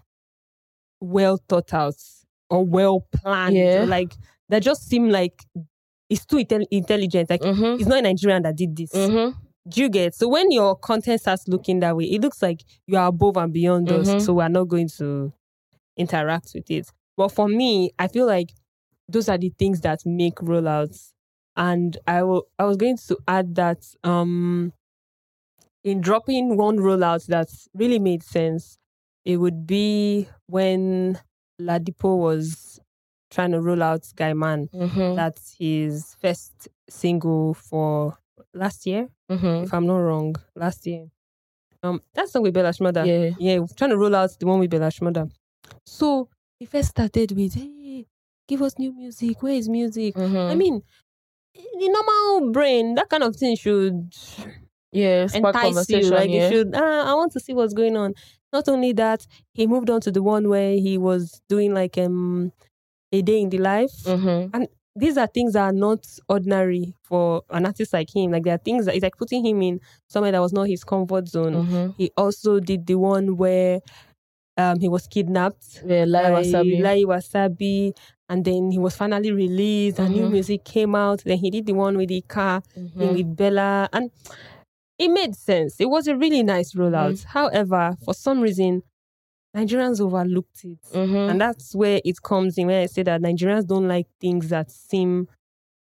well 0.99 1.39
thought 1.47 1.73
out 1.73 1.95
or 2.49 2.65
well 2.65 3.07
planned. 3.13 3.55
Yeah. 3.55 3.86
Like 3.88 4.13
that 4.49 4.63
just 4.63 4.88
seem 4.88 5.09
like 5.09 5.43
it's 6.09 6.25
too 6.25 6.38
intel- 6.38 6.65
intelligent. 6.71 7.30
Like 7.30 7.43
hmm 7.43 7.75
it's 7.78 7.88
not 7.88 7.99
a 7.99 8.01
Nigerian 8.03 8.43
that 8.43 8.55
did 8.55 8.75
this. 8.75 8.91
hmm 8.93 9.30
Do 9.67 9.82
you 9.82 9.89
get? 9.89 10.15
So 10.15 10.28
when 10.30 10.51
your 10.51 10.75
content 10.75 11.21
starts 11.21 11.47
looking 11.47 11.80
that 11.82 11.95
way, 11.95 12.05
it 12.05 12.21
looks 12.21 12.41
like 12.41 12.61
you 12.88 12.97
are 12.97 13.07
above 13.07 13.38
and 13.38 13.51
beyond 13.53 13.88
Mhm. 13.88 14.15
us. 14.19 14.25
So 14.25 14.34
we're 14.36 14.47
not 14.49 14.67
going 14.69 14.88
to 14.97 15.34
interact 15.97 16.51
with 16.55 16.69
it. 16.71 16.89
But 17.17 17.30
for 17.30 17.47
me, 17.47 17.91
I 17.99 18.07
feel 18.07 18.25
like 18.28 18.49
those 19.09 19.30
are 19.30 19.38
the 19.38 19.49
things 19.57 19.82
that 19.82 20.05
make 20.05 20.36
rollouts. 20.36 21.11
And 21.55 21.97
I 22.07 22.23
will 22.23 22.43
I 22.59 22.65
was 22.65 22.78
going 22.78 22.97
to 23.07 23.17
add 23.28 23.55
that 23.55 23.80
um 24.03 24.73
in 25.84 26.01
dropping 26.01 26.57
one 26.57 26.78
rollout 26.78 27.25
that 27.28 27.47
really 27.73 27.99
made 27.99 28.23
sense, 28.23 28.78
it 29.28 29.36
would 29.38 29.67
be 29.67 30.28
when 30.47 31.19
Ladipoe 31.59 32.17
was 32.17 32.80
trying 33.30 33.51
to 33.51 33.59
roll 33.59 33.84
out 33.84 34.07
Guy 34.15 34.32
Man. 34.34 34.69
Mm-hmm. 34.73 35.15
That's 35.15 35.53
his 35.59 36.15
first 36.21 36.69
single 36.89 37.53
for 37.53 38.17
last 38.53 38.86
year, 38.88 39.09
Mm-hmm. 39.30 39.65
if 39.65 39.73
I'm 39.73 39.86
not 39.86 39.97
wrong. 39.97 40.36
Last 40.55 40.88
year. 40.88 41.07
Um, 41.84 42.01
that 42.13 42.30
song 42.30 42.43
with 42.43 42.53
Bella 42.53 42.69
Shmurda. 42.69 43.05
Yeah. 43.05 43.36
Yeah, 43.38 43.65
trying 43.75 43.91
to 43.91 43.97
roll 43.97 44.15
out 44.15 44.32
the 44.39 44.45
one 44.47 44.59
with 44.59 44.69
Bella 44.71 44.88
Shmurda. 44.88 45.30
So 45.86 46.30
he 46.57 46.65
first 46.65 46.89
started 46.89 47.34
with, 47.34 47.53
hey, 47.55 48.05
give 48.47 48.61
us 48.61 48.80
new 48.80 48.93
music. 48.95 49.43
Where 49.43 49.53
is 49.53 49.67
music? 49.67 50.15
Mhm. 50.15 50.49
I 50.49 50.55
mean, 50.55 50.82
the 51.53 51.89
normal 51.89 52.51
brain, 52.53 52.95
that 52.95 53.09
kind 53.09 53.23
of 53.23 53.36
thing 53.36 53.57
should 53.57 54.13
yeah, 54.93 55.28
spark 55.28 55.55
entice 55.55 55.63
you. 55.63 55.73
conversation. 55.97 56.11
Like 56.15 56.30
yeah. 56.30 56.47
it 56.47 56.51
should. 56.51 56.71
Ah, 56.75 57.11
I 57.11 57.13
want 57.15 57.34
to 57.34 57.39
see 57.41 57.53
what's 57.53 57.73
going 57.73 57.97
on. 57.97 58.13
Not 58.54 58.68
only 58.70 58.93
that, 58.93 59.26
he 59.54 59.68
moved 59.68 59.89
on 59.89 60.02
to 60.02 60.12
the 60.12 60.24
one 60.24 60.48
where 60.50 60.72
he 60.76 60.98
was 60.98 61.41
doing 61.50 61.74
like 61.74 61.98
um 61.98 62.52
a 63.12 63.22
day 63.22 63.41
in 63.41 63.50
the 63.50 63.58
life. 63.60 63.91
Mm-hmm. 64.04 64.64
These 64.95 65.18
are 65.18 65.28
things 65.28 65.54
that 65.54 65.62
are 65.62 65.72
not 65.72 66.08
ordinary 66.28 66.95
for 67.04 67.43
an 67.52 67.68
artist 67.68 67.93
like 67.93 68.10
him. 68.16 68.32
Like 68.32 68.43
there 68.43 68.56
are 68.56 68.64
things 68.66 68.86
that 68.86 68.95
it's 68.95 69.04
like 69.04 69.16
putting 69.18 69.45
him 69.45 69.62
in 69.62 69.80
somewhere 70.10 70.32
that 70.32 70.41
was 70.41 70.54
not 70.54 70.64
his 70.68 70.84
comfort 70.84 71.28
zone. 71.28 71.54
Mm-hmm. 71.54 71.89
He 71.98 72.12
also 72.18 72.60
did 72.60 72.88
the 72.88 72.95
one 72.95 73.38
where 73.38 73.80
um 74.58 74.80
he 74.80 74.89
was 74.89 75.06
kidnapped 75.08 75.84
Yeah, 75.86 76.06
Layi 76.06 76.24
by 76.24 76.32
Wasabi. 76.41 76.82
Layi 76.82 77.06
Wasabi, 77.06 77.93
and 78.28 78.43
then 78.43 78.72
he 78.72 78.80
was 78.80 78.95
finally 78.95 79.32
released. 79.32 80.00
And 80.00 80.16
new 80.16 80.30
music 80.30 80.64
came 80.64 80.95
out. 80.95 81.22
Then 81.24 81.38
he 81.38 81.52
did 81.52 81.68
the 81.68 81.74
one 81.74 81.95
with 81.95 82.10
the 82.10 82.22
car 82.22 82.64
Mhm. 82.76 83.14
with 83.14 83.36
Bella, 83.36 83.88
and 83.93 84.10
it 85.00 85.10
made 85.10 85.36
sense. 85.36 85.76
It 85.80 85.89
was 85.89 86.08
a 86.08 86.16
really 86.16 86.43
nice 86.43 86.74
rollout. 86.74 87.14
Mm-hmm. 87.14 87.28
However, 87.30 87.95
for 88.04 88.14
some 88.14 88.41
reason, 88.41 88.82
Nigerians 89.56 90.00
overlooked 90.02 90.64
it, 90.66 90.80
Mhm. 90.93 91.32
and 91.32 91.41
that's 91.41 91.74
where 91.74 92.00
it 92.06 92.22
comes 92.22 92.58
in. 92.58 92.68
When 92.68 92.82
I 92.82 92.86
say 92.86 93.04
that 93.04 93.22
Nigerians 93.22 93.66
don't 93.66 93.88
like 93.88 94.08
things 94.22 94.50
that 94.50 94.70
seem 94.72 95.28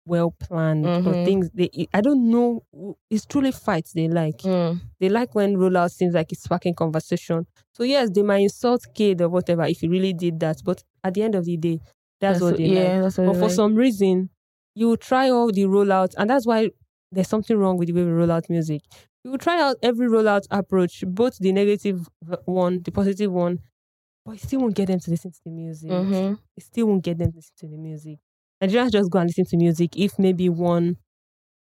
well 0.07 0.31
planned 0.31 0.87
or 0.87 1.01
Mhm. 1.01 1.25
things 1.25 1.51
they. 1.53 1.69
I 1.93 2.01
don't 2.01 2.31
know. 2.31 2.65
It's 3.11 3.27
truly 3.27 3.51
fights 3.53 3.93
they 3.93 4.09
like. 4.09 4.39
Mm. 4.39 4.81
They 5.01 5.09
like 5.09 5.35
when 5.35 5.57
rollout 5.57 5.91
seems 5.91 6.15
like 6.15 6.31
it's 6.33 6.43
sparking 6.45 6.75
conversation. 6.75 7.47
So 7.73 7.83
yes, 7.83 8.09
they 8.11 8.23
might 8.23 8.39
insult 8.43 8.87
kid 8.95 9.21
or 9.21 9.29
whatever 9.29 9.65
if 9.65 9.81
he 9.81 9.89
really 9.89 10.13
did 10.13 10.39
that. 10.41 10.63
But 10.65 10.83
at 11.03 11.15
the 11.15 11.23
end 11.23 11.35
of 11.35 11.45
the 11.45 11.57
day, 11.57 11.81
that's, 12.21 12.41
what 12.41 12.57
they 12.57 12.67
yeah, 12.67 12.81
like. 12.95 13.03
that's 13.03 13.19
what 13.19 13.27
But 13.27 13.35
for 13.35 13.41
like. 13.43 13.51
some 13.51 13.75
reason, 13.75 14.31
you 14.75 14.97
try 14.97 15.29
all 15.29 15.51
the 15.53 15.65
rollouts, 15.65 16.15
and 16.17 16.31
that's 16.31 16.47
why 16.47 16.71
there's 17.13 17.29
something 17.29 17.57
wrong 17.57 17.77
with 17.77 17.89
the 17.89 17.95
way 17.95 18.05
we 18.05 18.11
roll 18.11 18.33
out 18.33 18.49
music. 18.51 18.83
We 19.25 19.31
will 19.31 19.39
try 19.39 19.61
out 19.61 19.77
every 19.83 20.07
rollout 20.09 20.47
approach, 20.51 21.05
both 21.07 21.39
the 21.39 21.53
one, 22.45 22.83
the 22.83 22.93
positive 22.93 23.33
one, 23.33 23.59
but 24.25 24.37
it 24.37 24.41
still 24.43 24.61
won't 24.61 24.75
get 24.75 24.87
them 24.89 25.01
to 25.01 25.11
listen 25.11 25.33
to 25.33 25.41
the 25.45 25.51
music. 25.51 25.91
Mhm. 25.91 26.39
It 26.57 26.63
still 26.63 26.87
won't 26.87 27.05
get 27.05 27.19
them 27.19 27.31
to 27.33 27.37
listen 27.37 27.55
to 27.59 27.67
the 27.69 27.77
music. 27.77 28.19
Nigerians 28.63 28.93
just 28.93 29.11
go 29.11 29.19
and 29.19 29.29
listen 29.29 29.45
to 29.47 29.57
music 29.57 29.97
if 29.97 30.19
maybe 30.19 30.49
one, 30.49 30.97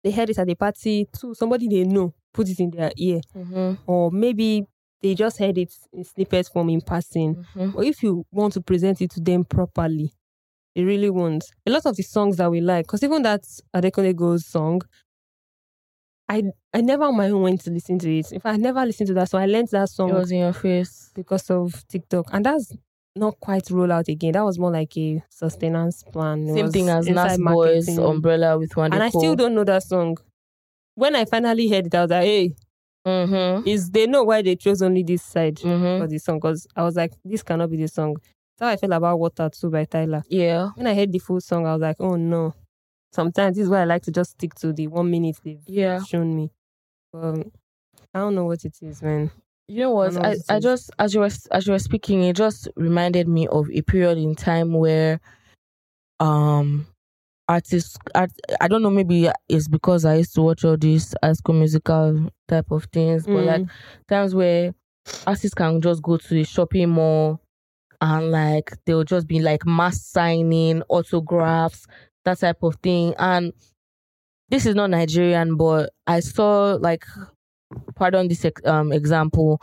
they 0.02 0.10
heard 0.10 0.30
it 0.30 0.38
at 0.38 0.48
a 0.50 0.54
party, 0.56 1.06
two, 1.18 1.34
somebody 1.34 1.68
they 1.68 1.84
know 1.84 2.12
put 2.34 2.48
it 2.48 2.58
in 2.58 2.70
their 2.70 2.90
ear, 2.96 3.20
Mhm. 3.34 3.78
or 3.86 4.10
maybe 4.10 4.66
they 5.02 5.14
just 5.14 5.38
heard 5.38 5.58
it 5.58 5.72
in 5.92 6.04
snippets 6.04 6.48
from 6.48 6.68
in 6.70 6.80
passing. 6.80 7.44
Mhm. 7.54 7.74
But 7.74 7.84
if 7.86 8.02
you 8.02 8.24
want 8.32 8.54
to 8.54 8.60
present 8.62 9.00
it 9.02 9.10
to 9.12 9.20
them 9.20 9.44
properly, 9.44 10.12
they 10.74 10.82
really 10.84 11.10
won't. 11.10 11.44
A 11.66 11.70
lot 11.70 11.84
of 11.86 11.96
the 11.96 12.02
songs 12.02 12.38
that 12.38 12.50
we 12.50 12.60
like, 12.60 12.86
because 12.86 13.02
even 13.02 13.22
that 13.22 13.42
Adekone 13.76 14.16
Goes 14.16 14.46
song, 14.46 14.80
I 16.32 16.42
I 16.72 16.80
never 16.80 17.04
on 17.04 17.16
my 17.16 17.28
own 17.30 17.42
went 17.42 17.60
to 17.62 17.70
listen 17.70 17.98
to 18.00 18.18
it. 18.18 18.32
If 18.32 18.46
I 18.46 18.56
never 18.56 18.84
listened 18.86 19.08
to 19.08 19.14
that 19.14 19.28
song, 19.28 19.42
I 19.42 19.46
learned 19.46 19.68
that 19.68 19.84
It 19.84 19.92
song 19.92 20.12
was 20.12 20.30
in 20.30 20.38
your 20.38 20.52
face. 20.52 21.10
because 21.14 21.50
of 21.50 21.86
TikTok, 21.88 22.26
and 22.32 22.44
that's 22.46 22.72
not 23.14 23.38
quite 23.40 23.68
roll 23.70 23.92
out 23.92 24.08
again. 24.08 24.32
That 24.32 24.44
was 24.44 24.58
more 24.58 24.70
like 24.72 24.96
a 24.96 25.22
sustenance 25.28 26.02
plan. 26.04 26.48
It 26.48 26.54
Same 26.54 26.70
thing 26.72 26.88
as 26.88 27.06
Nasboi's. 27.06 27.88
Umbrella 27.98 28.58
with 28.58 28.74
one. 28.76 28.92
And 28.94 29.02
I 29.02 29.10
still 29.10 29.36
don't 29.36 29.54
know 29.54 29.64
that 29.64 29.82
song. 29.82 30.16
When 30.94 31.14
I 31.16 31.24
finally 31.26 31.68
heard 31.68 31.86
it, 31.86 31.94
I 31.94 32.02
was 32.02 32.10
like, 32.10 32.24
"Hey, 32.24 32.54
Mm-hmm. 33.06 33.66
is 33.68 33.90
they 33.90 34.06
know 34.06 34.22
why 34.22 34.42
they 34.42 34.54
chose 34.56 34.80
only 34.80 35.02
this 35.02 35.22
side 35.22 35.56
Mm-hmm. 35.56 36.02
for 36.02 36.06
the 36.06 36.18
song?" 36.18 36.36
Because 36.38 36.66
I 36.76 36.82
was 36.84 36.96
like, 36.96 37.12
"This 37.24 37.42
cannot 37.42 37.70
be 37.70 37.76
the 37.76 37.88
song." 37.88 38.14
That's 38.14 38.60
how 38.60 38.68
I 38.68 38.76
felt 38.76 38.92
about 38.92 39.18
Water 39.18 39.50
Too 39.50 39.70
by 39.70 39.84
Tyla. 39.84 40.22
Yeah. 40.28 40.70
When 40.76 40.86
I 40.86 40.94
heard 40.94 41.10
the 41.12 41.18
full 41.18 41.40
song, 41.40 41.66
I 41.66 41.72
was 41.74 41.82
like, 41.82 41.96
"Oh 42.00 42.16
no!" 42.16 42.54
Sometimes 43.12 43.56
this 43.56 43.64
is 43.64 43.70
why 43.70 43.82
I 43.82 43.84
like 43.84 44.02
to 44.04 44.10
just 44.12 44.32
stick 44.32 44.54
to 44.56 44.72
the 44.72 44.86
one 44.88 45.10
minute 45.10 45.36
they've 45.44 45.60
Yeah. 45.66 46.00
shown 46.00 46.34
me. 46.34 46.50
Um, 47.14 47.52
I 48.14 48.20
don't 48.20 48.34
know 48.34 48.44
what 48.44 48.64
it 48.64 48.76
is, 48.82 49.02
man. 49.02 49.30
You 49.68 49.80
know 49.82 49.90
what? 49.92 50.16
I, 50.24 50.32
it 50.32 50.42
I 50.48 50.60
just 50.60 50.90
as 50.98 51.14
you 51.14 51.20
were 51.20 51.30
as 51.50 51.66
you 51.66 51.72
were 51.72 51.78
speaking, 51.78 52.22
it 52.24 52.36
just 52.36 52.68
reminded 52.76 53.28
me 53.28 53.46
of 53.48 53.70
a 53.70 53.82
period 53.82 54.18
in 54.18 54.34
time 54.34 54.72
where 54.74 55.20
um 56.20 56.86
artists 57.48 57.96
art, 58.14 58.30
I 58.60 58.68
don't 58.68 58.82
know, 58.82 58.90
maybe 58.90 59.28
it's 59.48 59.68
because 59.68 60.04
I 60.04 60.16
used 60.16 60.34
to 60.36 60.42
watch 60.42 60.64
all 60.64 60.76
these 60.76 61.14
high 61.22 61.32
school 61.34 61.54
musical 61.54 62.28
type 62.48 62.70
of 62.70 62.84
things, 62.92 63.26
but 63.26 63.44
Mm. 63.44 63.46
like 63.46 63.64
times 64.08 64.34
where 64.34 64.74
artists 65.26 65.54
can 65.54 65.80
just 65.80 66.02
go 66.02 66.16
to 66.16 66.28
the 66.34 66.44
shopping 66.44 66.90
mall 66.90 67.40
and 68.00 68.30
like 68.30 68.72
they'll 68.86 69.04
just 69.04 69.26
be 69.26 69.40
like 69.40 69.66
mass 69.66 70.02
signing, 70.02 70.82
autographs, 70.88 71.86
that 72.24 72.38
type 72.40 72.62
of 72.62 72.76
thing. 72.76 73.14
And 73.18 73.52
this 74.48 74.66
is 74.66 74.74
not 74.74 74.90
Nigerian, 74.90 75.56
but 75.56 75.90
I 76.06 76.20
saw 76.20 76.76
like 76.80 77.04
pardon 77.94 78.28
this 78.28 78.44
um 78.64 78.92
example 78.92 79.60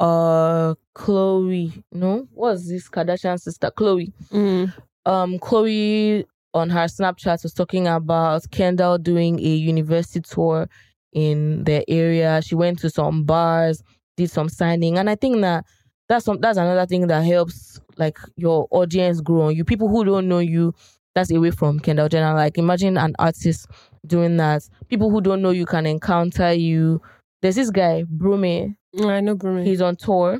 uh 0.00 0.74
Khloe 0.96 1.82
no 1.92 2.26
what's 2.32 2.68
this 2.68 2.88
kardashian 2.88 3.40
sister? 3.40 3.70
Khloe. 3.70 4.12
Mm. 4.32 4.72
um 5.06 5.38
Khloe 5.38 6.24
on 6.52 6.70
her 6.70 6.84
snapchat 6.86 7.42
was 7.42 7.54
talking 7.54 7.86
about 7.86 8.50
kendall 8.50 8.98
doing 8.98 9.38
a 9.38 9.54
university 9.54 10.20
tour 10.20 10.68
in 11.12 11.62
the 11.64 11.88
area. 11.88 12.42
She 12.42 12.56
went 12.56 12.80
to 12.80 12.90
some 12.90 13.24
bars 13.24 13.82
did 14.16 14.30
some 14.30 14.48
signing. 14.48 14.98
And 14.98 15.08
i 15.08 15.14
think 15.14 15.40
that 15.42 15.64
that's 16.08 16.24
some 16.24 16.40
that's 16.40 16.58
another 16.58 16.86
thing 16.86 17.06
that 17.06 17.24
helps 17.24 17.80
like 17.96 18.18
your 18.36 18.66
audience 18.70 19.20
grow 19.20 19.42
on 19.42 19.56
you. 19.56 19.64
People 19.64 19.88
who 19.88 20.04
don't 20.04 20.28
know 20.28 20.40
you 20.40 20.74
that's 21.14 21.30
away 21.30 21.50
from 21.50 21.78
kendall 21.78 22.08
jenner 22.08 22.34
like 22.34 22.58
imagine 22.58 22.96
an 22.98 23.14
artist 23.18 23.66
doing 24.06 24.36
that 24.36 24.68
people 24.88 25.10
who 25.10 25.20
don't 25.20 25.42
know 25.42 25.50
you 25.50 25.66
can 25.66 25.86
encounter 25.86 26.52
you 26.52 27.00
there's 27.42 27.56
this 27.56 27.70
guy 27.70 28.04
Brume 28.04 28.76
Mm, 28.96 29.10
I 29.10 29.20
know, 29.20 29.34
Bruno. 29.34 29.64
he's 29.64 29.82
on 29.82 29.96
tour 29.96 30.38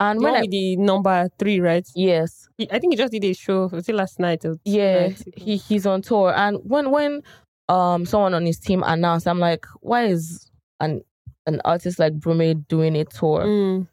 and 0.00 0.20
when 0.22 0.34
I, 0.34 0.46
the 0.46 0.76
number 0.76 1.28
three, 1.38 1.60
right? 1.60 1.86
yes 1.94 2.48
He- 2.58 2.70
I 2.70 2.78
think 2.78 2.92
he 2.92 2.96
just 2.96 3.10
did 3.12 3.24
a 3.24 3.32
show. 3.32 3.68
Was 3.72 3.88
it 3.88 3.94
last 3.94 4.18
night? 4.18 4.44
yeah 4.64 5.10
he 5.36 5.56
he's 5.56 5.86
on 5.86 6.02
tour 6.02 6.32
and 6.36 6.58
when 6.62 6.90
when 6.90 7.22
um 7.70 8.04
someone 8.04 8.34
on 8.34 8.44
his 8.44 8.58
team 8.58 8.82
announced 8.84 9.26
i'm 9.28 9.38
like 9.38 9.64
why 9.80 10.04
is 10.04 10.50
an 10.80 11.02
an 11.46 11.60
artist 11.64 11.98
like 11.98 12.12
Brume 12.18 12.66
doing 12.68 12.96
a 12.96 13.04
tour 13.06 13.44
Mm. 13.44 13.88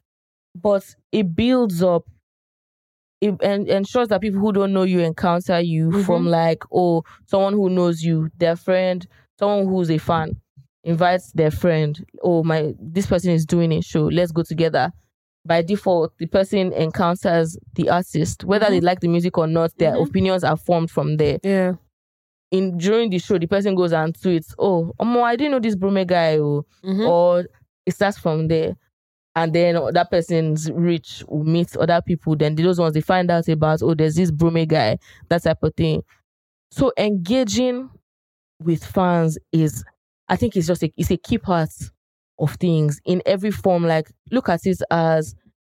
but 0.56 0.84
it 1.14 1.34
builds 1.36 1.82
up 1.82 2.04
it 3.22 3.42
ensures 3.42 4.08
that 4.10 4.22
people 4.22 4.40
who 4.40 4.54
don't 4.54 4.74
know 4.74 4.84
you 4.84 5.00
encounter 5.00 5.60
you 5.60 5.90
Mhm. 5.90 6.06
from 6.06 6.28
like 6.28 6.64
oh 6.72 7.04
someone 7.26 7.54
who 7.54 7.70
knows 7.70 8.04
you 8.04 8.30
their 8.38 8.56
friend 8.56 9.08
someone 9.40 9.66
who's 9.68 9.90
a 9.90 9.98
fan 9.98 10.40
invites 10.84 11.32
their 11.34 11.52
friend 11.52 12.06
oh 12.22 12.44
my 12.44 12.74
this 12.80 13.08
person 13.08 13.32
is 13.32 13.46
doing 13.46 13.72
a 13.72 13.82
show 13.82 14.04
let's 14.06 14.32
go 14.32 14.44
together 14.44 14.92
by 15.46 15.62
default 15.62 16.12
the 16.20 16.28
person 16.28 16.72
encounters 16.74 17.58
the 17.74 17.90
artist 17.90 18.44
whether 18.44 18.70
they 18.70 18.82
like 18.82 19.00
the 19.00 19.08
music 19.08 19.38
or 19.38 19.48
not 19.48 19.72
their 19.78 19.94
Mhm. 19.94 20.08
opinions 20.08 20.44
are 20.44 20.58
formed 20.58 20.92
from 20.92 21.18
there 21.18 21.40
Yeah. 21.44 21.74
in 22.52 22.78
during 22.78 23.10
the 23.10 23.18
show 23.20 23.38
the 23.38 23.48
person 23.48 23.74
goes 23.76 23.94
and 23.94 24.14
tweets 24.14 24.54
oh 24.60 24.94
Omo, 25.00 25.24
i 25.24 25.36
didn't 25.36 25.52
know 25.52 25.60
this 25.60 25.76
Brume 25.76 26.06
guy 26.06 26.38
oh 26.38 26.66
Mhm. 26.84 27.08
or 27.08 27.46
it 27.86 27.94
starts 27.94 28.18
from 28.18 28.48
there. 28.50 28.76
And 29.38 29.54
then 29.54 29.80
that 29.94 30.10
person's 30.10 30.72
reach 30.72 31.24
will 31.28 31.44
meet 31.44 31.78
other 31.78 32.02
people. 32.02 32.36
Then 32.36 32.56
those 32.56 32.80
ones 32.80 32.96
they 32.96 33.02
find 33.02 33.30
out 33.30 33.48
about, 33.48 33.84
oh, 33.84 33.94
there's 33.94 34.16
this 34.16 34.32
Brume 34.32 34.68
guy, 34.68 34.98
that 35.30 35.44
type 35.44 35.62
of 35.62 35.76
thing. 35.76 36.02
So 36.72 36.92
engaging 36.98 37.92
with 38.64 38.84
fans 38.84 39.38
is, 39.52 39.86
I 40.28 40.38
think, 40.38 40.56
it's 40.56 40.66
just 40.66 40.82
a, 40.82 40.92
it's 40.98 41.12
a 41.12 41.18
key 41.18 41.38
part 41.38 41.70
of 42.40 42.56
things 42.56 43.00
in 43.06 43.22
every 43.28 43.52
form. 43.52 43.84
Like 43.84 44.12
look 44.32 44.50
at 44.50 44.66
it 44.66 44.82
as 44.90 45.36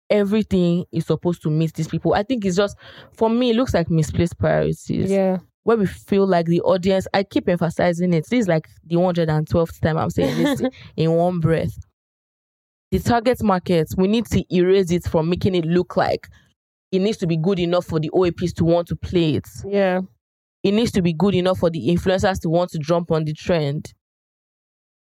everything 0.09 0.85
is 0.93 1.05
supposed 1.07 1.41
to 1.43 1.49
meet 1.49 1.73
these 1.73 1.89
people. 1.89 2.13
I 2.13 2.23
think 2.23 2.45
it's 2.45 2.55
just 2.55 2.77
for 3.11 3.29
me, 3.29 3.49
it 3.49 3.57
looks 3.57 3.73
like 3.73 3.89
misplaced 3.89 4.37
priorities 4.37 5.11
Yeah. 5.11 5.39
where 5.63 5.75
we 5.75 5.85
feel 5.85 6.25
like 6.25 6.45
the 6.45 6.61
audience, 6.61 7.07
I 7.13 7.23
keep 7.23 7.49
emphasizing 7.49 8.13
it. 8.13 8.25
This 8.29 8.39
is 8.43 8.47
like 8.47 8.69
the 8.85 8.95
112th 8.95 9.81
time 9.81 9.97
I'm 9.97 10.09
saying 10.11 10.41
this 10.41 10.61
in 10.95 11.11
one 11.11 11.39
breath. 11.41 11.77
The 12.91 12.99
target 12.99 13.43
market, 13.43 13.89
we 13.97 14.07
need 14.07 14.25
to 14.27 14.43
erase 14.53 14.91
it 14.91 15.03
from 15.05 15.29
making 15.29 15.55
it 15.55 15.65
look 15.65 15.95
like 15.95 16.27
it 16.91 16.99
needs 16.99 17.17
to 17.17 17.27
be 17.27 17.37
good 17.37 17.59
enough 17.59 17.85
for 17.85 17.99
the 17.99 18.09
OAPs 18.09 18.53
to 18.55 18.65
want 18.65 18.87
to 18.87 18.95
play 18.95 19.35
it. 19.35 19.47
Yeah. 19.65 20.01
It 20.63 20.71
needs 20.71 20.91
to 20.91 21.01
be 21.01 21.13
good 21.13 21.35
enough 21.35 21.59
for 21.59 21.69
the 21.69 21.87
influencers 21.87 22.41
to 22.41 22.49
want 22.49 22.71
to 22.71 22.79
jump 22.79 23.11
on 23.11 23.25
the 23.25 23.33
trend. 23.33 23.93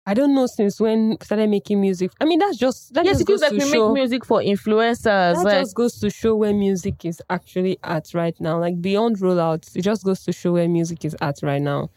I 0.08 0.14
don't 0.14 0.34
know 0.34 0.46
since 0.46 0.80
when 0.80 1.16
started 1.20 1.50
making 1.50 1.80
music. 1.80 2.12
I 2.20 2.24
mean, 2.26 2.38
that's 2.38 2.56
just 2.56 2.94
that 2.94 3.04
yes, 3.04 3.18
just 3.18 3.22
it 3.22 3.26
feels 3.26 3.40
goes 3.40 3.50
like 3.50 3.60
to 3.60 3.66
we 3.66 3.72
show, 3.72 3.88
make 3.88 4.00
music 4.00 4.24
for 4.24 4.40
influencers. 4.40 5.34
That 5.34 5.44
like, 5.44 5.58
just 5.58 5.74
goes 5.74 5.98
to 5.98 6.10
show 6.10 6.36
where 6.36 6.54
music 6.54 7.04
is 7.04 7.20
actually 7.28 7.78
at 7.82 8.14
right 8.14 8.34
now. 8.40 8.58
Like 8.60 8.80
beyond 8.80 9.18
rollouts, 9.18 9.74
it 9.74 9.82
just 9.82 10.04
goes 10.04 10.22
to 10.24 10.32
show 10.32 10.52
where 10.52 10.68
music 10.68 11.04
is 11.04 11.16
at 11.20 11.38
right 11.42 11.60
now. 11.60 11.90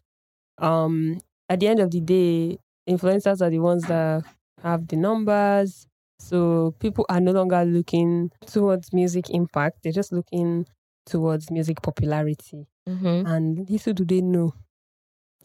Um, 0.58 1.20
at 1.50 1.60
the 1.60 1.68
end 1.68 1.80
of 1.80 1.92
the 1.92 2.02
day, 2.02 2.58
influencers 2.90 3.42
are 3.42 3.50
the 3.52 3.60
ones 3.60 3.84
that 3.84 4.24
have 4.64 4.88
the 4.88 4.96
numbers. 4.98 5.88
So 6.20 6.72
people 6.80 7.06
are 7.10 7.22
no 7.22 7.32
longer 7.32 7.64
looking 7.66 8.32
towards 8.46 8.92
music 8.94 9.30
impact; 9.30 9.84
they're 9.84 9.92
just 9.94 10.12
looking 10.12 10.66
towards 11.06 11.50
music 11.50 11.82
popularity. 11.82 12.68
Mhm. 12.88 13.26
And 13.28 13.70
little 13.70 13.94
do 13.94 14.06
they 14.06 14.22
know 14.22 14.54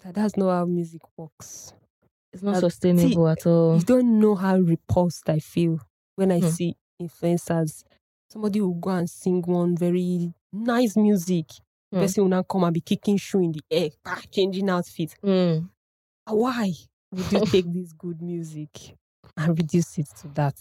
that 0.03 0.15
that's 0.15 0.37
not 0.37 0.51
how 0.51 0.65
music 0.67 1.03
works. 1.17 1.73
it's 2.33 2.43
not 2.43 2.57
Uh, 2.57 2.61
sustainable 2.61 3.29
at 3.29 3.47
all. 3.47 3.77
You 3.79 3.85
don't 3.85 4.19
know 4.19 4.35
how 4.35 4.59
repulsed 4.59 5.29
I 5.31 5.39
feel 5.39 5.79
when 6.17 6.33
I 6.33 6.41
Hmm. 6.41 6.49
see 6.49 6.77
influencers. 7.01 7.85
Somebody 8.29 8.61
will 8.61 8.75
go 8.75 8.91
and 8.91 9.09
sing 9.09 9.41
one 9.43 9.77
very 9.77 10.35
nice 10.53 10.97
music. 10.97 11.47
Hmm. 11.93 12.01
Person 12.01 12.25
will 12.25 12.31
now 12.31 12.43
come 12.43 12.65
and 12.65 12.75
be 12.75 12.81
kicking 12.81 13.17
shoe 13.19 13.39
in 13.41 13.53
the 13.53 13.63
air, 13.71 13.91
changing 14.33 14.69
outfit. 14.69 15.15
Mm. 15.23 15.71
Why 16.27 16.73
would 17.13 17.31
you 17.33 17.41
take 17.47 17.73
this 17.73 17.93
good 17.93 18.21
music 18.21 18.97
and 19.37 19.59
reduce 19.59 19.99
it 19.99 20.09
to 20.21 20.29
that? 20.35 20.55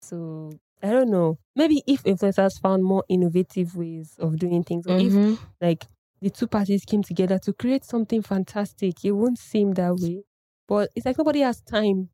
So 0.00 0.52
I 0.82 0.90
don't 0.90 1.10
know. 1.10 1.38
Maybe 1.54 1.82
if 1.86 2.02
influencers 2.04 2.60
found 2.60 2.84
more 2.84 3.04
innovative 3.08 3.74
ways 3.76 4.14
of 4.18 4.38
doing 4.38 4.62
things, 4.62 4.86
or 4.86 4.98
if 4.98 5.12
Mhm. 5.12 5.38
like 5.60 5.86
the 6.20 6.30
two 6.30 6.46
parties 6.46 6.84
came 6.84 7.02
together 7.02 7.38
to 7.40 7.52
create 7.52 7.84
something 7.84 8.22
fantastic, 8.22 9.04
it 9.04 9.12
won't 9.12 9.38
seem 9.38 9.72
that 9.72 9.96
way. 9.96 10.22
But 10.68 10.90
it's 10.94 11.06
like 11.06 11.18
nobody 11.18 11.40
has 11.40 11.60
time. 11.62 12.10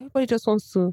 Everybody 0.00 0.26
just 0.26 0.46
wants 0.46 0.72
to 0.72 0.92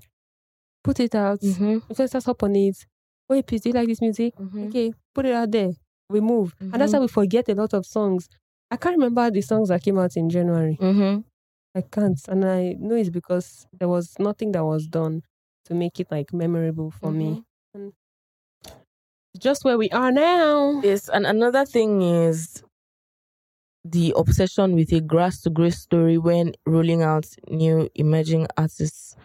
put 0.84 1.00
it 1.00 1.16
out. 1.16 1.40
Mhm. 1.42 1.82
Influencers 1.90 2.26
hop 2.26 2.44
on 2.44 2.56
it. 2.56 2.86
Wait, 3.30 3.46
please, 3.46 3.62
do 3.62 3.70
you 3.70 3.74
like 3.74 3.88
this 3.88 4.02
music? 4.02 4.36
Mhm. 4.38 4.68
Okay, 4.68 4.94
put 5.14 5.26
it 5.26 5.34
out 5.34 5.52
there. 5.52 5.72
We 6.10 6.20
move. 6.22 6.54
And 6.60 6.74
that's 6.74 6.92
Mhm. 6.92 6.96
how 6.96 7.02
we 7.02 7.08
forget 7.08 7.48
a 7.50 7.56
lot 7.56 7.74
of 7.74 7.86
songs. 7.86 8.28
I 8.70 8.78
can't 8.78 8.96
remember 8.98 9.30
the 9.32 9.42
songs 9.42 9.70
that 9.70 9.84
came 9.84 9.98
out 10.00 10.16
in 10.18 10.30
January. 10.30 10.78
I 11.76 11.82
can't. 11.82 12.20
And 12.28 12.46
I 12.46 12.74
know 12.80 12.96
it's 12.96 13.10
because 13.10 13.68
there 13.74 13.88
was 13.90 14.16
nothing 14.20 14.52
that 14.54 14.64
was 14.66 14.88
done 14.88 15.24
to 15.66 15.74
make 15.74 16.00
it 16.00 16.08
like 16.12 16.34
memorable 16.34 16.92
for 16.92 17.12
me. 17.12 17.44
And 17.74 17.94
just 19.40 19.64
where 19.64 19.78
we 19.78 19.90
are 19.90 20.12
now. 20.12 20.82
Yes, 20.84 21.10
and 21.10 21.26
another 21.26 21.66
thing 21.66 22.02
is 22.02 22.64
the 23.84 24.14
obsession 24.16 24.76
with 24.76 24.92
a 24.94 25.02
grass 25.02 25.42
to 25.42 25.50
grace 25.50 25.80
story 25.80 26.18
when 26.18 26.54
rolling 26.66 27.02
out 27.02 27.26
new 27.50 27.90
emerging 27.96 28.48
artists. 28.58 29.16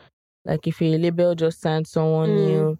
Like 0.45 0.67
if 0.67 0.83
a 0.83 0.99
label 0.99 1.35
just 1.35 1.61
signed 1.61 1.87
someone 1.89 2.31
Mm. 2.31 2.45
new, 2.47 2.79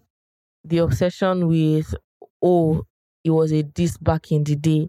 the 0.65 0.79
obsession 0.79 1.49
with 1.49 1.95
oh, 2.43 2.85
it 3.25 3.31
was 3.31 3.53
a 3.53 3.63
disc 3.63 4.03
back 4.03 4.33
in 4.33 4.45
the 4.45 4.57
day. 4.57 4.89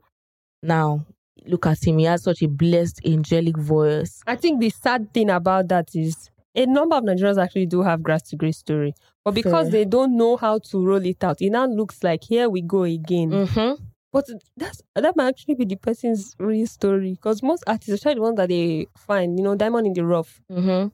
Now 0.63 1.05
look 1.49 1.65
at 1.65 1.85
him; 1.85 1.97
he 1.99 2.05
has 2.05 2.23
such 2.23 2.41
a 2.41 2.47
blessed 2.47 3.01
angelic 3.05 3.57
voice. 3.57 4.21
I 4.27 4.35
think 4.35 4.59
the 4.59 4.69
sad 4.69 5.13
thing 5.13 5.29
about 5.29 5.67
that 5.69 5.89
is 5.95 6.29
a 6.55 6.65
number 6.65 6.95
of 6.95 7.03
Nigerians 7.03 7.41
actually 7.41 7.67
do 7.67 7.81
have 7.83 8.01
grass 8.03 8.23
to 8.29 8.35
grace 8.35 8.57
story. 8.57 8.93
But 9.23 9.33
because 9.35 9.65
Fair. 9.69 9.71
they 9.71 9.85
don't 9.85 10.17
know 10.17 10.37
how 10.37 10.59
to 10.59 10.85
roll 10.85 11.05
it 11.05 11.23
out, 11.23 11.41
it 11.41 11.49
now 11.51 11.65
looks 11.65 12.03
like 12.03 12.23
here 12.23 12.49
we 12.49 12.61
go 12.61 12.83
again. 12.83 13.31
Mm-hmm. 13.31 13.83
But 14.13 14.25
that's 14.55 14.81
that 14.95 15.15
might 15.15 15.27
actually 15.27 15.55
be 15.55 15.65
the 15.65 15.75
person's 15.75 16.35
real 16.39 16.65
story. 16.67 17.11
Because 17.11 17.43
most 17.43 17.63
artists, 17.67 17.89
especially 17.89 18.15
the 18.15 18.21
ones 18.21 18.37
that 18.37 18.49
they 18.49 18.87
find, 18.97 19.37
you 19.37 19.43
know, 19.43 19.55
diamond 19.55 19.87
in 19.87 19.93
the 19.93 20.05
rough, 20.05 20.41
Mm-hmm. 20.51 20.87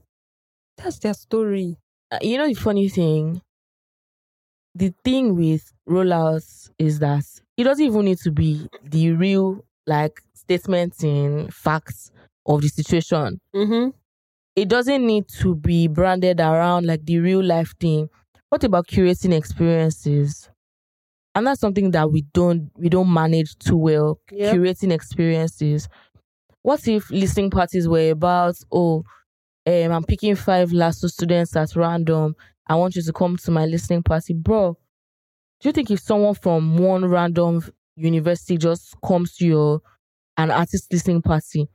that's 0.78 1.00
their 1.00 1.14
story. 1.14 1.78
Uh, 2.12 2.20
you 2.22 2.38
know 2.38 2.48
the 2.48 2.54
funny 2.54 2.90
thing 2.90 3.42
the 4.76 4.94
thing 5.04 5.36
with 5.36 5.72
rollouts 5.88 6.70
is 6.80 7.00
that 7.00 7.24
it 7.58 7.64
doesn't 7.64 7.86
even 7.86 8.06
need 8.06 8.18
to 8.20 8.32
be 8.32 8.68
the 8.84 9.12
real 9.12 9.64
like 9.86 10.22
statements 10.44 11.04
in 11.04 11.50
facts 11.52 12.12
of 12.46 12.62
the 12.62 12.68
situation. 12.70 13.40
Mm-hmm. 13.56 13.90
it 14.56 14.68
doesn't 14.70 15.06
need 15.06 15.28
to 15.42 15.56
be 15.56 15.88
branded 15.88 16.40
around 16.40 16.86
like 16.86 17.06
the 17.06 17.20
real 17.20 17.44
life 17.44 17.74
thing. 17.80 18.10
What 18.50 18.64
about 18.64 18.88
curating 18.88 19.34
experiences? 19.36 20.50
And 21.36 21.48
that's 21.48 21.62
something 21.62 21.92
that 21.92 22.12
we 22.12 22.24
don't 22.34 22.70
we 22.78 22.90
don't 22.90 23.12
manage 23.12 23.58
too 23.58 23.78
well 23.78 24.20
Yep. 24.32 24.56
curating 24.56 24.92
experiences. 24.92 25.90
What 26.62 26.88
if 26.88 27.10
listening 27.12 27.50
parties 27.50 27.88
were 27.88 28.12
about 28.12 28.56
oh 28.72 29.04
um, 29.66 29.92
i'm 29.94 30.04
picking 30.04 30.36
five 30.36 30.70
LASU 30.72 31.10
students 31.10 31.56
at 31.56 31.76
random. 31.76 32.36
I 32.68 32.76
want 32.76 32.96
you 32.96 33.02
to 33.04 33.14
come 33.14 33.38
to 33.38 33.52
my 33.52 33.66
listening 33.66 34.04
party. 34.04 34.34
Bro 34.34 34.78
do 35.62 35.70
you 35.70 35.74
think 35.74 35.92
if 35.92 36.00
someone 36.02 36.36
from 36.36 36.78
one 36.78 37.06
random 37.06 37.64
university 37.96 38.58
just 38.58 38.96
comes 39.06 39.36
to 39.38 39.46
your 39.48 39.82
an 40.38 40.52
artist 40.52 40.92
listening 40.92 41.22
party 41.22 41.68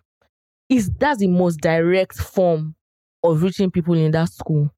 is 0.68 0.90
that's 0.98 1.20
the 1.20 1.28
most 1.28 1.60
direct 1.60 2.16
form 2.18 2.76
of 3.24 3.42
reaching 3.42 3.70
people 3.70 3.94
in 3.94 4.10
that 4.12 4.30
school. 4.30 4.70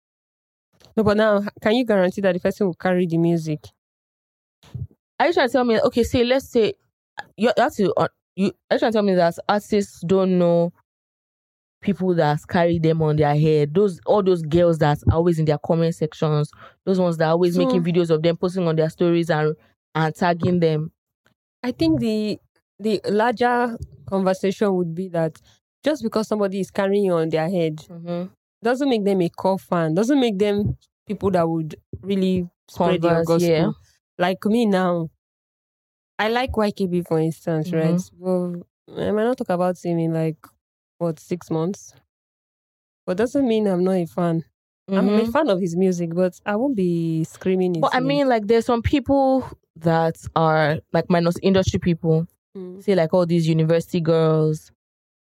No, 0.96 1.02
but 1.02 1.16
now, 1.16 1.42
can 1.60 1.74
you 1.74 1.84
guarantee 1.84 2.20
that 2.20 2.32
the 2.32 2.38
person 2.38 2.66
will 2.68 2.74
carry 2.74 3.04
the 3.04 3.18
music? 3.18 3.66
are 5.18 5.26
you 5.26 5.32
trying 5.32 5.48
to 5.48 5.52
tell 5.52 5.64
me 5.64 5.80
okay 5.80 6.02
say 6.02 6.24
let's 6.24 6.48
say 6.48 6.72
you 7.36 7.52
have 7.56 7.74
to 7.74 7.92
uh, 7.94 8.08
you 8.36 8.48
are 8.70 8.76
you 8.76 8.78
trying 8.78 8.92
to 8.92 8.96
tell 8.96 9.02
me 9.02 9.14
that 9.14 9.34
artists 9.48 10.02
don't 10.06 10.38
know 10.38 10.72
people 11.80 12.14
that 12.14 12.38
carry 12.48 12.78
them 12.78 13.02
on 13.02 13.16
their 13.16 13.34
head? 13.36 13.74
Those 13.74 14.00
all 14.06 14.22
those 14.22 14.42
girls 14.42 14.78
that 14.78 14.98
are 15.10 15.14
always 15.16 15.38
in 15.38 15.44
their 15.44 15.58
comment 15.58 15.94
sections 15.94 16.50
those 16.84 17.00
ones 17.00 17.16
that 17.18 17.26
are 17.26 17.32
always 17.32 17.54
So- 17.54 17.64
making 17.64 17.82
videos 17.84 18.10
of 18.10 18.22
them 18.22 18.36
posting 18.36 18.66
on 18.68 18.76
their 18.76 18.90
stories 18.90 19.30
and 19.30 19.56
and 19.94 20.14
tagging 20.14 20.60
them. 20.60 20.92
I 21.62 21.72
think 21.72 22.00
the 22.00 22.38
the 22.80 23.00
larger 23.08 23.76
conversation 24.08 24.74
would 24.74 24.94
be 24.94 25.08
that 25.08 25.40
just 25.84 26.02
because 26.02 26.26
somebody 26.26 26.60
is 26.60 26.70
carrying 26.70 27.04
you 27.04 27.12
on 27.12 27.28
their 27.28 27.48
head 27.48 27.76
mm-hmm. 27.76 28.24
doesn't 28.62 28.88
make 28.88 29.04
them 29.04 29.20
a 29.22 29.28
core 29.28 29.58
fan, 29.58 29.94
doesn't 29.94 30.18
make 30.20 30.38
them 30.38 30.76
people 31.06 31.30
that 31.30 31.48
would 31.48 31.76
really 32.02 32.48
spread 32.68 33.02
your 33.02 33.24
gospel. 33.24 33.48
yeah. 33.48 33.70
Like 34.18 34.44
me 34.46 34.66
now, 34.66 35.08
I 36.18 36.28
like 36.28 36.52
YKB 36.52 37.06
for 37.06 37.18
instance, 37.18 37.70
Mhm. 37.70 37.80
right? 37.80 38.00
Well, 38.18 38.62
I 38.98 39.10
might 39.12 39.24
not 39.24 39.38
talk 39.38 39.50
about 39.50 39.82
him 39.82 39.98
in 39.98 40.12
like 40.12 40.36
what 40.98 41.18
six 41.18 41.50
months, 41.50 41.94
but 43.06 43.16
doesn't 43.16 43.46
mean 43.46 43.66
I'm 43.66 43.84
not 43.84 43.92
a 43.92 44.06
fan. 44.06 44.44
I'm 44.88 45.08
a 45.08 45.22
Mhm. 45.22 45.32
fan 45.32 45.48
of 45.48 45.60
his 45.60 45.76
music, 45.76 46.14
but 46.14 46.38
I 46.44 46.56
won't 46.56 46.74
be 46.76 47.22
screaming. 47.24 47.74
But 47.80 47.94
i 47.94 48.00
mean 48.00 48.28
like 48.28 48.46
there's 48.48 48.66
some 48.66 48.82
people 48.82 49.44
that 49.76 50.16
are 50.34 50.78
like 50.92 51.06
minus 51.08 51.36
industry 51.42 51.78
people 51.78 52.26
Mm. 52.56 52.82
say 52.82 52.94
like 52.94 53.14
all 53.14 53.26
these 53.26 53.46
university 53.46 54.00
girls 54.00 54.72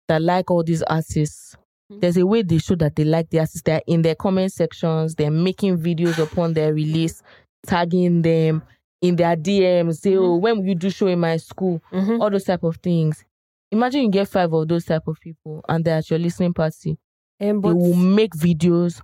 that 0.10 0.22
like 0.22 0.52
all 0.52 0.64
these 0.64 0.84
artists. 0.84 1.56
Mhm. 1.92 2.02
There's 2.02 2.18
a 2.18 2.26
way 2.26 2.42
they 2.42 2.58
show 2.58 2.76
that 2.76 2.96
they 2.96 3.06
like 3.06 3.30
the 3.30 3.40
artists. 3.40 3.62
They're 3.62 3.82
in 3.88 4.02
their 4.02 4.16
comment 4.16 4.52
sections. 4.52 5.16
They're 5.16 5.32
making 5.32 5.78
videos 5.78 6.18
upon 6.22 6.54
their 6.54 6.74
release, 6.74 7.24
tagging 7.66 8.22
them 8.24 8.64
in 9.02 9.16
their 9.16 9.36
DMs. 9.38 10.00
Say, 10.02 10.16
oh, 10.18 10.36
when 10.36 10.58
will 10.60 10.66
you 10.68 10.76
do 10.76 10.90
show 10.90 11.08
in 11.08 11.20
my 11.20 11.38
school? 11.38 11.82
Mhm. 11.92 12.20
All 12.22 12.30
those 12.30 12.44
type 12.46 12.64
of 12.64 12.78
things. 12.78 13.24
Imagine 13.72 14.02
you 14.04 14.10
get 14.10 14.28
five 14.28 14.52
of 14.54 14.68
those 14.68 14.86
type 14.86 15.08
of 15.08 15.20
people 15.20 15.64
and 15.70 15.84
they're 15.86 15.98
at 15.98 16.10
your 16.10 16.20
listening 16.20 16.54
party. 16.54 16.98
Um, 17.42 17.62
They 17.62 17.72
will 17.74 17.96
make 17.96 18.34
videos, 18.34 19.02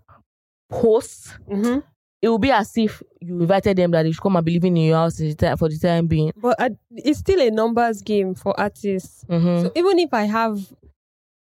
posts. 0.70 1.34
Mhm. 1.50 1.84
It 2.22 2.28
will 2.28 2.38
be 2.38 2.52
as 2.52 2.76
if 2.78 3.02
you 3.22 3.40
invited 3.42 3.78
them 3.78 3.92
that 3.92 4.04
they 4.04 4.12
should 4.12 4.22
come 4.22 4.36
and 4.36 4.46
be 4.46 4.54
living 4.56 4.76
in 4.76 4.84
your 4.88 4.98
house 4.98 5.20
in 5.22 5.30
the 5.30 5.36
ti- 5.36 5.56
for 5.56 5.70
the 5.70 5.78
time 5.78 6.08
being. 6.08 6.32
but 6.36 6.58
it's 6.92 7.20
still 7.20 7.40
a 7.40 7.50
numbers 7.50 8.02
game 8.02 8.36
for 8.36 8.60
artists. 8.60 9.24
Mhm. 9.30 9.62
So 9.64 9.72
even 9.76 10.00
if 10.00 10.14
I 10.14 10.24
have 10.24 10.60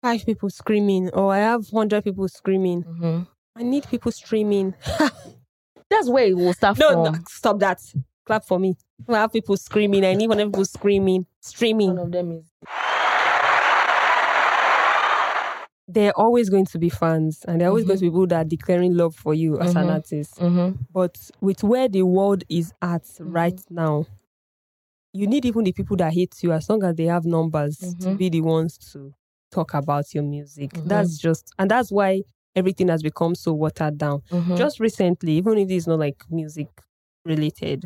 five 0.02 0.24
people 0.26 0.50
screaming 0.50 1.08
or 1.10 1.32
I 1.32 1.38
have 1.38 1.68
hundred 1.70 2.04
people 2.04 2.28
screaming, 2.28 2.84
Mhm. 2.84 3.26
I 3.56 3.62
need 3.62 3.88
people 3.88 4.12
streaming. 4.12 4.74
That's 5.90 6.08
where 6.10 6.24
it 6.26 6.36
will 6.36 6.52
start 6.52 6.78
no, 6.78 6.90
from. 6.92 7.12
no, 7.14 7.18
stop 7.28 7.58
that. 7.60 7.80
Clap 8.26 8.44
for 8.44 8.58
me. 8.58 8.76
I 9.08 9.14
have 9.18 9.32
people 9.32 9.56
screaming. 9.56 10.04
I 10.04 10.14
need 10.14 10.28
hundred 10.28 10.46
people 10.46 10.64
screaming, 10.64 11.26
Streaming. 11.40 11.88
One 11.94 11.98
of 11.98 12.12
them 12.12 12.32
is 12.32 12.44
There 15.88 16.08
are 16.10 16.14
always 16.24 16.50
going 16.50 16.64
to 16.66 16.78
be 16.78 16.88
fans, 16.88 17.44
and 17.46 17.60
there 17.60 17.68
are 17.68 17.70
always 17.70 17.84
Mhm. 17.84 17.88
going 17.88 17.98
to 17.98 18.04
be 18.06 18.08
people 18.10 18.26
that 18.28 18.40
are 18.46 18.48
declaring 18.48 18.94
love 18.96 19.14
for 19.14 19.34
you 19.34 19.58
as 19.60 19.76
an 19.76 19.86
Mhm. 19.86 19.92
artist. 19.92 20.34
Mm-hmm. 20.36 20.82
But 20.92 21.30
with 21.40 21.62
where 21.62 21.88
the 21.88 22.02
world 22.02 22.42
is 22.48 22.72
at 22.82 23.04
Mm-hmm. 23.04 23.30
right 23.32 23.60
now, 23.70 24.06
you 25.12 25.26
need 25.28 25.44
even 25.44 25.62
the 25.64 25.72
people 25.72 25.96
that 25.98 26.12
hate 26.12 26.42
you, 26.42 26.52
as 26.52 26.68
long 26.68 26.82
as 26.82 26.96
they 26.96 27.04
have 27.06 27.24
numbers, 27.24 27.78
to 27.78 27.86
Mhm. 28.08 28.18
be 28.18 28.28
the 28.28 28.40
ones 28.40 28.76
to 28.92 29.12
talk 29.52 29.74
about 29.74 30.12
your 30.12 30.24
music. 30.24 30.72
Mhm. 30.72 30.88
That's 30.88 31.18
just, 31.18 31.50
and 31.58 31.70
that's 31.70 31.92
why 31.92 32.22
everything 32.56 32.88
has 32.88 33.02
become 33.02 33.34
so 33.36 33.52
watered 33.54 33.96
down. 33.96 34.22
Mm-hmm. 34.32 34.56
Just 34.56 34.80
recently, 34.80 35.32
even 35.32 35.56
if 35.56 35.70
it's 35.70 35.86
not 35.86 36.00
like 36.00 36.24
music 36.30 36.68
related, 37.24 37.84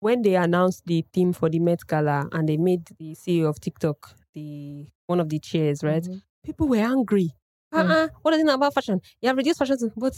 when 0.00 0.22
they 0.22 0.36
announced 0.36 0.84
the 0.86 1.04
theme 1.12 1.32
for 1.34 1.50
the 1.50 1.58
Met 1.58 1.86
Gala 1.86 2.28
and 2.32 2.48
they 2.48 2.56
made 2.56 2.86
the 2.98 3.14
CEO 3.14 3.48
of 3.48 3.60
TikTok 3.60 4.16
the 4.34 4.86
one 5.06 5.20
of 5.20 5.28
the 5.28 5.38
chairs, 5.38 5.84
right? 5.84 6.02
Mm-hmm. 6.02 6.16
People 6.44 6.66
were 6.68 6.76
angry. 6.78 7.30
Uh-uh. 7.72 8.08
What 8.22 8.34
it 8.34 8.44
know 8.44 8.54
about 8.54 8.74
fashion? 8.74 9.00
You 9.20 9.28
have 9.28 9.36
reduced 9.36 9.58
fashion, 9.58 9.76
but 9.96 10.14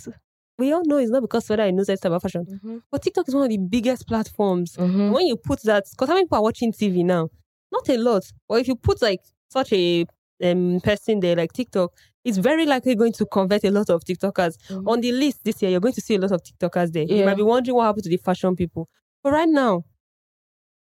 we 0.59 0.73
all 0.73 0.85
know 0.85 0.99
it's 0.99 1.11
not 1.11 1.23
because 1.23 1.49
whether 1.49 1.63
I 1.63 1.71
knows 1.71 1.89
anything 1.89 2.11
about 2.11 2.23
fashion. 2.23 2.47
Mm-hmm. 2.47 2.79
But 2.91 3.03
TikTok 3.03 3.29
is 3.29 3.35
one 3.35 3.45
of 3.45 3.51
the 3.51 3.59
biggest 3.59 4.07
platforms. 4.07 4.77
Mm-hmm. 4.77 5.11
When 5.11 5.27
you 5.27 5.37
put 5.37 5.63
that, 5.63 5.85
because 5.91 6.09
how 6.09 6.15
many 6.15 6.27
people 6.27 6.39
are 6.39 6.43
watching 6.43 6.73
TV 6.73 7.05
now? 7.05 7.29
Not 7.73 7.89
a 7.89 7.97
lot. 7.97 8.25
But 8.49 8.61
if 8.61 8.69
you 8.69 8.77
put 8.77 9.03
like 9.03 9.21
such 9.49 9.73
a 9.73 10.07
um, 10.43 10.81
person 10.83 11.21
there 11.21 11.37
like 11.37 11.53
TikTok, 11.53 11.93
it's 12.25 12.39
very 12.39 12.67
likely 12.67 12.95
going 12.95 13.13
to 13.15 13.27
convert 13.27 13.65
a 13.65 13.71
lot 13.71 13.91
of 13.91 14.05
TikTokers. 14.05 14.57
Mm-hmm. 14.69 14.89
On 14.89 15.01
the 15.01 15.13
list 15.13 15.41
this 15.45 15.61
year, 15.63 15.71
you're 15.71 15.81
going 15.81 15.95
to 15.95 16.01
see 16.01 16.15
a 16.15 16.19
lot 16.19 16.33
of 16.33 16.41
TikTokers 16.43 16.93
there. 16.93 17.05
Yeah. 17.05 17.17
You 17.17 17.25
might 17.25 17.37
be 17.37 17.43
wondering 17.43 17.77
what 17.77 17.85
happened 17.85 18.05
to 18.05 18.11
the 18.11 18.17
fashion 18.17 18.55
people. 18.57 18.89
But 19.23 19.33
right 19.33 19.49
now, 19.49 19.85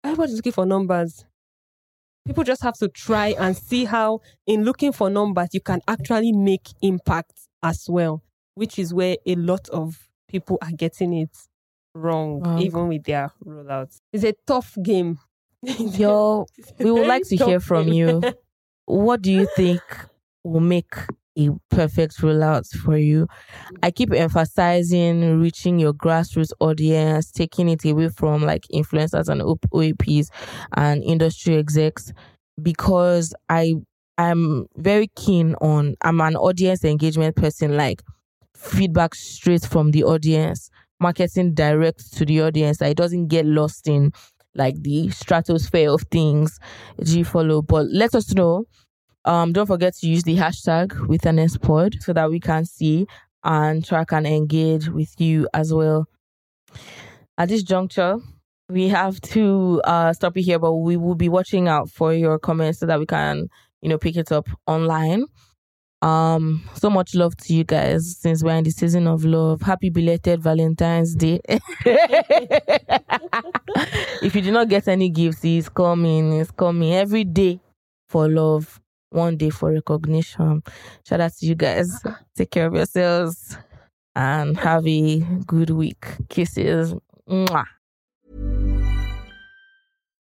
everybody's 0.03 0.35
looking 0.35 0.51
for 0.51 0.65
numbers. 0.65 1.25
People 2.25 2.43
just 2.43 2.63
have 2.63 2.75
to 2.79 2.87
try 2.87 3.35
and 3.39 3.55
see 3.55 3.85
how, 3.85 4.19
in 4.47 4.63
looking 4.63 4.91
for 4.91 5.09
numbers, 5.09 5.49
you 5.53 5.61
can 5.61 5.81
actually 5.87 6.31
make 6.31 6.69
impact 6.81 7.33
as 7.61 7.85
well, 7.87 8.23
which 8.55 8.79
is 8.79 8.93
where 8.93 9.17
a 9.27 9.35
lot 9.35 9.69
of 9.69 10.09
people 10.27 10.57
are 10.61 10.71
getting 10.71 11.13
it 11.13 11.29
wrong, 11.93 12.59
even 12.59 12.87
with 12.87 13.03
their 13.03 13.31
rollouts. 13.45 13.97
It's 14.11 14.23
a 14.23 14.33
tough 14.47 14.75
game. 14.81 15.19
Yo, 15.61 16.45
we 16.79 16.91
would 16.91 17.07
like 17.07 17.27
to 17.27 17.37
hear 17.37 17.59
from 17.59 17.89
you. 17.89 18.21
what 18.85 19.21
do 19.21 19.31
you 19.31 19.47
think 19.55 19.81
will 20.43 20.59
make 20.59 20.93
a 21.37 21.49
perfect 21.69 22.17
rollout 22.19 22.67
for 22.77 22.97
you. 22.97 23.27
I 23.83 23.91
keep 23.91 24.13
emphasizing 24.13 25.39
reaching 25.39 25.79
your 25.79 25.93
grassroots 25.93 26.51
audience, 26.59 27.31
taking 27.31 27.69
it 27.69 27.85
away 27.85 28.09
from 28.09 28.43
like 28.43 28.63
influencers 28.73 29.29
and 29.29 29.41
OAPs 29.41 30.29
and 30.75 31.03
industry 31.03 31.57
execs 31.57 32.11
because 32.61 33.33
I 33.49 33.75
I'm 34.17 34.67
very 34.77 35.07
keen 35.15 35.55
on 35.61 35.95
I'm 36.01 36.21
an 36.21 36.35
audience 36.37 36.83
engagement 36.85 37.35
person 37.35 37.75
like 37.75 38.01
feedback 38.55 39.15
straight 39.15 39.65
from 39.65 39.91
the 39.91 40.03
audience, 40.03 40.69
marketing 40.99 41.53
direct 41.53 42.13
to 42.13 42.25
the 42.25 42.41
audience. 42.41 42.81
It 42.81 42.97
doesn't 42.97 43.27
get 43.27 43.45
lost 43.45 43.87
in 43.87 44.11
like 44.55 44.81
the 44.83 45.09
stratosphere 45.09 45.91
of 45.91 46.03
things. 46.11 46.59
G 47.03 47.23
follow. 47.23 47.61
But 47.61 47.87
let 47.87 48.15
us 48.15 48.33
know 48.33 48.65
um, 49.25 49.51
don't 49.53 49.65
forget 49.65 49.95
to 49.95 50.07
use 50.07 50.23
the 50.23 50.35
hashtag 50.35 51.07
with 51.07 51.25
an 51.25 51.39
S 51.39 51.57
pod 51.57 51.95
so 51.99 52.13
that 52.13 52.29
we 52.29 52.39
can 52.39 52.65
see 52.65 53.07
and 53.43 53.83
track 53.83 54.11
and 54.11 54.25
engage 54.25 54.87
with 54.89 55.19
you 55.19 55.47
as 55.53 55.73
well. 55.73 56.07
At 57.37 57.49
this 57.49 57.63
juncture, 57.63 58.17
we 58.69 58.87
have 58.89 59.19
to 59.21 59.81
uh, 59.83 60.13
stop 60.13 60.37
you 60.37 60.43
here, 60.43 60.59
but 60.59 60.73
we 60.73 60.97
will 60.97 61.15
be 61.15 61.29
watching 61.29 61.67
out 61.67 61.89
for 61.89 62.13
your 62.13 62.39
comments 62.39 62.79
so 62.79 62.85
that 62.85 62.99
we 62.99 63.05
can, 63.05 63.49
you 63.81 63.89
know, 63.89 63.97
pick 63.97 64.15
it 64.15 64.31
up 64.31 64.47
online. 64.67 65.25
Um, 66.01 66.69
so 66.75 66.89
much 66.89 67.15
love 67.15 67.35
to 67.37 67.53
you 67.53 67.63
guys 67.63 68.17
since 68.17 68.43
we're 68.43 68.55
in 68.55 68.63
the 68.63 68.69
season 68.69 69.07
of 69.07 69.25
love. 69.25 69.61
Happy 69.61 69.89
belated 69.89 70.41
Valentine's 70.41 71.15
Day. 71.15 71.39
if 74.21 74.35
you 74.35 74.41
do 74.41 74.51
not 74.51 74.69
get 74.69 74.87
any 74.87 75.09
gifts, 75.09 75.43
it's 75.43 75.69
coming. 75.69 76.33
It's 76.33 76.51
coming 76.51 76.93
every 76.93 77.23
day 77.23 77.59
for 78.07 78.29
love 78.29 78.79
one 79.09 79.37
day 79.37 79.49
for 79.49 79.71
recognition. 79.71 80.63
Shout 81.07 81.21
out 81.21 81.33
to 81.37 81.45
you 81.45 81.55
guys. 81.55 82.03
Uh-huh. 82.05 82.15
Take 82.35 82.51
care 82.51 82.67
of 82.67 82.73
yourselves 82.75 83.57
and 84.15 84.57
have 84.57 84.87
a 84.87 85.19
good 85.45 85.69
week. 85.71 86.05
Kisses. 86.29 86.93
Mwah. 87.29 87.65